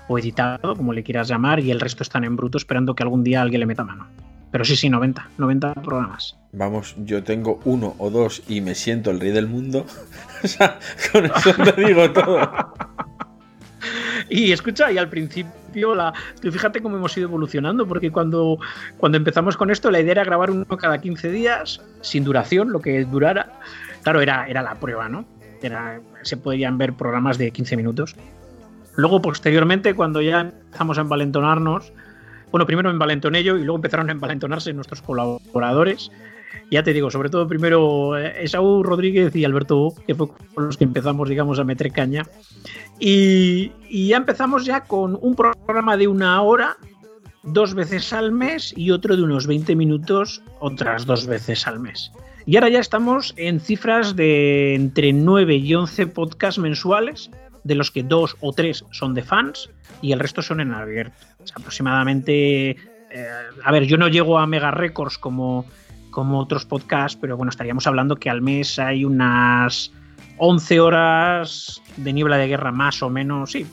o 0.08 0.18
editado, 0.18 0.76
como 0.76 0.92
le 0.92 1.02
quieras 1.02 1.28
llamar, 1.28 1.60
y 1.60 1.70
el 1.70 1.80
resto 1.80 2.02
están 2.02 2.24
en 2.24 2.36
bruto 2.36 2.58
esperando 2.58 2.94
que 2.94 3.02
algún 3.02 3.24
día 3.24 3.42
alguien 3.42 3.60
le 3.60 3.66
meta 3.66 3.84
mano. 3.84 4.06
Pero 4.50 4.64
sí, 4.64 4.76
sí, 4.76 4.90
90, 4.90 5.30
90 5.38 5.74
programas. 5.74 6.36
Vamos, 6.52 6.94
yo 6.98 7.24
tengo 7.24 7.58
uno 7.64 7.94
o 7.98 8.10
dos 8.10 8.42
y 8.48 8.60
me 8.60 8.74
siento 8.74 9.10
el 9.10 9.18
rey 9.18 9.32
del 9.32 9.48
mundo. 9.48 9.86
o 10.44 10.46
sea, 10.46 10.78
con 11.10 11.24
eso 11.24 11.52
te 11.54 11.84
digo 11.84 12.10
todo. 12.10 12.40
Y 14.28 14.52
escucha, 14.52 14.90
y 14.90 14.96
al 14.96 15.08
principio, 15.08 15.94
la, 15.94 16.14
tú 16.40 16.50
fíjate 16.50 16.80
cómo 16.80 16.96
hemos 16.96 17.16
ido 17.16 17.28
evolucionando, 17.28 17.86
porque 17.86 18.10
cuando, 18.10 18.58
cuando 18.96 19.18
empezamos 19.18 19.56
con 19.56 19.70
esto, 19.70 19.90
la 19.90 20.00
idea 20.00 20.12
era 20.12 20.24
grabar 20.24 20.50
uno 20.50 20.64
cada 20.64 20.98
15 20.98 21.30
días, 21.30 21.82
sin 22.00 22.24
duración, 22.24 22.72
lo 22.72 22.80
que 22.80 23.04
durara. 23.04 23.60
Claro, 24.02 24.20
era, 24.20 24.46
era 24.46 24.62
la 24.62 24.76
prueba, 24.76 25.08
¿no? 25.08 25.26
Se 26.22 26.36
podían 26.36 26.78
ver 26.78 26.94
programas 26.94 27.38
de 27.38 27.50
15 27.50 27.76
minutos. 27.76 28.16
Luego, 28.96 29.22
posteriormente, 29.22 29.94
cuando 29.94 30.20
ya 30.20 30.40
empezamos 30.40 30.98
a 30.98 31.02
envalentonarnos, 31.02 31.92
bueno, 32.50 32.66
primero 32.66 32.90
me 32.90 32.94
envalentoné 32.94 33.42
yo 33.42 33.56
y 33.56 33.60
luego 33.60 33.76
empezaron 33.76 34.10
a 34.10 34.12
envalentonarse 34.12 34.72
nuestros 34.74 35.00
colaboradores. 35.00 36.10
Ya 36.70 36.82
te 36.82 36.92
digo, 36.92 37.10
sobre 37.10 37.30
todo 37.30 37.48
primero 37.48 38.18
eh, 38.18 38.44
Esaú 38.44 38.82
Rodríguez 38.82 39.34
y 39.34 39.44
Alberto, 39.44 39.94
que 40.06 40.14
fue 40.14 40.28
con 40.54 40.66
los 40.66 40.76
que 40.76 40.84
empezamos, 40.84 41.28
digamos, 41.28 41.58
a 41.58 41.64
meter 41.64 41.90
caña. 41.92 42.24
Y, 42.98 43.72
y 43.88 44.08
ya 44.08 44.18
empezamos 44.18 44.66
ya 44.66 44.82
con 44.82 45.18
un 45.20 45.34
programa 45.34 45.96
de 45.96 46.08
una 46.08 46.40
hora, 46.42 46.76
dos 47.42 47.74
veces 47.74 48.12
al 48.12 48.32
mes, 48.32 48.74
y 48.76 48.90
otro 48.90 49.16
de 49.16 49.22
unos 49.22 49.46
20 49.46 49.74
minutos, 49.74 50.42
otras 50.60 51.06
dos 51.06 51.26
veces 51.26 51.66
al 51.66 51.80
mes. 51.80 52.12
Y 52.46 52.56
ahora 52.56 52.68
ya 52.68 52.80
estamos 52.80 53.34
en 53.36 53.60
cifras 53.60 54.16
de 54.16 54.74
entre 54.74 55.12
9 55.12 55.56
y 55.56 55.74
11 55.74 56.08
podcasts 56.08 56.58
mensuales, 56.58 57.30
de 57.64 57.74
los 57.74 57.90
que 57.90 58.02
dos 58.02 58.36
o 58.40 58.52
tres 58.52 58.84
son 58.90 59.14
de 59.14 59.22
fans 59.22 59.70
y 60.00 60.12
el 60.12 60.18
resto 60.18 60.42
son 60.42 60.60
en 60.60 60.72
abierto. 60.72 61.16
O 61.42 61.46
sea, 61.46 61.56
aproximadamente. 61.58 62.70
eh, 62.70 63.26
a 63.64 63.72
ver, 63.72 63.84
yo 63.84 63.96
no 63.96 64.08
llego 64.08 64.38
a 64.38 64.46
mega 64.46 64.70
récords 64.70 65.18
como, 65.18 65.64
como 66.10 66.40
otros 66.40 66.64
podcasts, 66.64 67.18
pero 67.20 67.36
bueno, 67.36 67.50
estaríamos 67.50 67.86
hablando 67.86 68.16
que 68.16 68.30
al 68.30 68.42
mes 68.42 68.78
hay 68.78 69.04
unas 69.04 69.92
11 70.38 70.80
horas 70.80 71.82
de 71.96 72.12
niebla 72.12 72.36
de 72.38 72.48
guerra, 72.48 72.72
más 72.72 73.02
o 73.02 73.10
menos. 73.10 73.52
Sí, 73.52 73.66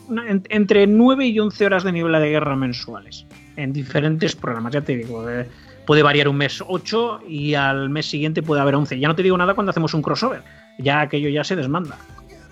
entre 0.49 0.87
9 0.87 1.25
y 1.27 1.39
11 1.39 1.65
horas 1.65 1.83
de 1.83 1.91
niebla 1.91 2.19
de 2.19 2.29
guerra 2.29 2.55
mensuales 2.55 3.25
en 3.55 3.73
diferentes 3.73 4.35
programas, 4.35 4.73
ya 4.73 4.81
te 4.81 4.95
digo. 4.95 5.29
eh, 5.29 5.47
puede 5.85 6.03
variar 6.03 6.27
un 6.27 6.37
mes 6.37 6.63
8 6.65 7.21
y 7.27 7.55
al 7.55 7.89
mes 7.89 8.05
siguiente 8.05 8.43
puede 8.43 8.61
haber 8.61 8.75
11. 8.75 8.99
Ya 8.99 9.07
no 9.07 9.15
te 9.15 9.23
digo 9.23 9.37
nada 9.37 9.55
cuando 9.55 9.71
hacemos 9.71 9.93
un 9.93 10.03
crossover, 10.03 10.43
ya 10.77 11.01
aquello 11.01 11.29
ya 11.29 11.43
se 11.43 11.55
desmanda. 11.55 11.97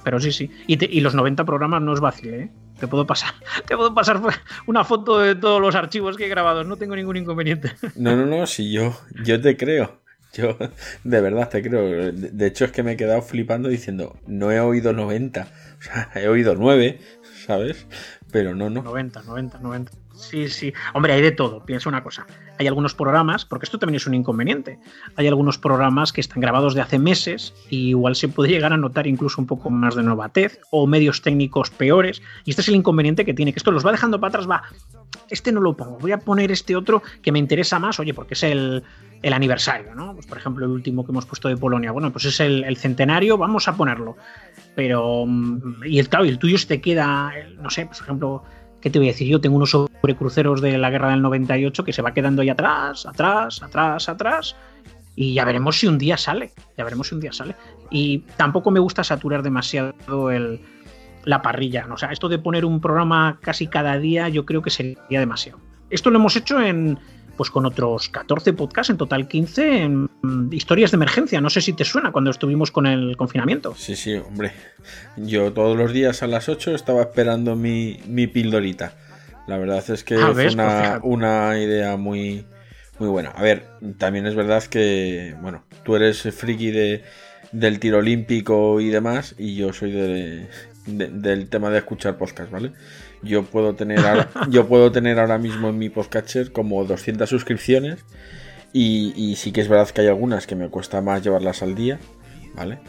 Pero 0.04 0.20
sí, 0.20 0.32
sí. 0.32 0.50
Y 0.68 1.02
los 1.02 1.14
90 1.14 1.44
programas 1.46 1.82
no 1.82 1.94
es 1.94 2.00
fácil, 2.00 2.34
¿eh? 2.34 2.50
Te 2.80 2.88
puedo 2.88 3.06
pasar, 3.06 3.34
te 3.68 3.76
puedo 3.76 3.94
pasar 3.94 4.22
una 4.66 4.84
foto 4.84 5.20
de 5.20 5.36
todos 5.36 5.62
los 5.62 5.76
archivos 5.76 6.18
que 6.18 6.26
he 6.26 6.30
grabado, 6.30 6.64
no 6.64 6.78
tengo 6.78 6.96
ningún 6.96 7.18
inconveniente. 7.18 7.74
No, 7.96 8.16
no, 8.16 8.26
no, 8.26 8.46
si 8.48 8.72
yo, 8.72 8.94
yo 9.24 9.40
te 9.42 9.58
creo. 9.58 10.00
Yo 10.34 10.58
de 11.04 11.22
verdad 11.22 11.50
te 11.50 11.62
creo. 11.62 12.12
De, 12.12 12.48
hecho 12.48 12.66
es 12.66 12.72
que 12.72 12.84
me 12.84 12.94
he 12.94 12.98
quedado 12.98 13.22
flipando 13.22 13.70
diciendo, 13.70 14.18
no 14.28 14.52
he 14.52 14.60
oído 14.60 14.94
90. 14.94 15.48
O 15.80 15.82
sea, 15.82 16.10
he 16.16 16.28
oído 16.28 16.56
9, 16.56 17.00
¿sabes? 17.46 17.86
Pero 18.32 18.56
no, 18.56 18.70
no. 18.70 18.82
90, 18.82 19.22
90, 19.24 19.60
90. 19.60 19.92
Sí, 20.18 20.48
sí. 20.50 20.74
Hombre, 20.94 21.14
hay 21.14 21.22
de 21.22 21.32
todo. 21.32 21.64
Piensa 21.64 21.90
una 21.90 22.04
cosa. 22.04 22.26
Hay 22.58 22.68
algunos 22.68 22.96
programas, 22.96 23.46
porque 23.46 23.66
esto 23.66 23.78
también 23.78 23.98
es 23.98 24.08
un 24.08 24.16
inconveniente. 24.16 24.80
Hay 25.16 25.28
algunos 25.28 25.58
programas 25.58 26.12
que 26.12 26.22
están 26.22 26.42
grabados 26.42 26.74
de 26.74 26.82
hace 26.82 26.98
meses 26.98 27.54
y 27.70 27.90
igual 27.90 28.16
se 28.16 28.28
puede 28.28 28.52
llegar 28.52 28.74
a 28.74 28.78
notar 28.78 29.06
incluso 29.06 29.40
un 29.40 29.48
poco 29.48 29.70
más 29.70 29.96
de 29.96 30.04
novatez 30.04 30.60
o 30.72 30.88
medios 30.88 31.22
técnicos 31.22 31.70
peores. 31.70 32.22
Y 32.46 32.50
este 32.50 32.64
es 32.64 32.68
el 32.68 32.76
inconveniente 32.76 33.26
que 33.26 33.34
tiene, 33.34 33.54
que 33.54 33.60
esto 33.60 33.72
los 33.72 33.86
va 33.86 33.92
dejando 33.92 34.20
para 34.20 34.30
atrás, 34.30 34.50
va. 34.50 34.64
Este 35.30 35.52
no 35.52 35.62
lo 35.62 35.76
pongo, 35.78 35.98
voy 36.00 36.12
a 36.12 36.20
poner 36.20 36.52
este 36.52 36.76
otro 36.76 37.04
que 37.22 37.32
me 37.32 37.40
interesa 37.40 37.80
más, 37.80 38.00
oye, 38.00 38.14
porque 38.14 38.34
es 38.34 38.44
el, 38.44 38.84
el 39.22 39.34
aniversario, 39.34 39.96
¿no? 39.96 40.14
Pues 40.14 40.26
por 40.26 40.38
ejemplo, 40.38 40.66
el 40.66 40.72
último 40.72 41.06
que 41.06 41.12
hemos 41.12 41.26
puesto 41.26 41.48
de 41.48 41.58
Polonia, 41.58 41.92
bueno, 41.92 42.12
pues 42.12 42.26
es 42.26 42.40
el, 42.40 42.78
centenario, 42.78 43.38
vamos 43.38 43.68
a 43.68 43.76
ponerlo. 43.76 44.18
Pero, 44.76 45.26
mm, 45.26 45.84
y 45.86 46.00
el, 46.00 46.10
claro, 46.10 46.26
el 46.26 46.40
tuyo 46.40 46.58
se 46.58 46.68
te 46.68 46.82
queda, 46.82 47.32
no 47.62 47.70
sé, 47.70 47.86
por 47.86 47.96
ejemplo, 47.96 48.44
¿qué 48.82 48.90
te 48.90 49.00
voy 49.00 49.10
a 49.10 49.12
decir? 49.12 49.28
Yo 49.28 49.42
tengo 49.42 49.56
unos 49.56 49.72
sobrecruceros 49.72 50.62
de 50.62 50.78
la 50.78 50.90
guerra 50.90 51.10
del 51.12 51.22
98 51.22 51.84
que 51.84 51.94
se 51.94 52.02
va 52.02 52.14
quedando 52.14 52.42
ahí 52.42 52.50
atrás, 52.50 53.06
atrás, 53.06 53.62
atrás, 53.64 54.10
atrás. 54.10 54.56
Y 55.16 55.34
ya 55.34 55.46
veremos 55.46 55.80
si 55.80 55.88
un 55.88 55.98
día 55.98 56.16
sale. 56.16 56.52
Ya 56.78 56.84
veremos 56.84 57.08
si 57.08 57.16
un 57.16 57.22
día 57.22 57.34
sale. 57.34 57.56
Y 57.90 58.20
tampoco 58.38 58.70
me 58.70 58.80
gusta 58.80 59.04
saturar 59.04 59.42
demasiado 59.42 60.30
el, 60.30 60.62
la 61.28 61.42
parrilla. 61.42 61.88
O 61.92 61.98
sea, 61.98 62.12
esto 62.12 62.30
de 62.30 62.40
poner 62.40 62.66
un 62.66 62.80
programa 62.80 63.40
casi 63.42 63.68
cada 63.68 63.98
día, 63.98 64.30
yo 64.30 64.46
creo 64.46 64.62
que 64.62 64.70
sería 64.70 65.20
demasiado. 65.20 65.60
Esto 65.90 66.10
lo 66.10 66.20
hemos 66.20 66.36
hecho 66.36 66.62
en. 66.62 67.00
Pues 67.38 67.52
con 67.52 67.66
otros 67.66 68.10
14 68.10 68.54
podcasts, 68.54 68.90
en 68.90 68.98
total 68.98 69.28
15, 69.28 69.84
en 69.84 70.10
historias 70.52 70.92
de 70.92 70.96
emergencia. 70.96 71.40
No 71.40 71.50
sé 71.52 71.62
si 71.62 71.72
te 71.74 71.86
suena 71.86 72.12
cuando 72.12 72.32
estuvimos 72.32 72.72
con 72.72 72.88
el 72.88 73.16
confinamiento. 73.16 73.76
Sí, 73.76 73.96
sí, 73.96 74.16
hombre. 74.16 74.52
Yo 75.16 75.54
todos 75.54 75.78
los 75.78 75.94
días 75.94 76.24
a 76.24 76.28
las 76.28 76.50
8 76.50 76.74
estaba 76.76 77.02
esperando 77.02 77.56
mi, 77.56 78.00
mi 78.08 78.26
pildorita. 78.28 78.94
La 79.48 79.58
verdad 79.58 79.84
es 79.90 80.04
que 80.04 80.16
Ah, 80.16 80.32
fue 80.34 80.46
¿ves? 80.46 80.56
Pues 80.56 80.56
una, 80.56 81.00
una 81.04 81.58
idea 81.60 81.96
muy, 81.96 82.46
muy 83.00 83.08
buena. 83.08 83.30
A 83.30 83.42
ver, 83.42 83.66
también 83.98 84.26
es 84.26 84.36
verdad 84.36 84.64
que, 84.64 85.36
bueno, 85.42 85.64
tú 85.84 85.96
eres 85.96 86.22
friki 86.36 86.72
de, 86.72 87.04
del 87.52 87.80
tiro 87.80 88.00
olímpico 88.00 88.82
y 88.82 88.90
demás, 88.90 89.36
y 89.38 89.56
yo 89.56 89.72
soy 89.72 89.92
de, 89.92 90.48
de- 90.88 91.08
del 91.10 91.48
tema 91.50 91.70
de 91.70 91.78
escuchar 91.78 92.18
podcast, 92.18 92.52
¿vale? 92.52 92.74
Yo 93.24 93.44
puedo 93.44 93.76
tener 93.76 94.00
ahora, 94.00 94.30
yo 94.50 94.68
puedo 94.68 94.92
tener 94.92 95.20
ahora 95.20 95.38
mismo 95.38 95.70
en 95.70 95.78
mi 95.78 95.90
podcatcher 95.90 96.52
como 96.52 96.84
200 96.86 97.30
suscripciones 97.30 98.06
y, 98.74 99.14
y 99.16 99.36
sí 99.38 99.52
que 99.52 99.62
es 99.62 99.68
verdad 99.68 99.90
que 99.90 100.02
hay 100.02 100.08
algunas 100.08 100.48
que 100.48 100.56
me 100.56 100.70
cuesta 100.70 101.02
más 101.02 101.24
llevarlas 101.24 101.64
al 101.64 101.76
día, 101.76 102.00
¿vale? 102.56 102.80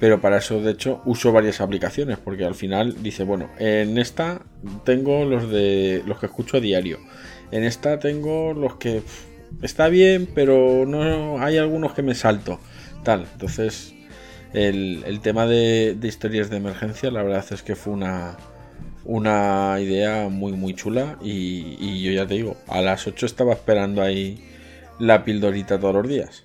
Pero 0.00 0.20
para 0.20 0.38
eso, 0.38 0.60
de 0.60 0.72
hecho, 0.72 1.00
uso 1.04 1.32
varias 1.32 1.60
aplicaciones, 1.60 2.18
porque 2.18 2.44
al 2.44 2.54
final 2.54 3.02
dice, 3.02 3.24
bueno, 3.24 3.48
en 3.58 3.96
esta 3.98 4.42
tengo 4.84 5.24
los 5.24 5.48
de 5.48 6.02
los 6.06 6.18
que 6.18 6.26
escucho 6.26 6.56
a 6.56 6.60
diario. 6.60 6.98
En 7.52 7.64
esta 7.64 7.98
tengo 7.98 8.52
los 8.54 8.76
que 8.76 9.00
pff, 9.00 9.24
está 9.62 9.88
bien, 9.88 10.28
pero 10.34 10.84
no 10.86 11.42
hay 11.42 11.58
algunos 11.58 11.94
que 11.94 12.02
me 12.02 12.14
salto. 12.14 12.60
Tal. 13.04 13.26
Entonces, 13.32 13.94
el, 14.52 15.04
el 15.06 15.20
tema 15.20 15.46
de, 15.46 15.96
de 15.98 16.08
historias 16.08 16.50
de 16.50 16.56
emergencia, 16.56 17.10
la 17.10 17.22
verdad 17.22 17.44
es 17.50 17.62
que 17.62 17.76
fue 17.76 17.92
una, 17.92 18.36
una 19.04 19.76
idea 19.80 20.28
muy, 20.28 20.52
muy 20.52 20.74
chula. 20.74 21.16
Y, 21.22 22.02
yo 22.02 22.12
ya 22.12 22.26
te 22.26 22.34
digo, 22.34 22.56
a 22.68 22.80
las 22.80 23.06
8 23.06 23.26
estaba 23.26 23.52
esperando 23.52 24.02
ahí 24.02 24.44
la 24.98 25.24
pildorita 25.24 25.78
todos 25.78 25.94
los 25.94 26.08
días. 26.08 26.44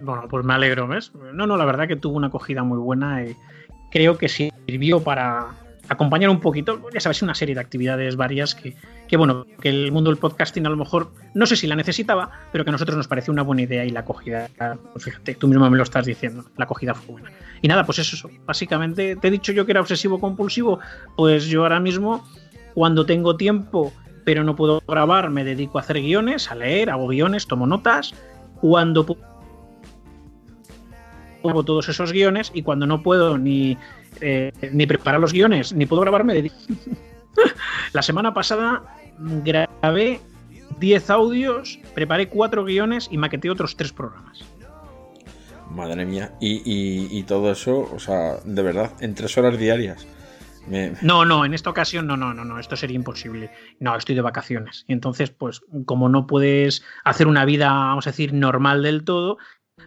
Bueno, 0.00 0.26
pues 0.28 0.44
me 0.44 0.54
alegro, 0.54 0.88
¿ves? 0.88 1.12
No, 1.32 1.46
no, 1.46 1.56
la 1.56 1.64
verdad 1.64 1.86
que 1.86 1.96
tuvo 1.96 2.16
una 2.16 2.26
acogida 2.28 2.62
muy 2.64 2.78
buena 2.78 3.24
y 3.24 3.36
creo 3.90 4.18
que 4.18 4.28
sirvió 4.28 5.00
para 5.00 5.48
acompañar 5.88 6.30
un 6.30 6.40
poquito, 6.40 6.80
ya 6.92 7.00
sabes, 7.00 7.22
una 7.22 7.34
serie 7.34 7.54
de 7.54 7.60
actividades 7.60 8.16
varias 8.16 8.54
que, 8.54 8.74
que, 9.12 9.18
bueno, 9.18 9.44
que 9.60 9.68
el 9.68 9.92
mundo 9.92 10.08
del 10.08 10.18
podcasting 10.18 10.64
a 10.64 10.70
lo 10.70 10.76
mejor, 10.78 11.12
no 11.34 11.44
sé 11.44 11.54
si 11.54 11.66
la 11.66 11.76
necesitaba, 11.76 12.30
pero 12.50 12.64
que 12.64 12.70
a 12.70 12.72
nosotros 12.72 12.96
nos 12.96 13.08
pareció 13.08 13.30
una 13.30 13.42
buena 13.42 13.60
idea 13.60 13.84
y 13.84 13.90
la 13.90 14.00
acogida, 14.00 14.48
pues 14.90 15.04
fíjate, 15.04 15.34
tú 15.34 15.48
mismo 15.48 15.68
me 15.68 15.76
lo 15.76 15.82
estás 15.82 16.06
diciendo, 16.06 16.46
la 16.56 16.64
acogida 16.64 16.94
fue 16.94 17.16
buena. 17.16 17.30
Y 17.60 17.68
nada, 17.68 17.84
pues 17.84 17.98
eso, 17.98 18.30
básicamente, 18.46 19.16
te 19.16 19.28
he 19.28 19.30
dicho 19.30 19.52
yo 19.52 19.66
que 19.66 19.72
era 19.72 19.82
obsesivo 19.82 20.18
compulsivo, 20.18 20.78
pues 21.14 21.44
yo 21.44 21.60
ahora 21.60 21.78
mismo, 21.78 22.26
cuando 22.72 23.04
tengo 23.04 23.36
tiempo, 23.36 23.92
pero 24.24 24.44
no 24.44 24.56
puedo 24.56 24.82
grabar, 24.88 25.28
me 25.28 25.44
dedico 25.44 25.76
a 25.76 25.82
hacer 25.82 26.00
guiones, 26.00 26.50
a 26.50 26.54
leer, 26.54 26.88
hago 26.88 27.08
guiones, 27.08 27.46
tomo 27.46 27.66
notas, 27.66 28.14
cuando 28.62 29.04
hago 31.44 31.62
todos 31.64 31.86
esos 31.86 32.12
guiones 32.12 32.50
y 32.54 32.62
cuando 32.62 32.86
no 32.86 33.02
puedo 33.02 33.36
ni, 33.36 33.76
eh, 34.22 34.52
ni 34.72 34.86
preparar 34.86 35.20
los 35.20 35.34
guiones 35.34 35.74
ni 35.74 35.84
puedo 35.84 36.00
grabarme 36.00 36.32
dedico. 36.32 36.56
La 37.92 38.00
semana 38.00 38.32
pasada 38.32 39.01
grabé 39.18 40.20
10 40.78 41.10
audios, 41.10 41.78
preparé 41.94 42.28
4 42.28 42.64
guiones 42.64 43.08
y 43.10 43.18
maqueté 43.18 43.50
otros 43.50 43.76
3 43.76 43.92
programas. 43.92 44.40
Madre 45.70 46.04
mía. 46.04 46.32
Y, 46.40 46.56
y- 46.64 47.08
y 47.18 47.22
todo 47.22 47.50
eso, 47.50 47.88
o 47.92 47.98
sea, 47.98 48.36
de 48.44 48.62
verdad, 48.62 48.92
en 49.00 49.14
tres 49.14 49.36
horas 49.38 49.58
diarias. 49.58 50.06
Me- 50.68 50.92
No, 51.02 51.24
no, 51.24 51.44
en 51.44 51.54
esta 51.54 51.70
ocasión 51.70 52.06
no, 52.06 52.16
no, 52.16 52.34
no, 52.34 52.44
no, 52.44 52.58
esto 52.58 52.76
sería 52.76 52.94
imposible. 52.96 53.50
No, 53.80 53.96
estoy 53.96 54.14
de 54.14 54.20
vacaciones. 54.20 54.84
Y 54.86 54.92
entonces, 54.92 55.30
pues, 55.30 55.62
como 55.86 56.08
no 56.08 56.26
puedes 56.26 56.84
hacer 57.04 57.26
una 57.26 57.44
vida, 57.44 57.68
vamos 57.72 58.06
a 58.06 58.10
decir, 58.10 58.32
normal 58.34 58.82
del 58.82 59.04
todo, 59.04 59.38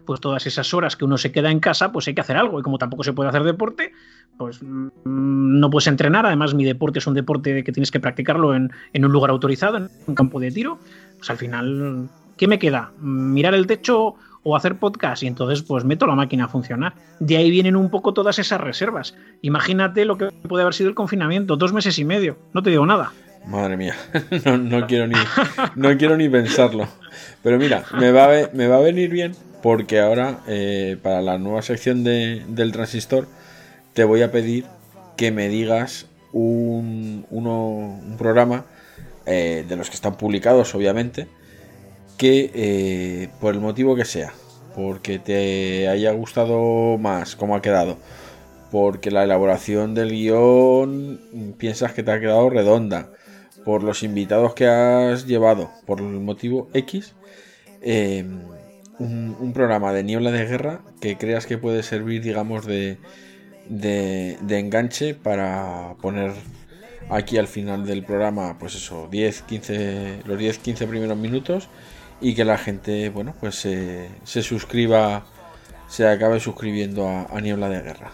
pues 0.06 0.20
todas 0.20 0.46
esas 0.48 0.74
horas 0.74 0.96
que 0.96 1.06
uno 1.06 1.18
se 1.18 1.32
queda 1.32 1.52
en 1.52 1.60
casa, 1.60 1.92
pues 1.92 2.08
hay 2.08 2.16
que 2.16 2.22
hacer 2.22 2.38
algo. 2.38 2.60
Y 2.60 2.64
como 2.64 2.78
tampoco 2.78 3.04
se 3.04 3.14
puede 3.14 3.30
hacer 3.30 3.44
deporte, 3.44 3.92
pues 4.38 4.62
mm, 4.62 4.90
no 5.04 5.70
puedes 5.70 5.88
entrenar. 5.88 6.26
Además, 6.26 6.54
mi 6.54 6.66
deporte 6.66 7.00
es 7.00 7.08
un 7.08 7.14
deporte 7.14 7.64
que 7.64 7.72
tienes 7.72 7.92
que 7.92 8.00
practicarlo 8.00 8.56
en, 8.56 8.72
en 8.94 9.06
un 9.06 9.12
lugar 9.12 9.32
autorizado, 9.32 9.78
en 9.78 9.90
un 10.08 10.16
campo 10.16 10.40
de 10.40 10.52
tiro. 10.52 10.80
Pues 11.18 11.30
al 11.30 11.38
final, 11.38 12.10
¿qué 12.38 12.48
me 12.48 12.60
queda? 12.60 12.92
¿Mirar 13.00 13.54
el 13.54 13.68
techo 13.68 14.16
o 14.46 14.56
hacer 14.56 14.78
podcast 14.78 15.24
y 15.24 15.28
entonces 15.28 15.64
pues 15.64 15.84
meto 15.84 16.06
la 16.06 16.16
máquina 16.16 16.46
a 16.46 16.48
funcionar. 16.48 16.94
De 17.20 17.36
ahí 17.36 17.50
vienen 17.50 17.76
un 17.76 17.90
poco 17.90 18.14
todas 18.14 18.38
esas 18.38 18.62
reservas. 18.62 19.16
Imagínate 19.42 20.06
lo 20.06 20.18
que 20.18 20.28
puede 20.48 20.62
haber 20.62 20.76
sido 20.76 20.90
el 20.90 20.96
confinamiento, 20.96 21.58
dos 21.58 21.74
meses 21.74 21.98
y 21.98 22.06
medio, 22.06 22.38
no 22.54 22.62
te 22.62 22.70
digo 22.70 22.86
nada. 22.86 23.12
Madre 23.48 23.78
mía, 23.78 23.96
no, 24.46 24.58
no 24.58 24.88
quiero, 24.88 25.08
ni, 25.08 25.16
no 25.76 25.96
quiero 25.98 26.18
ni 26.18 26.28
pensarlo. 26.30 26.88
Pero 27.44 27.58
mira, 27.60 27.84
me 28.00 28.12
va 28.12 28.26
a, 28.26 28.50
me 28.54 28.68
va 28.68 28.78
a 28.78 28.82
venir 28.82 29.10
bien 29.10 29.34
porque 29.62 30.00
ahora 30.00 30.40
eh, 30.48 30.98
para 31.02 31.22
la 31.22 31.38
nueva 31.38 31.62
sección 31.62 32.04
de- 32.04 32.44
del 32.48 32.72
transistor 32.72 33.28
te 33.94 34.04
voy 34.04 34.22
a 34.24 34.32
pedir 34.32 34.66
que 35.16 35.32
me 35.32 35.48
digas 35.48 36.08
un, 36.34 37.26
uno- 37.30 37.68
un 37.70 38.16
programa 38.18 38.66
eh, 39.28 39.64
de 39.68 39.76
los 39.76 39.90
que 39.90 39.96
están 39.96 40.18
publicados 40.18 40.74
obviamente 40.76 41.28
que 42.18 42.52
eh, 42.54 43.30
por 43.42 43.54
el 43.54 43.60
motivo 43.60 43.96
que 43.96 44.06
sea, 44.06 44.34
porque 44.76 45.20
te 45.20 45.88
haya 45.88 46.12
gustado 46.14 46.98
más 46.98 47.36
cómo 47.36 47.56
ha 47.56 47.62
quedado, 47.62 47.98
porque 48.72 49.12
la 49.12 49.24
elaboración 49.24 49.94
del 49.94 50.12
guion 50.12 51.20
piensas 51.58 51.92
que 51.94 52.04
te 52.04 52.12
ha 52.12 52.20
quedado 52.22 52.50
redonda, 52.50 53.10
por 53.66 53.84
los 53.84 54.04
invitados 54.04 54.54
que 54.54 54.68
has 54.68 55.26
llevado, 55.26 55.72
por 55.86 56.00
el 56.00 56.20
motivo 56.22 56.70
X, 56.74 57.16
eh, 57.82 58.24
un, 59.00 59.52
programa 59.54 59.92
de 59.92 60.04
niebla 60.04 60.32
de 60.32 60.46
guerra 60.46 60.82
que 61.02 61.18
creas 61.18 61.46
que 61.46 61.58
puede 61.58 61.84
servir, 61.84 62.22
digamos, 62.22 62.66
de, 62.66 62.98
de, 63.68 64.60
enganche 64.60 65.16
para 65.16 65.96
poner 66.02 66.32
aquí 67.10 67.38
al 67.38 67.48
final 67.48 67.86
del 67.86 68.04
programa, 68.04 68.58
pues 68.60 68.76
eso, 68.76 69.08
10, 69.12 69.42
15, 69.42 70.20
los 70.26 70.38
10, 70.38 70.60
15 70.60 70.88
primeros 70.88 71.18
minutos 71.18 71.68
y 72.22 72.36
que 72.36 72.46
la 72.46 72.58
gente, 72.58 73.10
bueno, 73.10 73.34
pues 73.40 73.56
se, 73.56 74.10
se 74.24 74.42
suscriba, 74.42 75.26
se 75.88 76.08
acabe 76.08 76.40
suscribiendo 76.40 77.08
a, 77.10 77.24
a 77.26 77.42
Niebla 77.42 77.70
de 77.70 77.82
Guerra. 77.82 78.12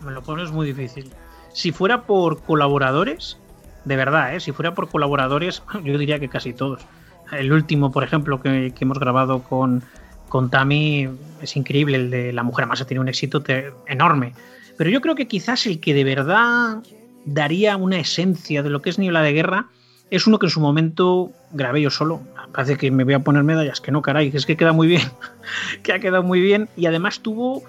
Me 0.00 0.10
lo 0.10 0.22
pones 0.22 0.50
muy 0.50 0.66
difícil. 0.66 1.10
Si 1.52 1.70
fuera 1.70 2.02
por 2.06 2.42
colaboradores, 2.42 3.38
de 3.84 3.96
verdad, 3.96 4.34
¿eh? 4.34 4.40
si 4.40 4.52
fuera 4.52 4.74
por 4.74 4.88
colaboradores, 4.88 5.62
yo 5.84 5.98
diría 5.98 6.18
que 6.18 6.28
casi 6.28 6.52
todos. 6.52 6.82
El 7.30 7.52
último, 7.52 7.90
por 7.92 8.04
ejemplo, 8.04 8.40
que, 8.40 8.72
hemos 8.78 8.98
grabado 8.98 9.42
con, 9.42 9.82
con 10.28 10.50
Tami 10.50 11.08
es 11.40 11.56
increíble, 11.56 11.96
el 11.96 12.10
de 12.10 12.32
La 12.32 12.42
Mujer 12.42 12.66
Masa 12.66 12.86
tiene 12.86 13.00
un 13.00 13.08
éxito 13.08 13.42
enorme. 13.86 14.34
Pero 14.76 14.90
yo 14.90 15.00
creo 15.00 15.14
que 15.14 15.28
quizás 15.28 15.66
el 15.66 15.80
que 15.80 15.94
de 15.94 16.04
verdad 16.04 16.82
daría 17.24 17.76
una 17.76 17.98
esencia 17.98 18.62
de 18.62 18.70
lo 18.70 18.82
que 18.82 18.90
es 18.90 18.98
Niebla 18.98 19.22
de 19.22 19.32
Guerra 19.32 19.66
es 20.10 20.26
uno 20.26 20.38
que 20.38 20.46
en 20.46 20.50
su 20.50 20.60
momento 20.60 21.32
grabé 21.52 21.80
yo 21.80 21.90
solo. 21.90 22.20
Parece 22.52 22.76
que 22.76 22.90
me 22.90 23.04
voy 23.04 23.14
a 23.14 23.20
poner 23.20 23.44
medallas, 23.44 23.80
que 23.80 23.90
no, 23.90 24.02
caray, 24.02 24.30
que 24.30 24.36
es 24.36 24.44
que 24.44 24.58
queda 24.58 24.72
muy 24.72 24.86
bien, 24.86 25.08
que 25.82 25.94
ha 25.94 26.00
quedado 26.00 26.22
muy 26.22 26.40
bien 26.40 26.68
y 26.76 26.84
además 26.84 27.20
tuvo 27.20 27.62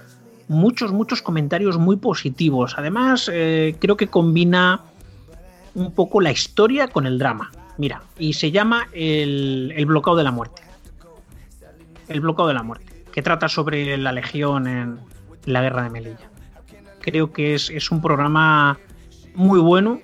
muchos, 0.50 0.92
muchos 0.92 1.22
comentarios 1.22 1.78
muy 1.78 1.96
positivos. 1.96 2.76
Además, 2.78 3.30
eh, 3.32 3.76
creo 3.80 3.96
que 3.96 4.08
combina 4.08 4.82
un 5.76 5.94
poco 5.94 6.22
la 6.22 6.32
historia 6.32 6.88
con 6.88 7.06
el 7.06 7.18
drama. 7.20 7.52
Mira, 7.78 8.02
y 8.20 8.34
se 8.34 8.52
llama 8.52 8.88
el, 8.94 9.74
el 9.76 9.86
bloqueo 9.86 10.16
de 10.16 10.24
la 10.24 10.32
muerte. 10.32 10.62
El 12.08 12.22
bloqueo 12.22 12.48
de 12.48 12.54
la 12.54 12.64
muerte, 12.64 13.06
que 13.12 13.22
trata 13.22 13.48
sobre 13.48 13.98
la 13.98 14.12
legión 14.12 14.68
en 14.68 15.00
la 15.46 15.62
guerra 15.62 15.84
de 15.84 15.90
Melilla. 15.90 16.30
Creo 17.02 17.32
que 17.32 17.56
es, 17.56 17.70
es 17.70 17.92
un 17.92 18.02
programa 18.02 18.78
muy 19.36 19.60
bueno. 19.60 20.00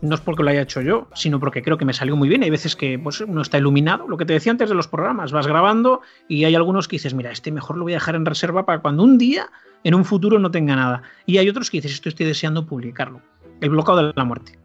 No 0.00 0.16
es 0.16 0.20
porque 0.20 0.42
lo 0.42 0.50
haya 0.50 0.62
hecho 0.62 0.80
yo, 0.80 1.06
sino 1.14 1.38
porque 1.38 1.62
creo 1.62 1.78
que 1.78 1.84
me 1.84 1.92
salió 1.92 2.16
muy 2.16 2.28
bien. 2.28 2.42
Hay 2.42 2.50
veces 2.50 2.74
que 2.74 2.98
pues, 2.98 3.20
uno 3.20 3.40
está 3.40 3.58
iluminado. 3.58 4.08
Lo 4.08 4.16
que 4.16 4.24
te 4.24 4.32
decía 4.32 4.50
antes 4.50 4.68
de 4.68 4.74
los 4.74 4.88
programas, 4.88 5.30
vas 5.30 5.46
grabando 5.46 6.00
y 6.26 6.44
hay 6.44 6.56
algunos 6.56 6.88
que 6.88 6.96
dices, 6.96 7.14
mira, 7.14 7.30
este 7.30 7.52
mejor 7.52 7.76
lo 7.76 7.84
voy 7.84 7.92
a 7.92 7.96
dejar 7.96 8.16
en 8.16 8.26
reserva 8.26 8.66
para 8.66 8.80
cuando 8.80 9.04
un 9.04 9.16
día, 9.16 9.48
en 9.84 9.94
un 9.94 10.04
futuro, 10.04 10.40
no 10.40 10.50
tenga 10.50 10.74
nada. 10.74 11.02
Y 11.24 11.38
hay 11.38 11.48
otros 11.48 11.70
que 11.70 11.76
dices, 11.76 11.92
esto 11.92 12.08
estoy 12.08 12.26
deseando 12.26 12.66
publicarlo. 12.66 13.20
El 13.60 13.70
bloqueo 13.70 13.94
de 13.94 14.12
la 14.16 14.24
muerte. 14.24 14.58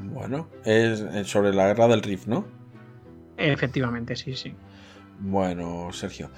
Bueno, 0.00 0.48
es 0.64 1.02
sobre 1.24 1.52
la 1.52 1.66
guerra 1.66 1.88
del 1.88 2.02
Rif, 2.02 2.26
¿no? 2.26 2.44
Efectivamente, 3.36 4.16
sí, 4.16 4.34
sí. 4.34 4.54
Bueno, 5.20 5.88
Sergio, 5.92 6.30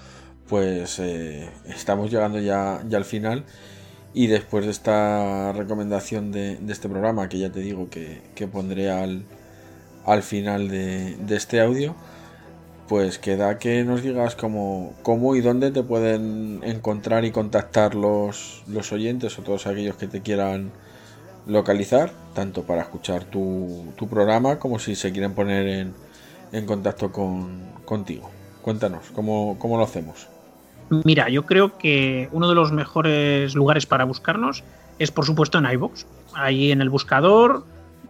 pues 0.49 0.99
eh, 0.99 1.49
estamos 1.67 2.11
llegando 2.11 2.39
ya, 2.41 2.83
ya 2.89 2.99
al 2.99 3.05
final 3.05 3.45
y 4.13 4.27
después 4.27 4.65
de 4.65 4.71
esta 4.71 5.53
recomendación 5.53 6.33
de, 6.33 6.57
de 6.57 6.73
este 6.73 6.89
programa, 6.89 7.29
que 7.29 7.39
ya 7.39 7.51
te 7.51 7.61
digo 7.61 7.89
que, 7.91 8.23
que 8.35 8.49
pondré 8.49 8.91
al, 8.91 9.25
al 10.05 10.23
final 10.23 10.69
de, 10.69 11.17
de 11.17 11.37
este 11.37 11.61
audio, 11.61 11.95
pues 12.89 13.19
queda 13.19 13.59
que 13.59 13.85
nos 13.85 14.03
digas 14.03 14.35
cómo, 14.35 14.95
cómo 15.03 15.37
y 15.37 15.41
dónde 15.41 15.71
te 15.71 15.85
pueden 15.85 16.61
encontrar 16.65 17.25
y 17.25 17.31
contactar 17.31 17.95
los, 17.95 18.65
los 18.67 18.91
oyentes 18.93 19.39
o 19.39 19.43
todos 19.43 19.69
aquellos 19.69 19.97
que 19.97 20.09
te 20.09 20.23
quieran 20.23 20.73
localizar, 21.47 22.13
tanto 22.35 22.63
para 22.63 22.83
escuchar 22.83 23.25
tu, 23.25 23.93
tu 23.97 24.09
programa 24.09 24.59
como 24.59 24.79
si 24.79 24.95
se 24.95 25.13
quieren 25.13 25.35
poner 25.35 25.67
en, 25.67 25.95
en 26.53 26.67
contacto 26.67 27.11
con, 27.13 27.61
contigo. 27.85 28.31
Cuéntanos, 28.63 29.11
¿cómo, 29.15 29.57
¿cómo 29.59 29.77
lo 29.77 29.85
hacemos? 29.85 30.29
Mira, 31.05 31.29
yo 31.29 31.47
creo 31.47 31.79
que 31.79 32.29
uno 32.33 32.49
de 32.49 32.55
los 32.55 32.73
mejores 32.73 33.55
lugares 33.55 33.87
para 33.87 34.05
buscarnos 34.05 34.65
es, 34.99 35.11
por 35.11 35.25
supuesto, 35.25 35.59
en 35.59 35.71
iBox. 35.71 36.07
Ahí 36.35 36.73
en 36.73 36.81
el 36.81 36.91
buscador 36.91 37.65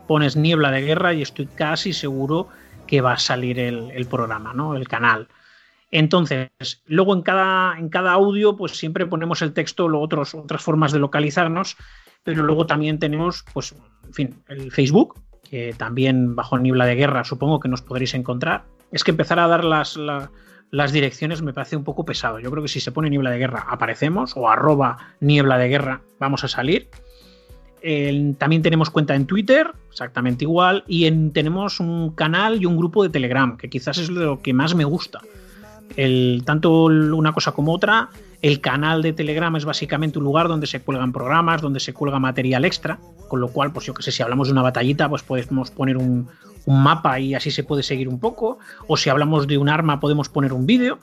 pones 0.06 0.34
niebla 0.36 0.70
de 0.70 0.80
guerra 0.80 1.12
y 1.14 1.22
estoy 1.22 1.46
casi 1.46 1.92
seguro 1.92 2.48
que 2.86 3.00
va 3.00 3.12
a 3.12 3.18
salir 3.18 3.60
el, 3.60 4.06
programa, 4.06 4.52
¿no? 4.52 4.74
El 4.74 4.88
canal. 4.88 5.28
Entonces, 5.92 6.50
luego 6.86 7.14
en 7.14 7.22
cada, 7.22 7.78
en 7.78 7.88
cada 7.88 8.12
audio, 8.12 8.56
pues 8.56 8.72
siempre 8.76 9.06
ponemos 9.06 9.42
el 9.42 9.52
texto, 9.52 9.86
luego 9.86 10.04
otros, 10.04 10.34
otras 10.34 10.62
formas 10.62 10.90
de 10.90 10.98
localizarnos, 10.98 11.76
pero 12.24 12.42
luego 12.42 12.66
también 12.66 12.98
tenemos, 12.98 13.44
pues, 13.52 13.74
en 14.06 14.12
fin, 14.14 14.34
el 14.48 14.70
Facebook, 14.72 15.18
que 15.48 15.74
también 15.76 16.36
bajo 16.36 16.58
niebla 16.58 16.86
de 16.86 16.94
guerra 16.94 17.24
supongo 17.24 17.60
que 17.60 17.68
nos 17.68 17.82
podréis 17.82 18.14
encontrar. 18.14 18.64
Es 18.92 19.04
que 19.04 19.10
empezar 19.10 19.38
a 19.38 19.46
dar 19.48 19.64
las, 19.64 19.96
la- 19.96 20.30
las 20.70 20.92
direcciones 20.92 21.42
me 21.42 21.52
parece 21.52 21.76
un 21.76 21.82
poco 21.84 22.04
pesado. 22.04 22.38
Yo 22.38 22.50
creo 22.50 22.62
que 22.62 22.68
si 22.68 22.78
se 22.80 22.92
pone 22.92 23.10
niebla 23.10 23.30
de 23.30 23.38
guerra 23.38 23.66
aparecemos 23.68 24.36
o 24.36 24.48
arroba 24.48 25.14
niebla 25.20 25.58
de 25.58 25.68
guerra 25.68 26.02
vamos 26.20 26.44
a 26.44 26.48
salir. 26.48 26.88
También 28.38 28.60
tenemos 28.62 28.90
cuenta 28.90 29.14
en 29.14 29.26
Twitter, 29.26 29.72
exactamente 29.90 30.44
igual, 30.44 30.84
y 30.86 31.06
en- 31.06 31.32
tenemos 31.32 31.80
un 31.80 32.10
canal 32.14 32.60
y 32.60 32.66
un 32.66 32.76
grupo 32.76 33.02
de 33.02 33.08
Telegram, 33.08 33.56
que 33.56 33.70
quizás 33.70 33.96
es 33.98 34.10
lo 34.10 34.40
que 34.42 34.52
más 34.52 34.74
me 34.74 34.84
gusta. 34.84 35.20
El, 35.96 36.42
tanto 36.44 36.84
una 36.84 37.32
cosa 37.32 37.52
como 37.52 37.72
otra, 37.72 38.08
el 38.42 38.60
canal 38.60 39.02
de 39.02 39.12
Telegram 39.12 39.54
es 39.56 39.64
básicamente 39.64 40.18
un 40.18 40.24
lugar 40.24 40.48
donde 40.48 40.66
se 40.66 40.80
cuelgan 40.80 41.12
programas, 41.12 41.60
donde 41.60 41.80
se 41.80 41.92
cuelga 41.92 42.18
material 42.18 42.64
extra, 42.64 42.98
con 43.28 43.40
lo 43.40 43.48
cual, 43.48 43.72
pues 43.72 43.86
yo 43.86 43.94
que 43.94 44.02
sé, 44.02 44.12
si 44.12 44.22
hablamos 44.22 44.48
de 44.48 44.52
una 44.52 44.62
batallita, 44.62 45.08
pues 45.08 45.22
podemos 45.22 45.70
poner 45.70 45.96
un, 45.96 46.28
mapa 46.66 47.18
y 47.18 47.34
así 47.34 47.50
se 47.50 47.64
puede 47.64 47.82
seguir 47.82 48.08
un 48.08 48.20
poco, 48.20 48.58
o 48.86 48.96
si 48.96 49.10
hablamos 49.10 49.46
de 49.48 49.58
un 49.58 49.68
arma 49.68 49.98
podemos 49.98 50.28
poner 50.28 50.52
un 50.52 50.66
vídeo. 50.66 50.98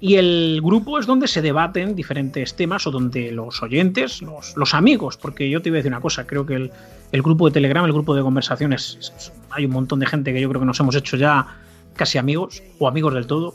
Y 0.00 0.16
el 0.16 0.60
grupo 0.62 0.98
es 0.98 1.06
donde 1.06 1.28
se 1.28 1.42
debaten 1.42 1.94
diferentes 1.94 2.54
temas 2.56 2.86
o 2.88 2.90
donde 2.90 3.30
los 3.30 3.62
oyentes, 3.62 4.20
los, 4.56 4.74
amigos, 4.74 5.16
porque 5.16 5.48
yo 5.48 5.62
te 5.62 5.68
iba 5.68 5.76
a 5.76 5.78
decir 5.78 5.92
una 5.92 6.00
cosa, 6.00 6.26
creo 6.26 6.44
que 6.44 6.54
el, 6.54 6.70
el 7.12 7.22
grupo 7.22 7.46
de 7.46 7.52
Telegram, 7.52 7.84
el 7.84 7.92
grupo 7.92 8.14
de 8.16 8.22
conversaciones, 8.22 8.96
es- 8.98 9.12
es- 9.16 9.32
hay 9.50 9.66
un 9.66 9.72
montón 9.72 10.00
de 10.00 10.06
gente 10.06 10.32
que 10.32 10.40
yo 10.40 10.48
creo 10.48 10.60
que 10.60 10.66
nos 10.66 10.80
hemos 10.80 10.96
hecho 10.96 11.16
ya 11.16 11.46
casi 11.94 12.18
amigos 12.18 12.62
o 12.80 12.88
amigos 12.88 13.14
del 13.14 13.26
todo, 13.28 13.54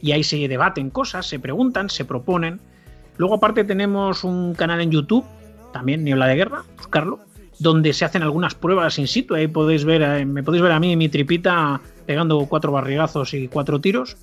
y 0.00 0.12
ahí 0.12 0.24
se 0.24 0.48
debaten 0.48 0.90
cosas, 0.90 1.26
se 1.26 1.38
preguntan, 1.38 1.90
se 1.90 2.04
proponen. 2.04 2.60
Luego 3.16 3.36
aparte 3.36 3.64
tenemos 3.64 4.24
un 4.24 4.54
canal 4.54 4.80
en 4.80 4.90
YouTube, 4.90 5.24
también 5.72 6.04
Niebla 6.04 6.26
de 6.26 6.36
Guerra, 6.36 6.64
buscarlo, 6.76 7.20
donde 7.58 7.92
se 7.92 8.04
hacen 8.04 8.22
algunas 8.22 8.54
pruebas 8.54 8.98
in 8.98 9.08
situ, 9.08 9.34
ahí 9.34 9.48
podéis 9.48 9.84
ver, 9.84 10.02
eh, 10.02 10.24
me 10.24 10.42
podéis 10.42 10.62
ver 10.62 10.72
a 10.72 10.80
mí 10.80 10.92
y 10.92 10.96
mi 10.96 11.08
tripita 11.08 11.80
pegando 12.06 12.44
cuatro 12.46 12.72
barrigazos 12.72 13.34
y 13.34 13.48
cuatro 13.48 13.80
tiros. 13.80 14.16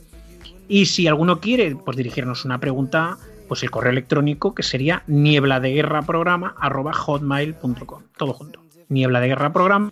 Y 0.68 0.86
si 0.88 1.08
alguno 1.08 1.40
quiere 1.40 1.76
pues 1.76 1.98
dirigirnos 1.98 2.46
una 2.46 2.60
pregunta, 2.60 3.18
pues 3.48 3.62
el 3.64 3.72
correo 3.72 3.92
electrónico 3.92 4.56
que 4.56 4.64
sería 4.64 5.04
niebla 5.08 5.60
de 5.60 5.74
guerra 5.74 6.02
programa 6.02 6.56
hotmail.com. 6.60 8.04
Todo 8.18 8.34
junto. 8.34 8.62
Niebla 8.90 9.20
de 9.20 9.28
guerra 9.28 9.54
programa 9.54 9.92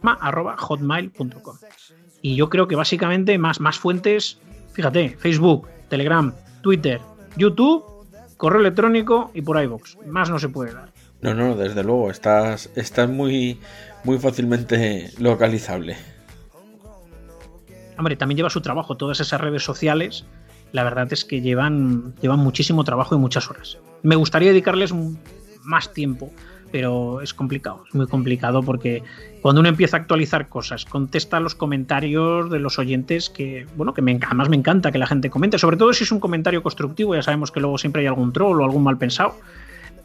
hotmail.com. 0.58 1.58
Y 2.22 2.36
yo 2.36 2.50
creo 2.50 2.68
que 2.68 2.76
básicamente 2.76 3.38
más, 3.38 3.60
más 3.60 3.78
fuentes, 3.78 4.40
fíjate, 4.72 5.10
Facebook, 5.20 5.68
Telegram, 5.94 6.34
Twitter, 6.64 7.00
YouTube, 7.38 7.84
correo 8.36 8.62
electrónico 8.62 9.30
y 9.36 9.44
por 9.44 9.62
iVoox. 9.62 9.98
Más 10.08 10.28
no 10.28 10.40
se 10.40 10.50
puede 10.50 10.74
dar. 10.74 10.92
No, 11.22 11.36
no, 11.36 11.56
desde 11.56 11.84
luego, 11.84 12.10
estás, 12.10 12.72
estás 12.76 13.08
muy, 13.08 13.60
muy 14.04 14.18
fácilmente 14.18 15.12
localizable. 15.20 15.96
Hombre, 17.96 18.16
también 18.16 18.38
lleva 18.38 18.50
su 18.50 18.62
trabajo. 18.62 18.98
Todas 18.98 19.20
esas 19.20 19.40
redes 19.40 19.64
sociales, 19.64 20.26
la 20.72 20.84
verdad 20.84 21.14
es 21.14 21.26
que 21.26 21.42
llevan, 21.42 22.16
llevan 22.20 22.40
muchísimo 22.40 22.84
trabajo 22.84 23.14
y 23.14 23.20
muchas 23.20 23.48
horas. 23.52 23.78
Me 24.02 24.16
gustaría 24.16 24.50
dedicarles 24.50 24.96
más 25.62 25.94
tiempo, 25.94 26.32
pero 26.72 27.22
es 27.22 27.36
complicado, 27.36 27.84
es 27.88 27.94
muy 27.94 28.08
complicado 28.08 28.64
porque 28.64 29.04
cuando 29.44 29.60
uno 29.60 29.68
empieza 29.68 29.98
a 29.98 30.00
actualizar 30.00 30.48
cosas, 30.48 30.86
contesta 30.86 31.42
los 31.42 31.54
comentarios 31.54 32.50
de 32.50 32.60
los 32.60 32.80
oyentes 32.80 33.30
que, 33.30 33.68
bueno, 33.76 33.94
que 33.94 34.02
me, 34.02 34.18
además 34.26 34.48
me 34.48 34.56
encanta 34.56 34.90
que 34.90 34.98
la 34.98 35.06
gente 35.06 35.30
comente, 35.30 35.60
sobre 35.60 35.76
todo 35.76 35.92
si 35.92 36.06
es 36.06 36.14
un 36.14 36.22
comentario 36.22 36.64
constructivo, 36.64 37.14
ya 37.14 37.24
sabemos 37.24 37.52
que 37.52 37.60
luego 37.60 37.78
siempre 37.78 38.04
hay 38.04 38.08
algún 38.08 38.32
troll 38.32 38.62
o 38.62 38.64
algún 38.64 38.84
mal 38.84 38.98
pensado, 38.98 39.36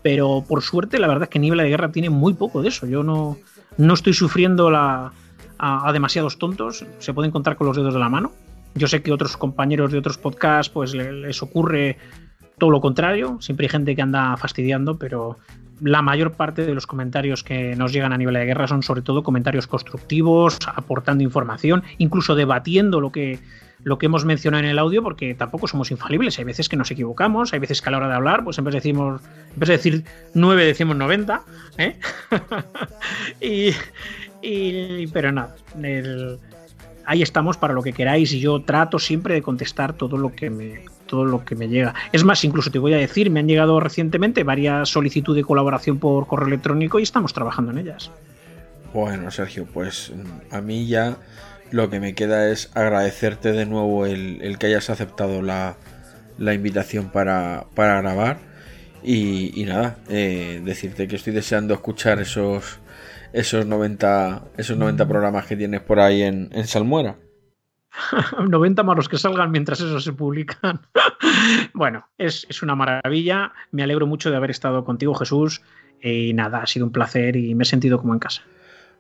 pero 0.03 0.45
por 0.47 0.63
suerte 0.63 0.99
la 0.99 1.07
verdad 1.07 1.23
es 1.23 1.29
que 1.29 1.39
Niebla 1.39 1.63
de 1.63 1.69
Guerra 1.69 1.93
tiene 1.93 2.11
muy 2.11 2.35
poco 2.35 2.63
de 2.63 2.69
eso, 2.71 2.89
yo 2.89 3.05
no, 3.05 3.37
no 3.77 3.95
estoy 3.95 4.13
sufriendo 4.13 4.73
la, 4.73 5.13
a, 5.57 5.93
demasiados 5.93 6.41
tontos, 6.41 6.85
se 6.99 7.15
pueden 7.15 7.31
contar 7.31 7.55
con 7.55 7.69
los 7.69 7.77
dedos 7.77 7.95
de 7.95 8.01
la 8.01 8.09
mano. 8.09 8.33
Yo 8.75 8.89
sé 8.89 9.03
que 9.03 9.13
otros 9.13 9.37
compañeros 9.37 9.93
de 9.93 9.99
otros 9.99 10.19
podcasts 10.19 10.69
pues 10.69 10.95
les 10.95 11.43
ocurre 11.45 11.97
todo 12.59 12.71
lo 12.71 12.81
contrario, 12.81 13.39
siempre 13.41 13.67
hay 13.67 13.71
gente 13.71 13.97
que 13.97 14.03
anda 14.03 14.37
fastidiando, 14.37 14.99
pero 14.99 15.39
la 15.81 16.03
mayor 16.03 16.33
parte 16.33 16.67
de 16.67 16.75
los 16.75 16.87
comentarios 16.87 17.45
que 17.45 17.77
nos 17.77 17.93
llegan 17.93 18.13
a 18.13 18.19
nivel 18.19 18.35
de 18.35 18.45
guerra 18.45 18.67
son 18.67 18.83
sobre 18.83 19.03
todo 19.03 19.23
comentarios 19.23 19.67
constructivos, 19.67 20.59
aportando 20.75 21.23
información, 21.23 21.85
incluso 21.99 22.35
debatiendo 22.35 23.01
lo 23.01 23.13
que, 23.13 23.39
lo 23.83 23.99
que 23.99 24.07
hemos 24.07 24.25
mencionado 24.25 24.65
en 24.65 24.71
el 24.71 24.79
audio, 24.79 25.03
porque 25.03 25.35
tampoco 25.35 25.69
somos 25.69 25.91
infalibles. 25.91 26.39
Hay 26.39 26.45
veces 26.45 26.69
que 26.69 26.77
nos 26.77 26.91
equivocamos, 26.91 27.53
hay 27.53 27.61
veces 27.61 27.81
que 27.81 27.89
a 27.89 27.93
la 27.93 27.99
hora 27.99 28.09
de 28.09 28.15
hablar, 28.15 28.45
pues 28.45 28.59
en 28.59 28.65
vez 28.65 28.73
de, 28.73 28.81
decimos, 28.81 29.23
en 29.55 29.61
vez 29.61 29.69
de 29.69 29.77
decir 29.77 30.05
9 30.35 30.65
decimos 30.65 30.97
90. 30.97 31.43
¿eh? 31.79 31.97
y, 34.43 35.07
pero 35.09 35.33
nada, 35.33 35.55
ahí 37.05 37.23
estamos 37.23 37.57
para 37.57 37.75
lo 37.75 37.83
que 37.83 37.93
queráis 37.93 38.33
y 38.33 38.41
yo 38.41 38.63
trato 38.63 38.99
siempre 38.99 39.35
de 39.35 39.43
contestar 39.43 39.93
todo 39.93 40.17
lo 40.17 40.33
que 40.33 40.51
me 40.51 40.83
todo 41.09 41.25
lo 41.25 41.45
que 41.45 41.57
me 41.57 41.67
llega. 41.67 41.95
Es 42.13 42.23
más, 42.23 42.45
incluso 42.45 42.71
te 42.71 42.79
voy 42.79 42.95
a 42.95 42.99
decir, 42.99 43.31
me 43.31 43.41
han 43.41 43.49
llegado 43.49 43.81
recientemente 43.81 44.45
varias 44.45 44.89
solicitudes 44.91 45.43
de 45.43 45.45
colaboración 45.45 45.99
por 45.99 46.29
correo 46.29 46.47
electrónico 46.47 47.01
y 47.01 47.03
estamos 47.03 47.33
trabajando 47.33 47.73
en 47.73 47.79
ellas. 47.79 48.13
Bueno, 48.95 49.31
Sergio, 49.33 49.67
pues 49.67 50.13
mm, 50.15 50.55
a 50.55 50.61
mí 50.61 50.87
ya 50.87 51.17
lo 51.71 51.91
que 51.91 51.99
me 51.99 52.15
queda 52.15 52.49
es 52.51 52.71
agradecerte 52.75 53.53
de 53.53 53.67
nuevo 53.67 54.07
el, 54.07 54.57
que 54.59 54.67
hayas 54.67 54.89
aceptado 54.91 55.43
la, 55.43 55.77
invitación 56.39 57.11
para, 57.11 57.67
grabar 57.75 58.39
y, 59.03 59.65
nada, 59.67 59.99
eh, 60.09 60.63
decirte 60.65 61.09
que 61.09 61.17
estoy 61.17 61.33
deseando 61.33 61.75
escuchar 61.75 62.21
esos 62.21 62.79
esos 63.35 63.67
90 63.67 64.43
esos 64.57 64.79
90 64.79 65.07
programas 65.07 65.45
que 65.45 65.55
tienes 65.55 65.83
por 65.83 66.01
ahí 66.01 66.23
en, 66.23 66.49
en 66.53 66.67
Salmuera. 66.67 67.17
90 68.49 68.83
más 68.83 68.97
los 68.97 69.09
que 69.09 69.19
salgan 69.19 69.51
mientras 69.51 69.81
eso 69.81 70.01
se 70.01 70.13
publican. 70.13 70.81
bueno, 71.75 72.09
es, 72.19 72.63
una 72.63 72.75
maravilla. 72.75 73.53
Me 73.71 73.83
alegro 73.83 74.07
mucho 74.07 74.31
de 74.31 74.37
haber 74.37 74.51
estado 74.51 74.85
contigo, 74.85 75.15
Jesús. 75.15 75.63
Y 76.01 76.33
nada, 76.35 76.63
ha 76.63 76.67
sido 76.67 76.87
un 76.87 76.93
placer 76.93 77.37
y 77.37 77.55
me 77.55 77.65
he 77.65 77.67
sentido 77.67 77.99
como 77.99 78.13
en 78.13 78.21
casa. 78.21 78.43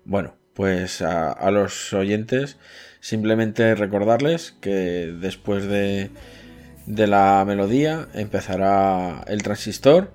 Bueno, 0.05 0.35
pues 0.55 1.03
a, 1.03 1.51
los 1.51 1.93
oyentes, 1.93 2.59
simplemente 3.01 3.75
recordarles 3.75 4.57
que 4.61 5.15
después 5.21 5.67
de, 5.67 6.11
de 6.87 7.07
la 7.07 7.45
melodía 7.47 8.09
empezará 8.15 9.23
el 9.29 9.43
transistor, 9.43 10.13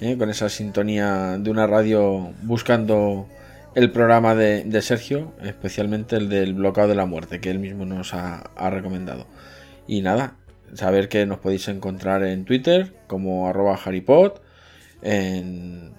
¿eh? 0.00 0.16
con 0.18 0.30
esa 0.30 0.48
sintonía 0.48 1.38
de 1.38 1.50
una 1.50 1.66
radio 1.66 2.32
buscando 2.42 3.28
el 3.76 3.92
programa 3.92 4.34
de, 4.34 4.80
Sergio, 4.80 5.34
especialmente 5.42 6.16
el 6.16 6.30
del 6.30 6.54
bloqueo 6.54 6.88
de 6.88 6.94
la 6.94 7.04
muerte, 7.04 7.42
que 7.42 7.50
él 7.50 7.58
mismo 7.58 7.84
nos 7.84 8.14
ha, 8.14 8.50
recomendado. 8.70 9.26
Y 9.86 10.00
nada, 10.00 10.38
saber 10.72 11.10
que 11.10 11.26
nos 11.26 11.40
podéis 11.40 11.68
encontrar 11.68 12.22
en 12.24 12.46
Twitter 12.46 12.94
como 13.06 13.48
arroba 13.48 13.74
haripod, 13.74 14.40
en, 15.02 15.92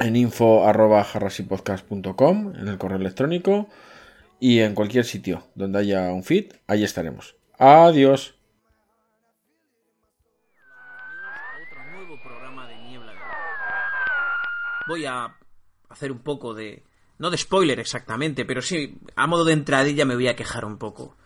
en 0.00 0.16
info 0.16 0.66
arroba 0.66 1.06
en 1.14 2.68
el 2.68 2.78
correo 2.78 2.98
electrónico 2.98 3.68
y 4.40 4.58
en 4.58 4.74
cualquier 4.74 5.04
sitio 5.04 5.44
donde 5.54 5.78
haya 5.78 6.12
un 6.12 6.24
feed, 6.24 6.54
ahí 6.66 6.82
estaremos. 6.82 7.36
Adiós. 7.58 8.34
Voy 14.88 15.04
a 15.04 15.36
hacer 15.90 16.10
un 16.10 16.18
poco 16.18 16.54
de 16.54 16.87
no 17.18 17.30
de 17.30 17.36
spoiler 17.36 17.80
exactamente, 17.80 18.44
pero 18.44 18.62
sí, 18.62 19.00
a 19.16 19.26
modo 19.26 19.44
de 19.44 19.52
entradilla 19.52 20.04
me 20.04 20.14
voy 20.14 20.28
a 20.28 20.36
quejar 20.36 20.64
un 20.64 20.78
poco. 20.78 21.16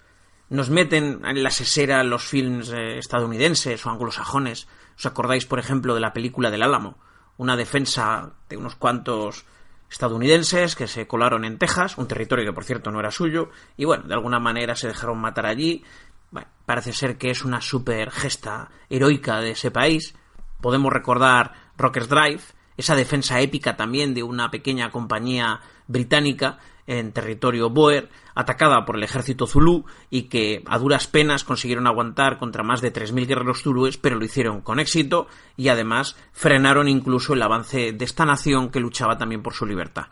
Nos 0.49 0.70
meten 0.70 1.22
en 1.24 1.43
la 1.43 1.51
sesera 1.51 2.03
los 2.05 2.24
films 2.24 2.70
eh, 2.70 2.99
estadounidenses 2.99 3.84
o 3.86 3.90
anglosajones. 3.90 4.68
¿Os 4.97 5.07
acordáis, 5.07 5.47
por 5.47 5.59
ejemplo, 5.59 5.95
de 5.95 6.01
la 6.01 6.12
película 6.12 6.51
del 6.51 6.62
Álamo? 6.62 6.99
Una 7.36 7.57
defensa 7.57 8.34
de 8.49 8.57
unos 8.57 8.76
cuantos 8.76 9.47
estadounidenses 9.90 10.74
que 10.74 10.88
se 10.88 11.07
colaron 11.07 11.45
en 11.45 11.59
Texas, 11.59 11.99
un 11.99 12.09
territorio 12.09 12.47
que 12.47 12.53
por 12.53 12.64
cierto 12.64 12.90
no 12.90 13.01
era 13.01 13.11
suyo, 13.11 13.51
y 13.76 13.84
bueno, 13.84 14.05
de 14.05 14.14
alguna 14.14 14.40
manera 14.40 14.74
se 14.74 14.88
dejaron 14.88 15.18
matar 15.18 15.47
allí. 15.47 15.84
Bueno, 16.30 16.49
parece 16.64 16.93
ser 16.93 17.18
que 17.18 17.30
es 17.30 17.45
una 17.45 17.61
super 17.61 18.11
gesta 18.11 18.70
heroica 18.88 19.40
de 19.40 19.51
ese 19.51 19.70
país. 19.70 20.14
Podemos 20.62 20.93
recordar 20.93 21.53
Rockers 21.76 22.09
Drive, 22.09 22.43
esa 22.76 22.97
defensa 22.97 23.40
épica 23.40 23.76
también 23.76 24.14
de 24.14 24.22
una 24.22 24.51
pequeña 24.51 24.90
compañía 24.90 25.61
británica 25.93 26.59
en 26.86 27.12
territorio 27.12 27.70
Boer, 27.70 28.11
atacada 28.34 28.84
por 28.84 28.97
el 28.97 29.05
ejército 29.05 29.47
zulú 29.47 29.84
y 30.11 30.24
que 30.24 30.62
a 30.66 30.78
duras 30.78 31.07
penas 31.07 31.45
consiguieron 31.45 31.86
aguantar 31.86 32.38
contra 32.38 32.64
más 32.64 32.80
de 32.80 32.93
3.000 32.93 33.26
guerreros 33.26 33.62
zulúes, 33.62 33.99
pero 33.99 34.16
lo 34.16 34.24
hicieron 34.24 34.62
con 34.62 34.80
éxito 34.80 35.28
y 35.57 35.68
además 35.68 36.16
frenaron 36.32 36.88
incluso 36.88 37.34
el 37.34 37.43
avance 37.43 37.93
de 37.93 38.05
esta 38.05 38.24
nación 38.24 38.70
que 38.70 38.80
luchaba 38.80 39.18
también 39.18 39.43
por 39.43 39.55
su 39.55 39.66
libertad. 39.66 40.09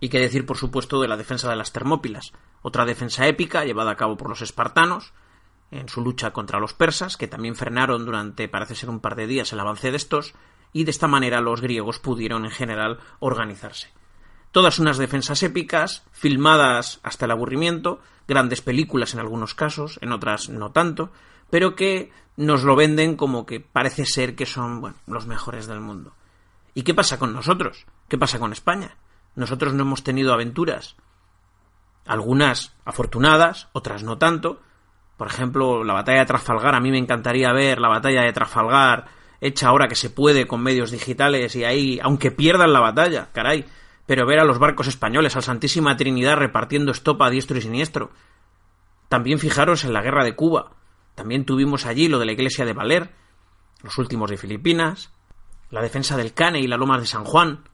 Y 0.00 0.08
qué 0.08 0.18
decir, 0.18 0.46
por 0.46 0.56
supuesto, 0.56 1.00
de 1.00 1.08
la 1.08 1.16
defensa 1.16 1.48
de 1.48 1.56
las 1.56 1.72
Termópilas, 1.72 2.32
otra 2.62 2.84
defensa 2.84 3.26
épica 3.26 3.64
llevada 3.64 3.92
a 3.92 3.96
cabo 3.96 4.16
por 4.16 4.28
los 4.28 4.42
espartanos 4.42 5.12
en 5.70 5.88
su 5.88 6.02
lucha 6.02 6.32
contra 6.32 6.60
los 6.60 6.74
persas, 6.74 7.16
que 7.16 7.28
también 7.28 7.54
frenaron 7.54 8.04
durante 8.04 8.48
parece 8.48 8.74
ser 8.74 8.90
un 8.90 9.00
par 9.00 9.16
de 9.16 9.26
días 9.26 9.52
el 9.52 9.60
avance 9.60 9.90
de 9.90 9.96
estos, 9.96 10.34
y 10.72 10.84
de 10.84 10.90
esta 10.90 11.06
manera 11.06 11.40
los 11.40 11.60
griegos 11.60 11.98
pudieron 11.98 12.44
en 12.44 12.50
general 12.50 12.98
organizarse. 13.20 13.90
Todas 14.52 14.78
unas 14.78 14.98
defensas 14.98 15.42
épicas, 15.42 16.04
filmadas 16.12 17.00
hasta 17.02 17.24
el 17.24 17.30
aburrimiento, 17.30 18.00
grandes 18.28 18.60
películas 18.60 19.14
en 19.14 19.20
algunos 19.20 19.54
casos, 19.54 19.98
en 20.02 20.12
otras 20.12 20.50
no 20.50 20.70
tanto, 20.72 21.10
pero 21.50 21.74
que 21.74 22.12
nos 22.36 22.62
lo 22.62 22.76
venden 22.76 23.16
como 23.16 23.46
que 23.46 23.60
parece 23.60 24.06
ser 24.06 24.34
que 24.36 24.46
son 24.46 24.80
bueno, 24.80 24.96
los 25.06 25.26
mejores 25.26 25.66
del 25.66 25.80
mundo. 25.80 26.12
¿Y 26.74 26.82
qué 26.82 26.94
pasa 26.94 27.18
con 27.18 27.32
nosotros? 27.32 27.86
¿Qué 28.08 28.18
pasa 28.18 28.38
con 28.38 28.52
España? 28.52 28.96
Nosotros 29.34 29.72
no 29.74 29.82
hemos 29.82 30.04
tenido 30.04 30.32
aventuras. 30.32 30.96
Algunas 32.06 32.74
afortunadas, 32.84 33.68
otras 33.72 34.02
no 34.02 34.18
tanto. 34.18 34.60
Por 35.16 35.28
ejemplo, 35.28 35.84
la 35.84 35.94
batalla 35.94 36.20
de 36.20 36.26
Trafalgar, 36.26 36.74
a 36.74 36.80
mí 36.80 36.90
me 36.90 36.98
encantaría 36.98 37.52
ver 37.52 37.80
la 37.80 37.88
batalla 37.88 38.22
de 38.22 38.32
Trafalgar 38.32 39.06
hecha 39.40 39.68
ahora 39.68 39.88
que 39.88 39.96
se 39.96 40.10
puede 40.10 40.46
con 40.46 40.62
medios 40.62 40.90
digitales 40.90 41.56
y 41.56 41.64
ahí, 41.64 41.98
aunque 42.02 42.30
pierdan 42.30 42.72
la 42.72 42.80
batalla, 42.80 43.28
caray, 43.32 43.66
pero 44.06 44.26
ver 44.26 44.40
a 44.40 44.44
los 44.44 44.58
barcos 44.58 44.88
españoles, 44.88 45.36
al 45.36 45.42
Santísima 45.42 45.96
Trinidad 45.96 46.36
repartiendo 46.36 46.92
estopa 46.92 47.26
a 47.26 47.30
diestro 47.30 47.58
y 47.58 47.62
siniestro. 47.62 48.10
También 49.08 49.38
fijaros 49.38 49.84
en 49.84 49.92
la 49.92 50.02
guerra 50.02 50.24
de 50.24 50.34
Cuba. 50.34 50.72
También 51.14 51.44
tuvimos 51.44 51.86
allí 51.86 52.08
lo 52.08 52.18
de 52.18 52.26
la 52.26 52.32
iglesia 52.32 52.64
de 52.64 52.72
Valer, 52.72 53.12
los 53.82 53.98
últimos 53.98 54.30
de 54.30 54.36
Filipinas, 54.36 55.12
la 55.70 55.82
defensa 55.82 56.16
del 56.16 56.32
Cane 56.32 56.60
y 56.60 56.66
la 56.66 56.76
Lomas 56.76 57.00
de 57.00 57.06
San 57.06 57.24
Juan. 57.24 57.64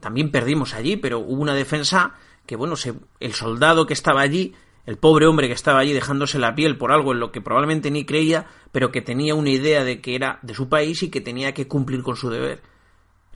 También 0.00 0.30
perdimos 0.30 0.74
allí, 0.74 0.96
pero 0.96 1.18
hubo 1.18 1.42
una 1.42 1.54
defensa 1.54 2.14
que, 2.46 2.56
bueno, 2.56 2.74
el 3.20 3.34
soldado 3.34 3.86
que 3.86 3.92
estaba 3.92 4.20
allí, 4.20 4.54
el 4.86 4.96
pobre 4.96 5.26
hombre 5.26 5.48
que 5.48 5.54
estaba 5.54 5.80
allí 5.80 5.92
dejándose 5.92 6.38
la 6.38 6.54
piel 6.54 6.78
por 6.78 6.92
algo 6.92 7.12
en 7.12 7.20
lo 7.20 7.30
que 7.30 7.42
probablemente 7.42 7.90
ni 7.90 8.06
creía, 8.06 8.46
pero 8.72 8.90
que 8.90 9.02
tenía 9.02 9.34
una 9.34 9.50
idea 9.50 9.84
de 9.84 10.00
que 10.00 10.14
era 10.14 10.38
de 10.42 10.54
su 10.54 10.68
país 10.68 11.02
y 11.02 11.10
que 11.10 11.20
tenía 11.20 11.52
que 11.52 11.68
cumplir 11.68 12.02
con 12.02 12.16
su 12.16 12.30
deber. 12.30 12.62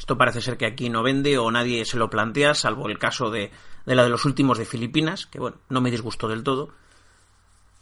Esto 0.02 0.18
parece 0.18 0.40
ser 0.40 0.56
que 0.56 0.66
aquí 0.66 0.90
no 0.90 1.04
vende 1.04 1.38
o 1.38 1.48
nadie 1.52 1.84
se 1.84 1.96
lo 1.96 2.10
plantea, 2.10 2.54
salvo 2.54 2.88
el 2.88 2.98
caso 2.98 3.30
de, 3.30 3.52
de 3.86 3.94
la 3.94 4.02
de 4.02 4.08
los 4.08 4.24
últimos 4.24 4.58
de 4.58 4.64
Filipinas, 4.64 5.26
que 5.26 5.38
bueno, 5.38 5.58
no 5.68 5.80
me 5.80 5.92
disgustó 5.92 6.26
del 6.26 6.42
todo. 6.42 6.70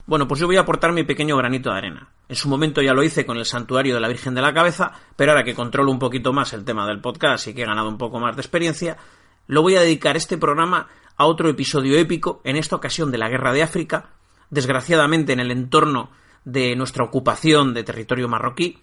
Bueno, 0.04 0.28
pues 0.28 0.38
yo 0.38 0.46
voy 0.46 0.58
a 0.58 0.60
aportar 0.60 0.92
mi 0.92 1.02
pequeño 1.02 1.34
granito 1.38 1.70
de 1.70 1.78
arena. 1.78 2.10
En 2.28 2.36
su 2.36 2.50
momento 2.50 2.82
ya 2.82 2.92
lo 2.92 3.02
hice 3.02 3.24
con 3.24 3.38
el 3.38 3.46
santuario 3.46 3.94
de 3.94 4.02
la 4.02 4.08
Virgen 4.08 4.34
de 4.34 4.42
la 4.42 4.52
Cabeza, 4.52 4.92
pero 5.16 5.32
ahora 5.32 5.44
que 5.44 5.54
controlo 5.54 5.90
un 5.90 5.98
poquito 5.98 6.34
más 6.34 6.52
el 6.52 6.62
tema 6.62 6.86
del 6.86 7.00
podcast 7.00 7.48
y 7.48 7.54
que 7.54 7.62
he 7.62 7.66
ganado 7.66 7.88
un 7.88 7.96
poco 7.96 8.20
más 8.20 8.36
de 8.36 8.42
experiencia, 8.42 8.98
lo 9.46 9.62
voy 9.62 9.76
a 9.76 9.80
dedicar 9.80 10.18
este 10.18 10.36
programa 10.36 10.88
a 11.16 11.24
otro 11.24 11.48
episodio 11.48 11.98
épico, 11.98 12.42
en 12.44 12.56
esta 12.56 12.76
ocasión 12.76 13.10
de 13.10 13.16
la 13.16 13.30
Guerra 13.30 13.54
de 13.54 13.62
África, 13.62 14.10
desgraciadamente 14.50 15.32
en 15.32 15.40
el 15.40 15.50
entorno 15.50 16.10
de 16.44 16.76
nuestra 16.76 17.02
ocupación 17.02 17.72
de 17.72 17.82
territorio 17.82 18.28
marroquí, 18.28 18.78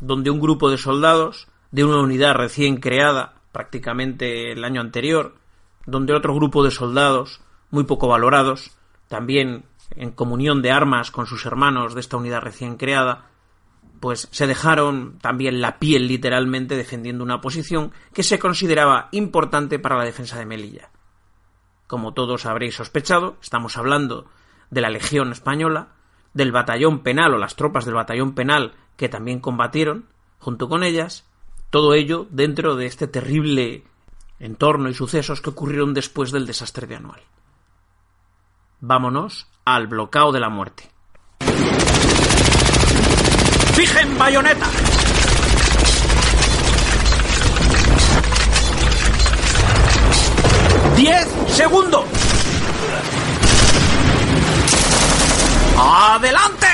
donde 0.00 0.28
un 0.28 0.38
grupo 0.38 0.70
de 0.70 0.76
soldados 0.76 1.48
de 1.74 1.84
una 1.84 2.00
unidad 2.00 2.34
recién 2.36 2.76
creada 2.76 3.34
prácticamente 3.50 4.52
el 4.52 4.62
año 4.62 4.80
anterior, 4.80 5.34
donde 5.86 6.14
otro 6.14 6.32
grupo 6.32 6.62
de 6.62 6.70
soldados, 6.70 7.40
muy 7.72 7.82
poco 7.82 8.06
valorados, 8.06 8.78
también 9.08 9.64
en 9.96 10.12
comunión 10.12 10.62
de 10.62 10.70
armas 10.70 11.10
con 11.10 11.26
sus 11.26 11.44
hermanos 11.46 11.92
de 11.94 12.00
esta 12.00 12.16
unidad 12.16 12.42
recién 12.42 12.76
creada, 12.76 13.26
pues 13.98 14.28
se 14.30 14.46
dejaron 14.46 15.18
también 15.18 15.60
la 15.60 15.80
piel 15.80 16.06
literalmente 16.06 16.76
defendiendo 16.76 17.24
una 17.24 17.40
posición 17.40 17.90
que 18.12 18.22
se 18.22 18.38
consideraba 18.38 19.08
importante 19.10 19.80
para 19.80 19.98
la 19.98 20.04
defensa 20.04 20.38
de 20.38 20.46
Melilla. 20.46 20.90
Como 21.88 22.14
todos 22.14 22.46
habréis 22.46 22.76
sospechado, 22.76 23.36
estamos 23.42 23.76
hablando 23.76 24.26
de 24.70 24.80
la 24.80 24.90
Legión 24.90 25.32
Española, 25.32 25.88
del 26.34 26.52
batallón 26.52 27.02
penal 27.02 27.34
o 27.34 27.38
las 27.38 27.56
tropas 27.56 27.84
del 27.84 27.94
batallón 27.94 28.36
penal 28.36 28.74
que 28.96 29.08
también 29.08 29.40
combatieron 29.40 30.06
junto 30.38 30.68
con 30.68 30.84
ellas, 30.84 31.26
todo 31.74 31.92
ello 31.94 32.28
dentro 32.30 32.76
de 32.76 32.86
este 32.86 33.08
terrible 33.08 33.82
entorno 34.38 34.88
y 34.88 34.94
sucesos 34.94 35.40
que 35.40 35.50
ocurrieron 35.50 35.92
después 35.92 36.30
del 36.30 36.46
desastre 36.46 36.86
de 36.86 36.94
Anual. 36.94 37.20
Vámonos 38.78 39.48
al 39.64 39.88
bloqueo 39.88 40.30
de 40.30 40.38
la 40.38 40.50
muerte. 40.50 40.88
¡Fijen 43.74 44.16
bayoneta! 44.16 44.68
¡Diez 50.94 51.26
segundos! 51.48 52.04
¡Adelante! 55.76 56.73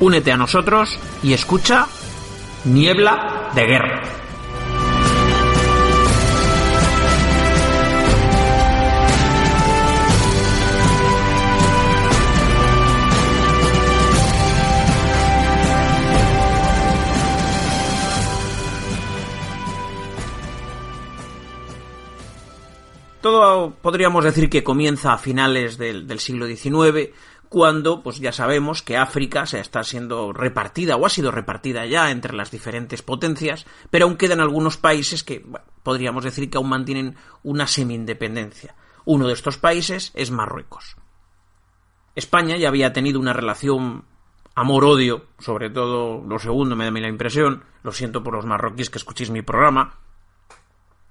Únete 0.00 0.30
a 0.30 0.36
nosotros 0.36 0.98
y 1.22 1.32
escucha 1.32 1.86
Niebla 2.64 3.50
de 3.54 3.66
Guerra. 3.66 4.02
Todo 23.20 23.74
podríamos 23.82 24.24
decir 24.24 24.48
que 24.48 24.62
comienza 24.62 25.12
a 25.12 25.18
finales 25.18 25.76
del, 25.76 26.06
del 26.06 26.20
siglo 26.20 26.46
XIX, 26.46 27.10
cuando, 27.48 28.02
pues 28.02 28.18
ya 28.18 28.32
sabemos 28.32 28.82
que 28.82 28.96
África 28.96 29.46
se 29.46 29.60
está 29.60 29.82
siendo 29.82 30.32
repartida 30.32 30.96
o 30.96 31.06
ha 31.06 31.08
sido 31.08 31.30
repartida 31.30 31.86
ya 31.86 32.10
entre 32.10 32.34
las 32.34 32.50
diferentes 32.50 33.02
potencias, 33.02 33.66
pero 33.90 34.04
aún 34.04 34.16
quedan 34.16 34.40
algunos 34.40 34.76
países 34.76 35.24
que 35.24 35.44
podríamos 35.82 36.24
decir 36.24 36.50
que 36.50 36.58
aún 36.58 36.68
mantienen 36.68 37.16
una 37.42 37.66
semi-independencia. 37.66 38.74
Uno 39.04 39.26
de 39.26 39.32
estos 39.32 39.56
países 39.56 40.12
es 40.14 40.30
Marruecos. 40.30 40.96
España 42.14 42.56
ya 42.56 42.68
había 42.68 42.92
tenido 42.92 43.18
una 43.20 43.32
relación 43.32 44.04
amor-odio, 44.54 45.26
sobre 45.38 45.70
todo 45.70 46.22
lo 46.26 46.38
segundo 46.38 46.74
me 46.74 46.84
da 46.84 46.90
la 46.90 47.08
impresión, 47.08 47.64
lo 47.82 47.92
siento 47.92 48.22
por 48.22 48.34
los 48.34 48.44
marroquíes 48.44 48.90
que 48.90 48.98
escuchéis 48.98 49.30
mi 49.30 49.40
programa, 49.40 49.94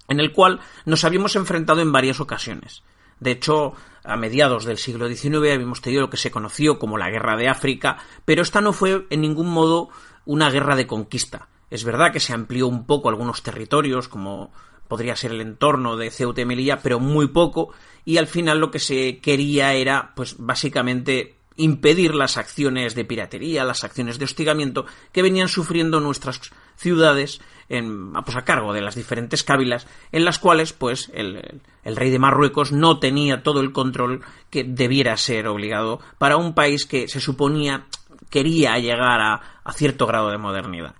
en 0.10 0.20
el 0.20 0.34
cual 0.34 0.60
nos 0.86 1.06
habíamos 1.06 1.36
enfrentado 1.36 1.82
en 1.82 1.92
varias 1.92 2.20
ocasiones. 2.20 2.84
De 3.20 3.32
hecho, 3.32 3.74
a 4.04 4.16
mediados 4.16 4.66
del 4.66 4.78
siglo 4.78 5.08
XIX 5.08 5.36
habíamos 5.36 5.82
tenido 5.82 6.02
lo 6.02 6.10
que 6.10 6.18
se 6.18 6.32
conoció 6.32 6.80
como 6.80 6.98
la 6.98 7.10
Guerra 7.10 7.36
de 7.36 7.50
África, 7.50 7.98
pero 8.26 8.42
esta 8.42 8.62
no 8.62 8.74
fue 8.74 9.06
en 9.10 9.22
ningún 9.22 9.50
modo 9.50 9.90
una 10.26 10.50
guerra 10.50 10.76
de 10.76 10.88
conquista. 10.88 11.50
Es 11.70 11.84
verdad 11.84 12.14
que 12.14 12.20
se 12.20 12.34
amplió 12.34 12.68
un 12.68 12.86
poco 12.86 13.10
algunos 13.10 13.44
territorios, 13.44 14.08
como 14.08 14.52
podría 14.88 15.16
ser 15.16 15.32
el 15.32 15.42
entorno 15.42 15.98
de 15.98 16.12
Ceuta 16.12 16.42
y 16.42 16.46
Melilla, 16.46 16.80
pero 16.82 17.00
muy 17.00 17.28
poco, 17.28 17.74
y 18.06 18.18
al 18.18 18.28
final 18.28 18.60
lo 18.60 18.72
que 18.72 18.80
se 18.80 19.20
quería 19.20 19.74
era, 19.74 20.14
pues 20.16 20.36
básicamente 20.38 21.36
impedir 21.58 22.16
las 22.16 22.38
acciones 22.38 22.96
de 22.96 23.04
piratería, 23.04 23.66
las 23.66 23.84
acciones 23.84 24.20
de 24.20 24.26
hostigamiento 24.26 24.86
que 25.12 25.24
venían 25.24 25.50
sufriendo 25.50 26.00
nuestras 26.00 26.40
ciudades 26.78 27.42
en, 27.70 28.14
pues 28.14 28.38
a 28.38 28.46
cargo 28.46 28.72
de 28.72 28.82
las 28.82 28.96
diferentes 28.96 29.44
cávilas 29.44 29.88
en 30.12 30.24
las 30.24 30.40
cuales 30.40 30.72
pues 30.72 31.12
el, 31.14 31.62
el, 31.84 31.96
rey 31.96 32.10
de 32.10 32.20
Marruecos 32.20 32.72
no 32.72 33.00
tenía 33.00 33.44
todo 33.44 33.60
el 33.60 33.74
control 33.74 34.24
que 34.50 34.64
debiera 34.64 35.18
ser 35.18 35.48
obligado 35.48 36.00
para 36.18 36.38
un 36.38 36.54
país 36.54 36.86
que 36.86 37.10
se 37.10 37.20
suponía 37.20 37.88
quería 38.30 38.78
llegar 38.80 39.20
a, 39.20 39.42
a 39.64 39.74
cierto 39.74 40.06
grado 40.06 40.30
de 40.30 40.38
modernidad. 40.38 40.96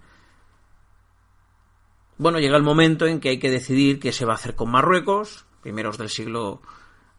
Bueno, 2.18 2.40
llega 2.40 2.58
el 2.58 2.64
momento 2.64 3.06
en 3.06 3.20
que 3.20 3.30
hay 3.30 3.40
que 3.40 3.52
decidir 3.52 4.00
qué 4.00 4.12
se 4.12 4.26
va 4.26 4.34
a 4.34 4.38
hacer 4.38 4.56
con 4.56 4.72
Marruecos, 4.72 5.46
primeros 5.62 5.98
del 5.98 6.10
siglo 6.10 6.62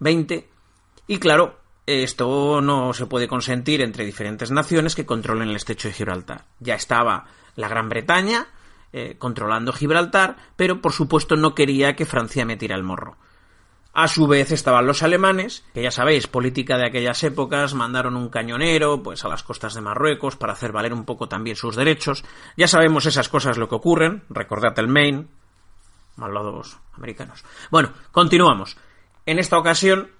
XX, 0.00 0.44
y 1.06 1.18
claro, 1.18 1.60
esto 1.86 2.60
no 2.60 2.92
se 2.92 3.06
puede 3.06 3.28
consentir 3.28 3.80
entre 3.80 4.04
diferentes 4.04 4.50
naciones 4.50 4.94
que 4.94 5.06
controlen 5.06 5.48
el 5.48 5.56
estrecho 5.56 5.88
de 5.88 5.94
Gibraltar. 5.94 6.46
Ya 6.58 6.74
estaba 6.74 7.26
la 7.58 7.68
Gran 7.68 7.88
Bretaña 7.88 8.46
eh, 8.92 9.16
controlando 9.18 9.72
Gibraltar, 9.72 10.36
pero 10.56 10.80
por 10.80 10.92
supuesto 10.92 11.36
no 11.36 11.54
quería 11.54 11.96
que 11.96 12.06
Francia 12.06 12.46
metiera 12.46 12.76
el 12.76 12.84
morro. 12.84 13.16
A 13.92 14.06
su 14.06 14.28
vez 14.28 14.52
estaban 14.52 14.86
los 14.86 15.02
alemanes, 15.02 15.64
que 15.74 15.82
ya 15.82 15.90
sabéis, 15.90 16.28
política 16.28 16.78
de 16.78 16.86
aquellas 16.86 17.22
épocas, 17.24 17.74
mandaron 17.74 18.16
un 18.16 18.28
cañonero 18.28 19.02
pues 19.02 19.24
a 19.24 19.28
las 19.28 19.42
costas 19.42 19.74
de 19.74 19.80
Marruecos 19.80 20.36
para 20.36 20.52
hacer 20.52 20.70
valer 20.70 20.92
un 20.92 21.04
poco 21.04 21.28
también 21.28 21.56
sus 21.56 21.74
derechos. 21.74 22.24
Ya 22.56 22.68
sabemos 22.68 23.06
esas 23.06 23.28
cosas 23.28 23.58
lo 23.58 23.68
que 23.68 23.74
ocurren, 23.74 24.22
recordad 24.30 24.78
el 24.78 24.86
Maine, 24.86 25.26
malvados 26.14 26.78
americanos. 26.92 27.44
Bueno, 27.72 27.92
continuamos. 28.12 28.76
En 29.26 29.40
esta 29.40 29.58
ocasión 29.58 30.12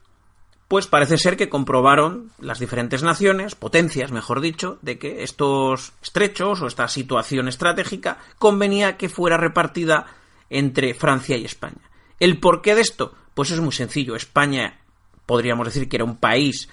pues 0.68 0.86
parece 0.86 1.16
ser 1.16 1.38
que 1.38 1.48
comprobaron 1.48 2.30
las 2.38 2.58
diferentes 2.58 3.02
naciones, 3.02 3.54
potencias, 3.54 4.12
mejor 4.12 4.42
dicho, 4.42 4.78
de 4.82 4.98
que 4.98 5.22
estos 5.22 5.94
estrechos 6.02 6.60
o 6.60 6.66
esta 6.66 6.86
situación 6.88 7.48
estratégica 7.48 8.18
convenía 8.38 8.98
que 8.98 9.08
fuera 9.08 9.38
repartida 9.38 10.06
entre 10.50 10.92
Francia 10.92 11.38
y 11.38 11.46
España. 11.46 11.90
¿El 12.20 12.38
porqué 12.38 12.74
de 12.74 12.82
esto? 12.82 13.14
Pues 13.32 13.50
es 13.50 13.60
muy 13.60 13.72
sencillo. 13.72 14.14
España 14.14 14.80
podríamos 15.24 15.66
decir 15.66 15.88
que 15.88 15.96
era 15.96 16.04
un 16.04 16.16
país 16.16 16.68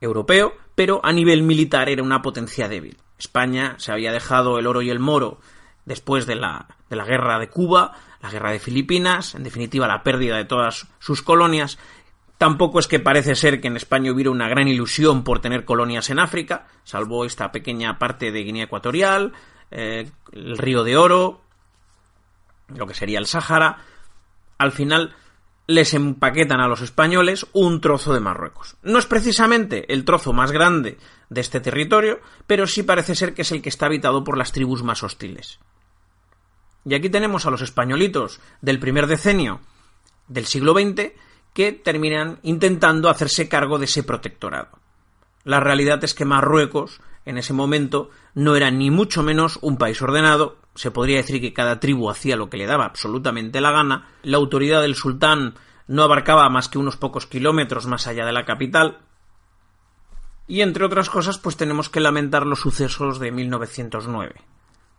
europeo, 0.00 0.52
pero 0.74 1.00
a 1.02 1.12
nivel 1.12 1.42
militar 1.42 1.88
era 1.88 2.02
una 2.02 2.20
potencia 2.20 2.68
débil. 2.68 2.98
España 3.18 3.74
se 3.78 3.90
había 3.90 4.12
dejado 4.12 4.58
el 4.58 4.66
oro 4.66 4.82
y 4.82 4.90
el 4.90 5.00
moro 5.00 5.40
después 5.86 6.26
de 6.26 6.36
la, 6.36 6.66
de 6.90 6.96
la 6.96 7.04
guerra 7.04 7.38
de 7.38 7.48
Cuba, 7.48 7.92
la 8.20 8.30
guerra 8.30 8.52
de 8.52 8.58
Filipinas, 8.58 9.34
en 9.34 9.42
definitiva 9.42 9.88
la 9.88 10.02
pérdida 10.02 10.36
de 10.36 10.44
todas 10.44 10.86
sus 10.98 11.22
colonias, 11.22 11.78
Tampoco 12.38 12.78
es 12.78 12.86
que 12.86 13.00
parece 13.00 13.34
ser 13.34 13.60
que 13.60 13.66
en 13.66 13.76
España 13.76 14.12
hubiera 14.12 14.30
una 14.30 14.48
gran 14.48 14.68
ilusión 14.68 15.24
por 15.24 15.40
tener 15.40 15.64
colonias 15.64 16.08
en 16.08 16.20
África, 16.20 16.68
salvo 16.84 17.24
esta 17.24 17.50
pequeña 17.50 17.98
parte 17.98 18.30
de 18.30 18.44
Guinea 18.44 18.64
Ecuatorial, 18.64 19.32
eh, 19.72 20.08
el 20.32 20.56
Río 20.56 20.84
de 20.84 20.96
Oro, 20.96 21.42
lo 22.68 22.86
que 22.86 22.94
sería 22.94 23.18
el 23.18 23.26
Sáhara. 23.26 23.78
Al 24.56 24.70
final 24.70 25.16
les 25.66 25.94
empaquetan 25.94 26.60
a 26.60 26.68
los 26.68 26.80
españoles 26.80 27.44
un 27.52 27.80
trozo 27.80 28.14
de 28.14 28.20
Marruecos. 28.20 28.76
No 28.82 29.00
es 29.00 29.06
precisamente 29.06 29.92
el 29.92 30.04
trozo 30.04 30.32
más 30.32 30.52
grande 30.52 30.96
de 31.30 31.40
este 31.40 31.60
territorio, 31.60 32.20
pero 32.46 32.68
sí 32.68 32.84
parece 32.84 33.16
ser 33.16 33.34
que 33.34 33.42
es 33.42 33.50
el 33.50 33.62
que 33.62 33.68
está 33.68 33.86
habitado 33.86 34.22
por 34.22 34.38
las 34.38 34.52
tribus 34.52 34.84
más 34.84 35.02
hostiles. 35.02 35.58
Y 36.84 36.94
aquí 36.94 37.10
tenemos 37.10 37.46
a 37.46 37.50
los 37.50 37.62
españolitos 37.62 38.40
del 38.62 38.78
primer 38.78 39.08
decenio 39.08 39.60
del 40.28 40.46
siglo 40.46 40.72
XX 40.72 41.12
que 41.58 41.72
terminan 41.72 42.38
intentando 42.44 43.10
hacerse 43.10 43.48
cargo 43.48 43.80
de 43.80 43.86
ese 43.86 44.04
protectorado. 44.04 44.78
La 45.42 45.58
realidad 45.58 46.04
es 46.04 46.14
que 46.14 46.24
Marruecos, 46.24 47.00
en 47.24 47.36
ese 47.36 47.52
momento, 47.52 48.10
no 48.32 48.54
era 48.54 48.70
ni 48.70 48.92
mucho 48.92 49.24
menos 49.24 49.58
un 49.60 49.76
país 49.76 50.00
ordenado, 50.00 50.58
se 50.76 50.92
podría 50.92 51.16
decir 51.16 51.40
que 51.40 51.52
cada 51.52 51.80
tribu 51.80 52.10
hacía 52.10 52.36
lo 52.36 52.48
que 52.48 52.58
le 52.58 52.66
daba 52.66 52.84
absolutamente 52.84 53.60
la 53.60 53.72
gana, 53.72 54.06
la 54.22 54.36
autoridad 54.36 54.82
del 54.82 54.94
sultán 54.94 55.54
no 55.88 56.04
abarcaba 56.04 56.48
más 56.48 56.68
que 56.68 56.78
unos 56.78 56.96
pocos 56.96 57.26
kilómetros 57.26 57.88
más 57.88 58.06
allá 58.06 58.24
de 58.24 58.32
la 58.32 58.44
capital, 58.44 58.98
y 60.46 60.60
entre 60.60 60.84
otras 60.84 61.10
cosas, 61.10 61.38
pues 61.38 61.56
tenemos 61.56 61.88
que 61.88 61.98
lamentar 61.98 62.46
los 62.46 62.60
sucesos 62.60 63.18
de 63.18 63.32
1909. 63.32 64.36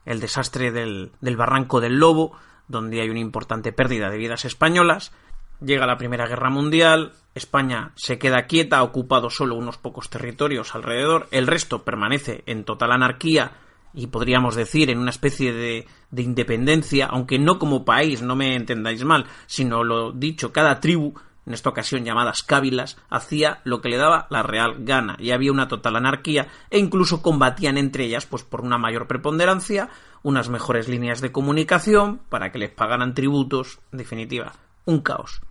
El 0.04 0.20
desastre 0.20 0.74
del, 0.74 1.14
del 1.22 1.38
Barranco 1.38 1.80
del 1.80 2.00
Lobo, 2.00 2.34
donde 2.68 3.00
hay 3.00 3.10
una 3.10 3.20
importante 3.20 3.72
pérdida 3.72 4.10
de 4.10 4.18
vidas 4.18 4.44
españolas. 4.44 5.14
Llega 5.62 5.86
la 5.86 5.98
Primera 5.98 6.28
Guerra 6.28 6.50
Mundial, 6.50 7.14
España 7.36 7.92
se 7.96 8.18
queda 8.18 8.48
quieta, 8.48 8.78
ha 8.78 8.84
ocupado 8.84 9.30
solo 9.30 9.56
unos 9.56 9.78
pocos 9.78 10.10
territorios 10.10 10.74
alrededor, 10.74 11.28
el 11.32 11.48
resto 11.48 11.84
permanece 11.84 12.44
en 12.46 12.64
total 12.64 12.94
anarquía 12.94 13.52
y 13.94 14.08
podríamos 14.08 14.56
decir 14.56 14.90
en 14.90 15.00
una 15.00 15.10
especie 15.10 15.52
de, 15.52 15.86
de 16.12 16.22
independencia, 16.22 17.08
aunque 17.08 17.40
no 17.40 17.60
como 17.60 17.84
país, 17.84 18.22
no 18.22 18.36
me 18.38 18.56
entendáis 18.56 19.04
mal, 19.04 19.26
sino 19.48 19.84
lo 19.84 20.14
dicho, 20.14 20.54
cada 20.54 20.80
tribu 20.80 21.14
en 21.46 21.54
esta 21.54 21.70
ocasión 21.70 22.06
llamadas 22.06 22.44
cávilas, 22.44 22.98
hacía 23.10 23.60
lo 23.64 23.82
que 23.82 23.90
le 23.90 23.98
daba 23.98 24.28
la 24.30 24.44
real 24.44 24.76
gana 24.86 25.18
y 25.20 25.32
había 25.32 25.52
una 25.52 25.68
total 25.68 25.96
anarquía 25.96 26.48
e 26.70 26.78
incluso 26.78 27.24
combatían 27.24 27.78
entre 27.78 28.06
ellas 28.06 28.28
pues 28.28 28.44
por 28.44 28.62
una 28.62 28.78
mayor 28.78 29.08
preponderancia, 29.08 29.90
unas 30.22 30.48
mejores 30.48 30.88
líneas 30.88 31.22
de 31.22 31.32
comunicación 31.32 32.22
para 32.30 32.52
que 32.52 32.60
les 32.60 32.70
pagaran 32.70 33.16
tributos, 33.16 33.80
en 33.92 33.98
definitiva, 33.98 34.54
un 34.86 35.02
caos. 35.02 35.42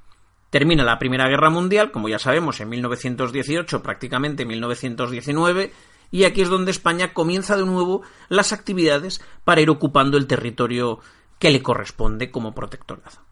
Termina 0.50 0.84
la 0.84 0.98
Primera 0.98 1.28
Guerra 1.28 1.50
Mundial, 1.50 1.90
como 1.90 2.08
ya 2.08 2.18
sabemos, 2.18 2.60
en 2.60 2.68
1918, 2.70 3.82
prácticamente 3.82 4.46
1919, 4.46 5.72
y 6.10 6.24
aquí 6.24 6.40
es 6.40 6.48
donde 6.48 6.70
España 6.70 7.12
comienza 7.12 7.56
de 7.56 7.66
nuevo 7.66 8.02
las 8.28 8.52
actividades 8.52 9.20
para 9.44 9.60
ir 9.60 9.70
ocupando 9.70 10.16
el 10.16 10.26
territorio 10.26 11.00
que 11.38 11.50
le 11.50 11.62
corresponde 11.62 12.30
como 12.30 12.54
protectorado 12.54 13.28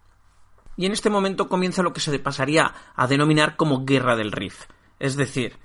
y 0.77 0.87
en 0.87 0.93
este 0.93 1.11
momento 1.11 1.49
comienza 1.49 1.83
lo 1.83 1.93
que 1.93 2.01
se 2.01 2.17
pasaría 2.19 2.75
a 2.95 3.07
denominar 3.07 3.57
como 3.57 3.85
Guerra 3.85 4.17
del 4.17 4.33
Rif. 4.33 4.64
Es 4.99 5.17
decir, 5.17 5.59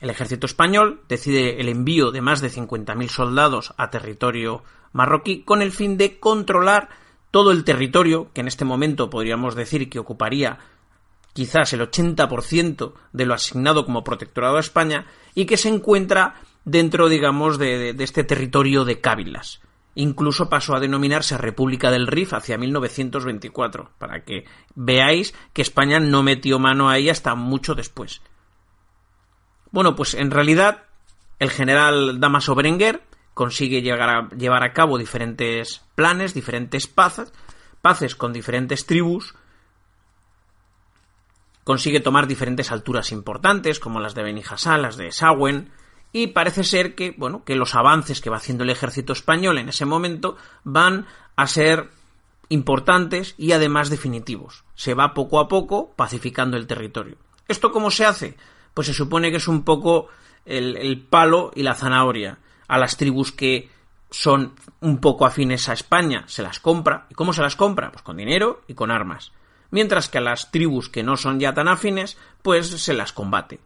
el 0.00 0.10
ejército 0.10 0.46
español 0.46 1.02
decide 1.08 1.60
el 1.60 1.68
envío 1.68 2.10
de 2.10 2.22
más 2.22 2.40
de 2.40 2.50
50.000 2.50 3.08
soldados 3.08 3.74
a 3.76 3.90
territorio 3.90 4.62
marroquí 4.92 5.42
con 5.42 5.62
el 5.62 5.72
fin 5.72 5.96
de 5.96 6.18
controlar 6.20 6.88
todo 7.32 7.50
el 7.50 7.64
territorio, 7.64 8.30
que 8.32 8.42
en 8.42 8.46
este 8.46 8.64
momento 8.64 9.10
podríamos 9.10 9.56
decir 9.56 9.90
que 9.90 9.98
ocuparía 9.98 10.58
quizás 11.32 11.72
el 11.72 11.80
80% 11.80 12.92
de 13.12 13.26
lo 13.26 13.34
asignado 13.34 13.84
como 13.84 14.04
protectorado 14.04 14.58
a 14.58 14.60
España, 14.60 15.06
y 15.34 15.46
que 15.46 15.56
se 15.56 15.70
encuentra 15.70 16.34
dentro, 16.64 17.08
digamos, 17.08 17.58
de, 17.58 17.96
este 17.98 18.22
territorio 18.22 18.84
de 18.84 19.00
Cávilas. 19.00 19.62
Incluso 19.94 20.50
pasó 20.50 20.74
a 20.74 20.80
denominarse 20.80 21.38
República 21.38 21.90
del 21.90 22.06
Rif 22.06 22.34
hacia 22.34 22.58
1924, 22.58 23.92
para 23.98 24.24
que 24.24 24.44
veáis 24.74 25.34
que 25.54 25.62
España 25.62 26.00
no 26.00 26.22
metió 26.22 26.58
mano 26.58 26.90
ahí 26.90 27.08
hasta 27.08 27.34
mucho 27.34 27.74
después. 27.74 28.20
Bueno, 29.70 29.96
pues 29.96 30.12
en 30.12 30.30
realidad 30.30 30.84
el 31.38 31.50
general 31.50 32.20
Damaso 32.20 32.54
Berenguer 32.54 33.02
consigue 33.34 33.82
llevar 33.82 34.62
a 34.62 34.72
cabo 34.72 34.98
diferentes 34.98 35.82
planes, 35.94 36.34
diferentes 36.34 36.86
paces, 36.86 38.14
con 38.16 38.32
diferentes 38.32 38.86
tribus, 38.86 39.34
consigue 41.64 42.00
tomar 42.00 42.26
diferentes 42.26 42.72
alturas 42.72 43.12
importantes, 43.12 43.80
como 43.80 44.00
las 44.00 44.14
de 44.14 44.22
Benijasá, 44.22 44.78
las 44.78 44.96
de 44.96 45.12
Sawen, 45.12 45.70
y 46.12 46.28
parece 46.28 46.64
ser 46.64 46.94
que, 46.94 47.14
bueno, 47.16 47.42
que 47.44 47.56
los 47.56 47.74
avances 47.74 48.20
que 48.20 48.28
va 48.28 48.36
haciendo 48.36 48.64
el 48.64 48.70
ejército 48.70 49.12
español 49.12 49.58
en 49.58 49.70
ese 49.70 49.86
momento 49.86 50.36
van 50.62 51.06
a 51.36 51.46
ser 51.46 51.88
importantes 52.50 53.34
y 53.38 53.52
además 53.52 53.88
definitivos. 53.88 54.64
Se 54.74 54.92
va 54.92 55.14
poco 55.14 55.40
a 55.40 55.48
poco 55.48 55.92
pacificando 55.96 56.58
el 56.58 56.66
territorio. 56.66 57.16
¿Esto 57.48 57.72
cómo 57.72 57.90
se 57.90 58.04
hace? 58.04 58.36
Pues 58.74 58.88
se 58.88 58.94
supone 58.94 59.30
que 59.30 59.38
es 59.38 59.48
un 59.48 59.64
poco 59.64 60.08
el 60.44 61.06
palo 61.08 61.50
y 61.54 61.62
la 61.62 61.74
zanahoria. 61.74 62.38
A 62.68 62.78
las 62.78 62.96
tribus 62.96 63.32
que 63.32 63.70
son 64.10 64.54
un 64.80 64.98
poco 64.98 65.26
afines 65.26 65.68
a 65.68 65.72
España 65.72 66.24
se 66.26 66.42
las 66.42 66.60
compra. 66.60 67.06
¿Y 67.10 67.14
cómo 67.14 67.32
se 67.32 67.42
las 67.42 67.56
compra? 67.56 67.90
Pues 67.90 68.02
con 68.02 68.16
dinero 68.16 68.62
y 68.68 68.74
con 68.74 68.90
armas. 68.90 69.32
Mientras 69.70 70.08
que 70.08 70.18
a 70.18 70.22
las 70.22 70.50
tribus 70.50 70.88
que 70.88 71.02
no 71.02 71.16
son 71.16 71.40
ya 71.40 71.54
tan 71.54 71.68
afines, 71.68 72.18
pues 72.42 72.68
se 72.68 72.92
las 72.92 73.12
combate. 73.12 73.60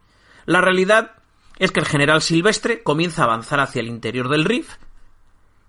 La 0.45 0.61
realidad 0.61 1.11
es 1.59 1.71
que 1.71 1.81
el 1.81 1.85
general 1.85 2.21
Silvestre 2.21 2.81
comienza 2.83 3.23
a 3.23 3.25
avanzar 3.25 3.59
hacia 3.59 3.81
el 3.81 3.87
interior 3.87 4.29
del 4.29 4.45
Rif 4.45 4.75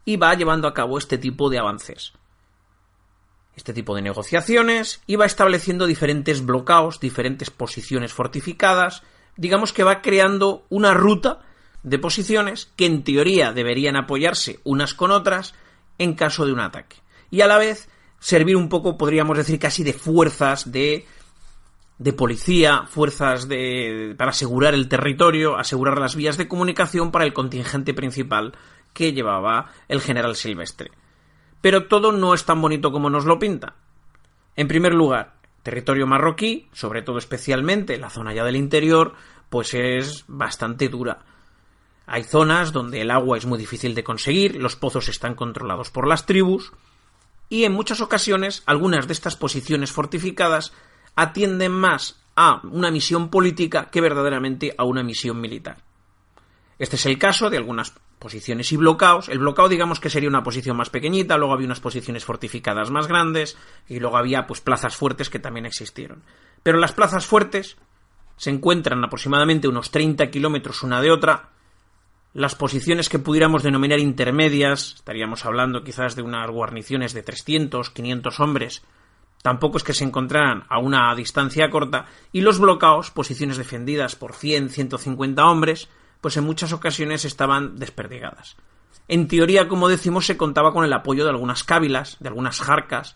y 0.04 0.16
va 0.16 0.34
llevando 0.34 0.68
a 0.68 0.74
cabo 0.74 0.96
este 0.96 1.18
tipo 1.18 1.50
de 1.50 1.58
avances. 1.58 2.12
Este 3.56 3.72
tipo 3.72 3.96
de 3.96 4.02
negociaciones 4.02 5.02
y 5.06 5.16
va 5.16 5.26
estableciendo 5.26 5.86
diferentes 5.86 6.46
bloqueos, 6.46 7.00
diferentes 7.00 7.50
posiciones 7.50 8.12
fortificadas, 8.12 9.02
digamos 9.36 9.72
que 9.72 9.82
va 9.82 10.00
creando 10.00 10.64
una 10.68 10.94
ruta 10.94 11.40
de 11.88 11.98
posiciones 11.98 12.72
que 12.76 12.86
en 12.86 13.04
teoría 13.04 13.52
deberían 13.52 13.96
apoyarse 13.96 14.60
unas 14.64 14.94
con 14.94 15.10
otras 15.10 15.54
en 15.98 16.14
caso 16.14 16.46
de 16.46 16.52
un 16.52 16.60
ataque. 16.60 16.96
Y 17.30 17.40
a 17.40 17.46
la 17.46 17.58
vez 17.58 17.88
servir 18.18 18.56
un 18.56 18.68
poco, 18.68 18.96
podríamos 18.98 19.36
decir, 19.36 19.58
casi 19.58 19.84
de 19.84 19.92
fuerzas 19.92 20.70
de 20.70 21.06
de 21.98 22.12
policía, 22.12 22.84
fuerzas 22.86 23.48
de, 23.48 24.14
para 24.16 24.30
asegurar 24.30 24.72
el 24.74 24.88
territorio, 24.88 25.58
asegurar 25.58 25.98
las 25.98 26.14
vías 26.14 26.36
de 26.36 26.46
comunicación 26.46 27.10
para 27.10 27.24
el 27.24 27.32
contingente 27.32 27.92
principal 27.92 28.54
que 28.92 29.12
llevaba 29.12 29.72
el 29.88 30.00
general 30.00 30.36
Silvestre. 30.36 30.92
Pero 31.60 31.86
todo 31.86 32.12
no 32.12 32.34
es 32.34 32.44
tan 32.44 32.62
bonito 32.62 32.92
como 32.92 33.10
nos 33.10 33.24
lo 33.24 33.38
pinta. 33.38 33.74
En 34.54 34.68
primer 34.68 34.94
lugar, 34.94 35.34
territorio 35.64 36.06
marroquí, 36.06 36.68
sobre 36.72 37.02
todo 37.02 37.18
especialmente 37.18 37.98
la 37.98 38.10
zona 38.10 38.32
ya 38.32 38.44
del 38.44 38.56
interior, 38.56 39.14
pues 39.48 39.74
es 39.74 40.24
bastante 40.28 40.88
dura. 40.88 41.24
Hay 42.08 42.24
zonas 42.24 42.72
donde 42.72 43.02
el 43.02 43.10
agua 43.10 43.36
es 43.36 43.46
muy 43.46 43.58
difícil 43.58 43.94
de 43.94 44.02
conseguir, 44.02 44.56
los 44.56 44.76
pozos 44.76 45.08
están 45.08 45.34
controlados 45.34 45.90
por 45.90 46.06
las 46.06 46.26
tribus, 46.26 46.72
y 47.48 47.64
en 47.64 47.72
muchas 47.72 48.00
ocasiones 48.00 48.62
algunas 48.66 49.06
de 49.06 49.12
estas 49.12 49.36
posiciones 49.36 49.92
fortificadas 49.92 50.72
atienden 51.14 51.72
más 51.72 52.20
a 52.34 52.60
una 52.64 52.90
misión 52.90 53.28
política 53.28 53.90
que 53.90 54.00
verdaderamente 54.00 54.74
a 54.78 54.84
una 54.84 55.02
misión 55.02 55.40
militar. 55.40 55.78
Este 56.78 56.96
es 56.96 57.06
el 57.06 57.18
caso 57.18 57.50
de 57.50 57.56
algunas 57.56 57.92
posiciones 58.18 58.70
y 58.72 58.76
bloqueos. 58.76 59.28
El 59.28 59.40
bloqueo 59.40 59.68
digamos 59.68 60.00
que 60.00 60.10
sería 60.10 60.28
una 60.28 60.42
posición 60.42 60.76
más 60.76 60.90
pequeñita, 60.90 61.36
luego 61.36 61.52
había 61.52 61.66
unas 61.66 61.80
posiciones 61.80 62.24
fortificadas 62.24 62.90
más 62.90 63.06
grandes 63.06 63.56
y 63.88 63.98
luego 64.00 64.16
había 64.16 64.46
pues 64.46 64.60
plazas 64.60 64.96
fuertes 64.96 65.30
que 65.30 65.38
también 65.38 65.66
existieron. 65.66 66.22
Pero 66.62 66.78
las 66.78 66.92
plazas 66.92 67.26
fuertes 67.26 67.76
se 68.36 68.50
encuentran 68.50 69.04
aproximadamente 69.04 69.68
unos 69.68 69.90
30 69.90 70.30
kilómetros 70.30 70.82
una 70.82 71.00
de 71.00 71.10
otra. 71.10 71.50
Las 72.34 72.54
posiciones 72.54 73.08
que 73.08 73.18
pudiéramos 73.18 73.62
denominar 73.62 73.98
intermedias, 73.98 74.94
estaríamos 74.96 75.44
hablando 75.44 75.82
quizás 75.82 76.14
de 76.14 76.22
unas 76.22 76.50
guarniciones 76.50 77.14
de 77.14 77.22
300, 77.22 77.90
500 77.90 78.40
hombres, 78.40 78.82
Tampoco 79.42 79.78
es 79.78 79.84
que 79.84 79.94
se 79.94 80.04
encontraran 80.04 80.64
a 80.68 80.78
una 80.78 81.14
distancia 81.14 81.70
corta 81.70 82.06
y 82.32 82.40
los 82.40 82.58
bloqueos, 82.58 83.10
posiciones 83.10 83.56
defendidas 83.56 84.16
por 84.16 84.34
100, 84.34 84.70
150 84.70 85.46
hombres, 85.46 85.88
pues 86.20 86.36
en 86.36 86.44
muchas 86.44 86.72
ocasiones 86.72 87.24
estaban 87.24 87.78
desperdigadas. 87.78 88.56
En 89.06 89.28
teoría, 89.28 89.68
como 89.68 89.88
decimos, 89.88 90.26
se 90.26 90.36
contaba 90.36 90.72
con 90.72 90.84
el 90.84 90.92
apoyo 90.92 91.24
de 91.24 91.30
algunas 91.30 91.64
cávilas, 91.64 92.16
de 92.20 92.28
algunas 92.28 92.60
jarcas, 92.60 93.14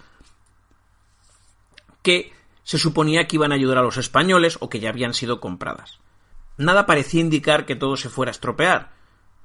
que 2.02 2.32
se 2.62 2.78
suponía 2.78 3.26
que 3.26 3.36
iban 3.36 3.52
a 3.52 3.56
ayudar 3.56 3.78
a 3.78 3.82
los 3.82 3.96
españoles 3.96 4.56
o 4.60 4.70
que 4.70 4.80
ya 4.80 4.90
habían 4.90 5.14
sido 5.14 5.40
compradas. 5.40 5.98
Nada 6.56 6.86
parecía 6.86 7.20
indicar 7.20 7.66
que 7.66 7.76
todo 7.76 7.96
se 7.96 8.08
fuera 8.08 8.30
a 8.30 8.32
estropear, 8.32 8.92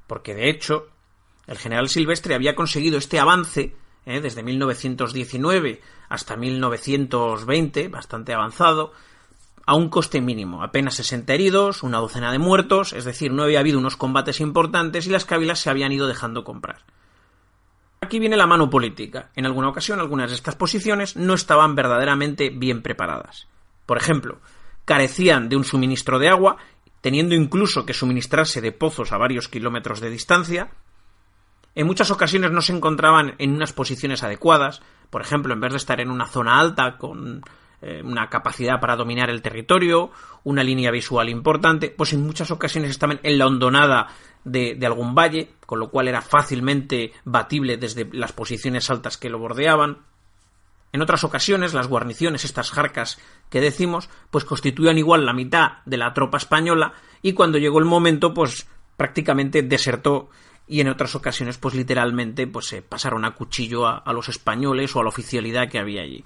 porque 0.07 0.33
de 0.33 0.49
hecho 0.49 0.87
el 1.45 1.57
general 1.57 1.89
Silvestre 1.89 2.35
había 2.35 2.55
conseguido 2.55 2.97
este 2.97 3.19
avance 3.19 3.75
¿eh? 4.05 4.21
desde 4.21 4.43
1919 4.43 5.81
hasta 6.09 6.35
1920, 6.35 7.89
bastante 7.89 8.33
avanzado, 8.33 8.93
a 9.65 9.75
un 9.75 9.89
coste 9.89 10.21
mínimo, 10.21 10.63
apenas 10.63 10.95
60 10.95 11.33
heridos, 11.33 11.83
una 11.83 11.99
docena 11.99 12.31
de 12.31 12.39
muertos, 12.39 12.93
es 12.93 13.03
decir, 13.03 13.33
no 13.33 13.43
había 13.43 13.59
habido 13.59 13.79
unos 13.79 13.97
combates 13.97 14.39
importantes 14.39 15.05
y 15.05 15.09
las 15.09 15.25
cávilas 15.25 15.59
se 15.59 15.69
habían 15.69 15.91
ido 15.91 16.07
dejando 16.07 16.45
comprar. 16.45 16.85
Aquí 17.99 18.19
viene 18.19 18.37
la 18.37 18.47
mano 18.47 18.69
política. 18.69 19.31
En 19.35 19.45
alguna 19.45 19.67
ocasión, 19.67 19.99
algunas 19.99 20.29
de 20.29 20.35
estas 20.35 20.55
posiciones 20.55 21.17
no 21.17 21.33
estaban 21.33 21.75
verdaderamente 21.75 22.49
bien 22.49 22.81
preparadas. 22.81 23.47
Por 23.85 23.97
ejemplo, 23.97 24.39
carecían 24.85 25.49
de 25.49 25.57
un 25.57 25.65
suministro 25.65 26.17
de 26.17 26.29
agua, 26.29 26.57
teniendo 27.07 27.35
incluso 27.35 27.85
que 27.85 27.93
suministrarse 27.93 28.59
de 28.59 28.73
pozos 28.73 29.13
a 29.13 29.17
varios 29.17 29.47
kilómetros 29.47 30.01
de 30.01 30.09
distancia, 30.09 30.71
en 31.73 31.87
muchas 31.87 32.11
ocasiones 32.11 32.51
no 32.51 32.61
se 32.61 32.73
encontraban 32.73 33.35
en 33.37 33.55
unas 33.55 33.71
posiciones 33.71 34.23
adecuadas, 34.23 34.81
por 35.09 35.21
ejemplo, 35.21 35.53
en 35.53 35.61
vez 35.61 35.71
de 35.71 35.77
estar 35.77 36.01
en 36.01 36.11
una 36.11 36.27
zona 36.27 36.59
alta 36.59 36.97
con 36.97 37.43
eh, 37.81 38.01
una 38.03 38.27
capacidad 38.27 38.81
para 38.81 38.97
dominar 38.97 39.29
el 39.29 39.41
territorio, 39.41 40.11
una 40.43 40.65
línea 40.65 40.91
visual 40.91 41.29
importante, 41.29 41.89
pues 41.89 42.11
en 42.11 42.23
muchas 42.23 42.51
ocasiones 42.51 42.91
estaban 42.91 43.21
en 43.23 43.37
la 43.37 43.47
hondonada 43.47 44.07
de, 44.43 44.75
de, 44.75 44.85
algún 44.85 45.15
valle, 45.15 45.51
con 45.65 45.79
lo 45.79 45.89
cual 45.89 46.09
era 46.09 46.21
fácilmente 46.21 47.13
batible 47.23 47.77
desde 47.77 48.09
las 48.11 48.33
posiciones 48.33 48.89
altas 48.89 49.15
que 49.15 49.29
lo 49.29 49.39
bordeaban. 49.39 49.99
En 50.97 51.03
otras 51.03 51.23
ocasiones, 51.23 51.75
las 51.75 51.85
guarniciones, 51.85 52.43
estas 52.43 52.71
jarcas 52.71 53.19
que 53.51 53.61
decimos, 53.61 54.09
pues 54.31 54.45
constituían 54.45 54.97
igual 54.97 55.27
la 55.27 55.33
mitad 55.33 55.73
de 55.85 55.97
la 55.97 56.11
tropa 56.15 56.39
española 56.39 56.93
y 57.21 57.33
cuando 57.33 57.59
llegó 57.59 57.77
el 57.77 57.85
momento, 57.85 58.33
pues 58.33 58.67
prácticamente 58.95 59.61
desertó 59.61 60.31
y 60.67 60.79
en 60.79 60.89
otras 60.89 61.13
ocasiones, 61.13 61.59
pues 61.59 61.75
literalmente, 61.75 62.47
pues 62.47 62.65
se 62.65 62.81
pasaron 62.81 63.25
a 63.25 63.35
cuchillo 63.35 63.85
a, 63.85 63.99
a 63.99 64.11
los 64.11 64.27
españoles 64.27 64.95
o 64.95 64.99
a 64.99 65.03
la 65.03 65.09
oficialidad 65.09 65.69
que 65.69 65.77
había 65.77 66.01
allí. 66.01 66.25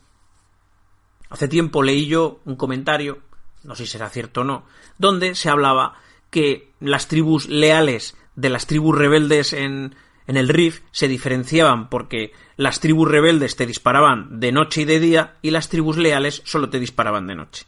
Hace 1.30 1.50
tiempo 1.50 1.84
leí 1.84 2.06
yo 2.06 2.40
un 2.46 2.56
comentario, 2.56 3.20
no 3.66 3.76
sé 3.76 3.86
si 3.86 3.92
será 3.92 4.08
cierto 4.08 4.40
o 4.40 4.46
no, 4.46 4.64
donde 4.98 5.36
se 5.36 5.50
hablaba 5.50 5.96
que 6.30 6.72
las 6.80 7.10
tribus 7.10 7.50
leales 7.50 8.16
de 8.38 8.50
las 8.50 8.68
tribus 8.68 8.98
rebeldes 8.98 9.52
en, 9.52 9.96
en 10.32 10.38
el 10.38 10.48
Rif 10.48 10.80
se 10.92 11.10
diferenciaban 11.10 11.90
porque 11.90 12.32
las 12.56 12.80
tribus 12.80 13.12
rebeldes 13.12 13.58
te 13.58 13.66
disparaban 13.66 14.40
de 14.40 14.54
noche 14.54 14.82
y 14.82 14.86
de 14.86 15.02
día 15.02 15.36
y 15.42 15.52
las 15.52 15.68
tribus 15.68 15.98
leales 15.98 16.42
solo 16.46 16.70
te 16.70 16.80
disparaban 16.80 17.28
de 17.28 17.36
noche. 17.36 17.66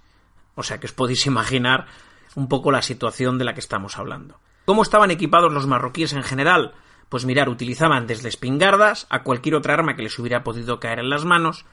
O 0.55 0.63
sea 0.63 0.79
que 0.79 0.87
os 0.87 0.93
podéis 0.93 1.25
imaginar 1.25 1.87
un 2.35 2.47
poco 2.47 2.71
la 2.71 2.81
situación 2.81 3.37
de 3.37 3.43
la 3.43 3.53
que 3.53 3.59
estamos 3.59 3.97
hablando. 3.97 4.39
¿Cómo 4.63 4.81
estaban 4.81 5.11
equipados 5.11 5.51
los 5.51 5.67
marroquíes 5.67 6.13
en 6.13 6.23
general? 6.23 6.73
Pues 7.09 7.25
mirar, 7.25 7.49
utilizaban 7.49 8.07
desde 8.07 8.29
espingardas 8.29 9.07
a 9.09 9.23
cualquier 9.23 9.55
otra 9.55 9.73
arma 9.73 9.97
que 9.97 10.03
les 10.03 10.17
hubiera 10.17 10.45
podido 10.45 10.79
caer 10.79 10.99
en 10.99 11.09
las 11.09 11.25
manos. 11.25 11.65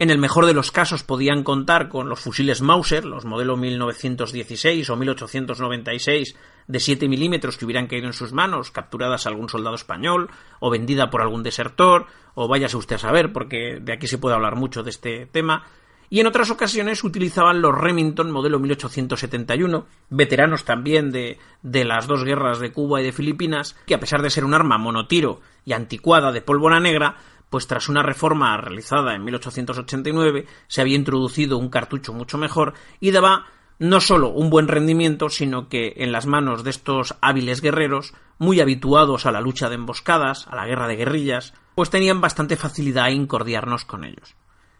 En 0.00 0.10
el 0.10 0.18
mejor 0.18 0.46
de 0.46 0.54
los 0.54 0.70
casos 0.70 1.02
podían 1.02 1.42
contar 1.42 1.88
con 1.88 2.08
los 2.08 2.20
fusiles 2.20 2.62
Mauser, 2.62 3.04
los 3.04 3.24
modelos 3.24 3.58
1916 3.58 4.88
o 4.90 4.96
1896 4.96 6.36
de 6.68 6.80
7 6.80 7.08
milímetros 7.08 7.58
que 7.58 7.64
hubieran 7.64 7.88
caído 7.88 8.06
en 8.06 8.12
sus 8.12 8.32
manos, 8.32 8.70
capturadas 8.70 9.26
a 9.26 9.30
algún 9.30 9.48
soldado 9.48 9.74
español, 9.74 10.30
o 10.60 10.70
vendida 10.70 11.10
por 11.10 11.20
algún 11.20 11.42
desertor, 11.42 12.06
o 12.34 12.46
váyase 12.46 12.76
usted 12.76 12.94
a 12.94 13.00
saber, 13.00 13.32
porque 13.32 13.80
de 13.80 13.92
aquí 13.92 14.06
se 14.06 14.18
puede 14.18 14.36
hablar 14.36 14.54
mucho 14.54 14.84
de 14.84 14.90
este 14.90 15.26
tema. 15.26 15.64
Y 16.10 16.20
en 16.20 16.28
otras 16.28 16.50
ocasiones 16.50 17.02
utilizaban 17.02 17.60
los 17.60 17.76
Remington 17.76 18.30
modelo 18.30 18.60
1871, 18.60 19.86
veteranos 20.10 20.64
también 20.64 21.10
de, 21.10 21.38
de 21.62 21.84
las 21.84 22.06
dos 22.06 22.22
guerras 22.22 22.60
de 22.60 22.70
Cuba 22.70 23.00
y 23.00 23.04
de 23.04 23.12
Filipinas, 23.12 23.76
que 23.84 23.94
a 23.94 24.00
pesar 24.00 24.22
de 24.22 24.30
ser 24.30 24.44
un 24.44 24.54
arma 24.54 24.78
monotiro 24.78 25.40
y 25.64 25.72
anticuada 25.72 26.30
de 26.30 26.40
pólvora 26.40 26.78
negra, 26.78 27.16
pues 27.50 27.66
tras 27.66 27.88
una 27.88 28.02
reforma 28.02 28.56
realizada 28.56 29.14
en 29.14 29.24
1889 29.24 30.46
se 30.66 30.80
había 30.80 30.96
introducido 30.96 31.58
un 31.58 31.68
cartucho 31.68 32.12
mucho 32.12 32.38
mejor 32.38 32.74
y 33.00 33.10
daba 33.10 33.46
no 33.78 34.00
solo 34.00 34.30
un 34.30 34.50
buen 34.50 34.68
rendimiento, 34.68 35.28
sino 35.28 35.68
que 35.68 35.94
en 35.98 36.12
las 36.12 36.26
manos 36.26 36.64
de 36.64 36.70
estos 36.70 37.14
hábiles 37.20 37.60
guerreros, 37.60 38.12
muy 38.38 38.60
habituados 38.60 39.24
a 39.24 39.32
la 39.32 39.40
lucha 39.40 39.68
de 39.68 39.76
emboscadas, 39.76 40.46
a 40.48 40.56
la 40.56 40.66
guerra 40.66 40.88
de 40.88 40.96
guerrillas, 40.96 41.54
pues 41.74 41.90
tenían 41.90 42.20
bastante 42.20 42.56
facilidad 42.56 43.04
a 43.04 43.10
incordiarnos 43.10 43.84
con 43.84 44.04
ellos. 44.04 44.34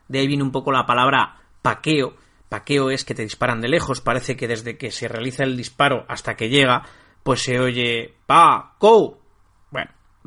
De 0.08 0.18
ahí 0.18 0.26
viene 0.26 0.42
un 0.42 0.52
poco 0.52 0.72
la 0.72 0.86
palabra 0.86 1.36
paqueo. 1.62 2.14
Paqueo 2.48 2.90
es 2.90 3.04
que 3.04 3.14
te 3.14 3.22
disparan 3.22 3.60
de 3.60 3.68
lejos, 3.68 4.00
parece 4.00 4.36
que 4.36 4.48
desde 4.48 4.78
que 4.78 4.90
se 4.90 5.06
realiza 5.06 5.44
el 5.44 5.56
disparo 5.56 6.04
hasta 6.08 6.34
que 6.34 6.48
llega, 6.48 6.82
pues 7.22 7.42
se 7.42 7.60
oye 7.60 8.14
pa, 8.26 8.74
co. 8.78 9.18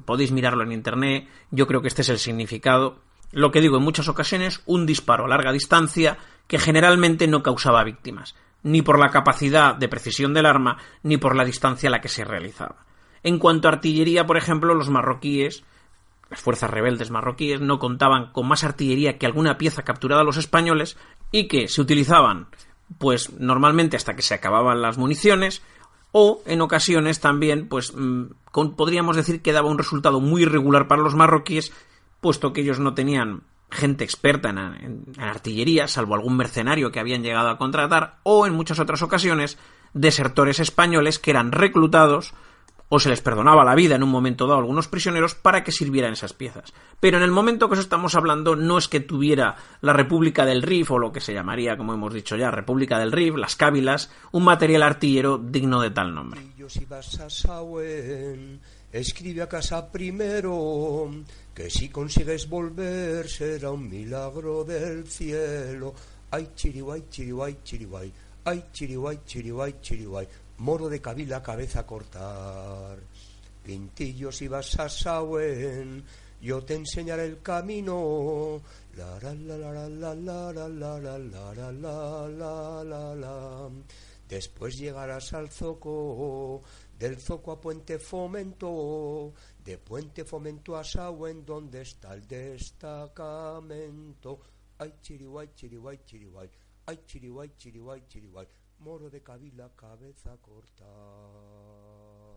Podéis 0.06 0.32
mirarlo 0.32 0.64
en 0.64 0.72
internet, 0.72 1.28
yo 1.52 1.68
creo 1.68 1.82
que 1.82 1.88
este 1.88 2.02
es 2.02 2.10
el 2.10 2.20
significado. 2.20 3.00
Lo 3.32 3.52
que 3.52 3.62
digo 3.62 3.78
en 3.78 3.84
muchas 3.84 4.08
ocasiones, 4.08 4.62
un 4.66 4.86
disparo 4.86 5.26
a 5.26 5.28
larga 5.28 5.52
distancia 5.52 6.18
que 6.48 6.60
generalmente 6.60 7.28
no 7.28 7.44
causaba 7.44 7.84
víctimas, 7.84 8.36
ni 8.64 8.82
por 8.82 9.00
la 9.00 9.10
capacidad 9.10 9.76
de 9.76 9.88
precisión 9.88 10.34
del 10.34 10.46
arma, 10.46 10.78
ni 11.04 11.18
por 11.18 11.36
la 11.36 11.46
distancia 11.46 11.90
a 11.90 11.92
la 11.92 12.02
que 12.02 12.10
se 12.10 12.26
realizaba. 12.26 12.86
En 13.24 13.40
cuanto 13.40 13.68
a 13.68 13.72
artillería, 13.72 14.26
por 14.26 14.38
ejemplo, 14.38 14.74
los 14.74 14.90
marroquíes, 14.90 15.64
las 16.30 16.42
fuerzas 16.42 16.70
rebeldes 16.70 17.12
marroquíes, 17.12 17.62
no 17.62 17.78
contaban 17.78 18.32
con 18.32 18.48
más 18.48 18.64
artillería 18.64 19.18
que 19.18 19.26
alguna 19.26 19.58
pieza 19.58 19.84
capturada 19.84 20.22
a 20.22 20.26
los 20.26 20.38
españoles 20.38 20.98
y 21.32 21.48
que 21.48 21.68
se 21.68 21.82
utilizaban, 21.82 22.48
pues 22.98 23.32
normalmente 23.40 23.98
hasta 23.98 24.16
que 24.16 24.22
se 24.22 24.34
acababan 24.34 24.82
las 24.82 24.98
municiones, 24.98 25.62
o 26.12 26.42
en 26.46 26.62
ocasiones 26.62 27.20
también, 27.20 27.68
pues 27.68 27.94
con, 28.52 28.76
podríamos 28.76 29.16
decir 29.16 29.42
que 29.42 29.54
daba 29.54 29.70
un 29.70 29.78
resultado 29.78 30.20
muy 30.20 30.44
irregular 30.44 30.88
para 30.88 31.02
los 31.02 31.16
marroquíes, 31.16 31.72
puesto 32.20 32.54
que 32.54 32.62
ellos 32.62 32.80
no 32.80 32.94
tenían 32.94 33.44
gente 33.70 34.04
experta 34.04 34.50
en, 34.50 35.06
artillería, 35.18 35.88
salvo 35.88 36.16
algún 36.16 36.36
mercenario 36.36 36.92
que 36.92 37.00
habían 37.00 37.24
llegado 37.24 37.50
a 37.50 37.58
contratar, 37.58 38.20
o 38.24 38.46
en 38.46 38.54
muchas 38.54 38.80
otras 38.80 39.02
ocasiones 39.02 39.58
desertores 39.94 40.60
españoles 40.60 41.20
que 41.20 41.32
eran 41.32 41.52
reclutados 41.52 42.34
o 42.94 43.00
se 43.00 43.08
les 43.08 43.22
perdonaba 43.22 43.64
la 43.64 43.74
vida 43.74 43.96
en 43.96 44.04
un 44.04 44.10
momento 44.10 44.46
dado 44.48 44.58
a 44.58 44.60
algunos 44.60 44.90
prisioneros 44.90 45.34
para 45.34 45.64
que 45.64 45.72
sirvieran 45.72 46.12
esas 46.12 46.34
piezas. 46.34 46.74
Pero 47.00 47.16
en 47.16 47.24
el 47.24 47.32
momento 47.32 47.70
que 47.70 47.76
os 47.76 47.80
estamos 47.80 48.16
hablando 48.16 48.58
no 48.58 48.78
es 48.78 48.90
que 48.90 49.00
tuviera 49.00 49.56
la 49.80 49.94
República 49.94 50.46
del 50.46 50.62
Rif 50.62 50.92
o 50.92 51.00
lo 51.00 51.14
que 51.14 51.22
se 51.22 51.34
llamaría, 51.34 51.78
como 51.78 51.94
hemos 51.94 52.14
dicho 52.14 52.36
ya, 52.36 52.52
República 52.52 53.00
del 53.00 53.14
Rif, 53.14 53.38
las 53.38 53.56
cávilas, 53.56 54.12
un 54.34 54.44
material 54.44 54.84
artillero 54.84 55.38
digno 55.38 55.80
de 55.80 55.92
tal 55.92 56.14
nombre. 56.14 56.42
Escribe 58.92 59.42
a 59.42 59.48
casa 59.48 59.90
primero, 59.90 61.10
que 61.56 61.70
si 61.70 61.88
consigues 61.88 62.50
volver 62.50 63.30
será 63.30 63.72
un 63.72 63.90
milagro 63.90 64.66
del 64.66 65.08
cielo. 65.08 65.94
Ay, 66.30 66.50
ay, 69.64 70.28
moro 70.62 70.88
de 70.90 71.02
cabila 71.02 71.42
cabeza 71.42 71.88
cortar. 71.88 73.00
Pintillos 73.64 74.44
y 74.44 74.48
vas 74.48 74.80
a 74.80 74.88
Sauen, 74.90 76.04
yo 76.40 76.64
te 76.64 76.76
enseñaré 76.76 77.26
el 77.26 77.42
camino. 77.42 78.62
La 78.96 79.20
la 79.20 79.34
la 79.34 79.58
la 79.90 80.14
la 83.16 83.70
Después 84.30 84.78
llegarás 84.78 85.34
al 85.34 85.50
zoco, 85.50 86.62
del 86.98 87.18
zoco 87.18 87.52
a 87.52 87.60
Puente 87.60 88.00
Fomento, 88.00 89.34
de 89.66 89.78
Puente 89.80 90.24
Fomento 90.26 90.78
a 90.78 90.84
Sauen, 90.84 91.44
donde 91.44 91.82
está 91.82 92.14
el 92.14 92.28
destacamento. 92.28 94.40
Ay, 94.78 94.94
chiriguay, 95.02 95.50
chiriguay, 95.56 96.02
chiriguay, 96.06 96.52
ay, 96.86 97.00
chiriguay, 97.06 97.52
chiriguay, 97.58 98.04
chiriguay, 98.08 98.48
moro 98.82 99.10
de 99.10 99.22
Cabila, 99.22 99.70
cabeza 99.76 100.36
corta. 100.42 100.86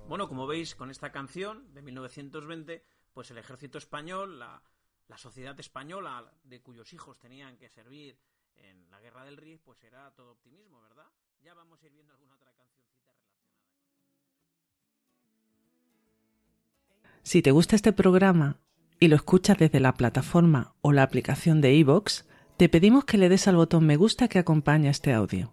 Bueno, 0.07 0.28
como 0.28 0.47
veis, 0.47 0.74
con 0.74 0.90
esta 0.90 1.11
canción 1.11 1.72
de 1.72 1.82
1920, 1.82 2.84
pues 3.12 3.30
el 3.30 3.38
ejército 3.38 3.78
español, 3.78 4.38
la, 4.38 4.62
la 5.09 5.18
sociedad 5.18 5.59
española, 5.59 6.32
de 6.45 6.61
cuyos 6.61 6.92
hijos 6.92 7.18
tenían 7.18 7.57
que 7.57 7.70
servir 7.70 8.18
en 8.57 8.90
la 8.90 9.01
guerra 9.01 9.24
del 9.24 9.38
Rif, 9.38 9.62
pues 9.64 9.82
era 9.84 10.11
todo 10.12 10.32
optimismo, 10.32 10.80
¿verdad? 10.82 11.07
Ya 11.42 11.55
vamos 11.55 11.82
a 11.82 11.86
ir 11.86 11.92
viendo 11.92 12.12
alguna 12.12 12.34
otra 12.34 12.53
cancioncita 12.53 13.12
relacionada. 13.12 13.55
Si 17.22 17.40
te 17.40 17.51
gusta 17.51 17.74
este 17.74 17.92
programa 17.92 18.61
y 19.01 19.09
lo 19.09 19.16
escuchas 19.16 19.59
desde 19.59 19.80
la 19.80 19.95
plataforma 19.95 20.74
o 20.82 20.92
la 20.92 21.03
aplicación 21.03 21.62
de 21.62 21.74
iVoox, 21.74 22.24
te 22.59 22.68
pedimos 22.68 23.07
que 23.07 23.18
le 23.18 23.30
des 23.30 23.49
al 23.49 23.57
botón 23.57 23.86
me 23.86 23.97
gusta 23.97 24.28
que 24.28 24.38
acompaña 24.38 24.90
este 24.90 25.12
audio. 25.12 25.53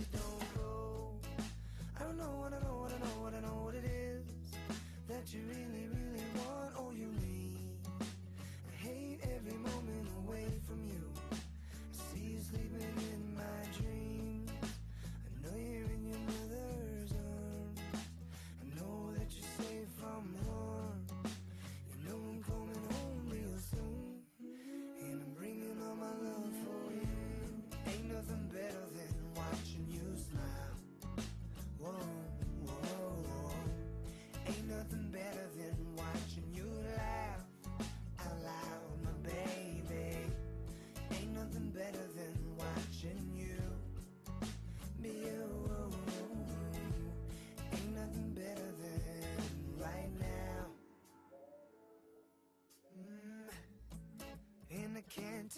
wanna 2.29 2.29
know, 2.29 2.37
wanna 2.39 2.59
know, 2.59 2.75
wanna 2.81 2.99
know, 2.99 3.21
wanna 3.21 3.41
know 3.41 3.63
what 3.63 3.75
it 3.75 3.85
is 3.85 4.23
that 5.07 5.33
you 5.33 5.41
really 5.47 5.70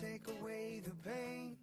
take 0.02 0.28
away 0.42 0.82
the 0.84 0.92
pain. 1.08 1.56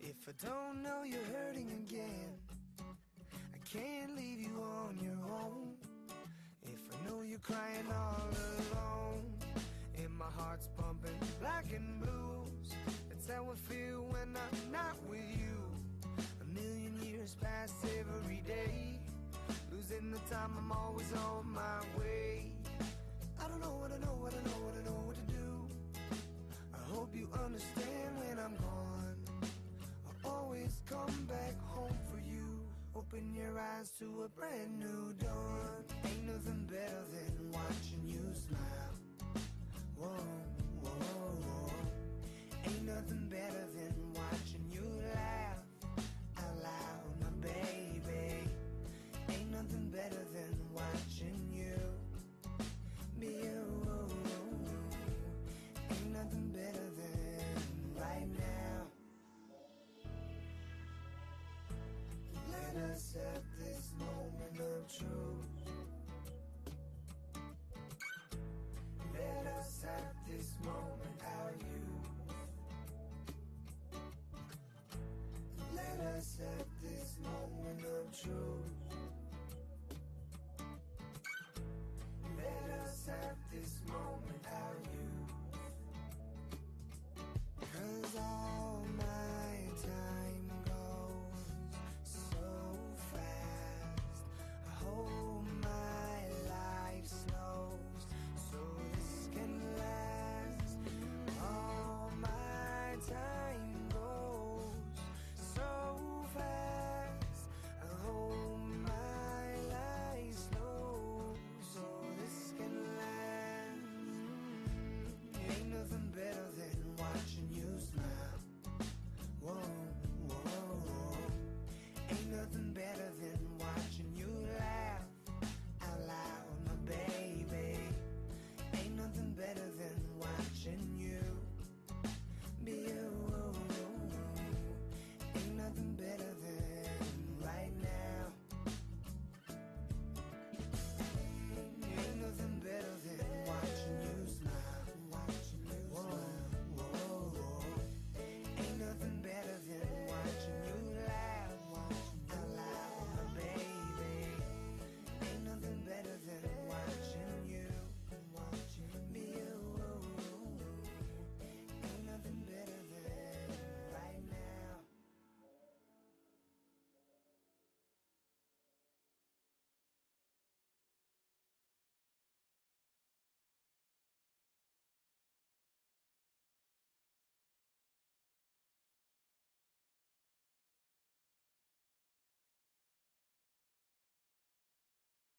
If 0.00 0.16
I 0.28 0.46
don't 0.46 0.82
know 0.82 1.02
you're 1.04 1.20
hurting 1.34 1.70
again, 1.86 2.34
I 2.78 3.58
can't 3.72 4.14
leave 4.14 4.40
you 4.40 4.60
on 4.60 4.98
your 5.02 5.18
own. 5.32 5.72
If 6.64 6.80
I 6.92 7.08
know 7.08 7.22
you're 7.22 7.38
crying 7.38 7.86
all 7.90 8.28
alone, 8.74 9.32
and 9.96 10.10
my 10.18 10.30
heart's 10.36 10.68
pumping 10.76 11.18
black 11.40 11.64
and 11.74 12.00
blues. 12.00 12.76
That's 13.08 13.26
how 13.26 13.46
I 13.50 13.72
feel 13.72 14.04
when 14.10 14.36
I'm 14.36 14.72
not 14.72 14.96
with 15.08 15.24
you. 15.38 15.56
A 16.42 16.44
million 16.54 17.00
years 17.02 17.34
pass 17.40 17.72
every 17.98 18.42
day. 18.46 18.98
Losing 19.72 20.10
the 20.10 20.18
time, 20.34 20.52
I'm 20.58 20.72
always 20.72 21.10
on 21.14 21.50
my 21.50 21.80
way. 21.98 22.52
I 23.42 23.48
don't 23.48 23.60
know 23.60 23.78
what 23.80 23.92
I 23.92 23.98
know, 23.98 24.16
what 24.20 24.34
I 24.34 24.48
know, 24.48 24.58
what 24.66 24.74
I 24.76 24.84
know 24.84 25.02
what 25.06 25.16
to 25.16 25.22
do 25.22 25.27
understand 27.44 28.10
when 28.18 28.38
I'm 28.38 28.56
gone. 28.56 29.16
I'll 30.24 30.30
always 30.30 30.80
come 30.88 31.26
back 31.28 31.56
home 31.68 31.98
for 32.10 32.18
you. 32.18 32.44
Open 32.94 33.34
your 33.34 33.58
eyes 33.58 33.90
to 34.00 34.24
a 34.24 34.28
brand 34.28 34.78
new 34.78 35.14
dawn. 35.20 35.84
Ain't 36.04 36.26
nothing 36.26 36.68
better 36.70 37.04
than 37.12 37.50
watching 37.52 38.02
you 38.06 38.22
smile. 38.32 38.67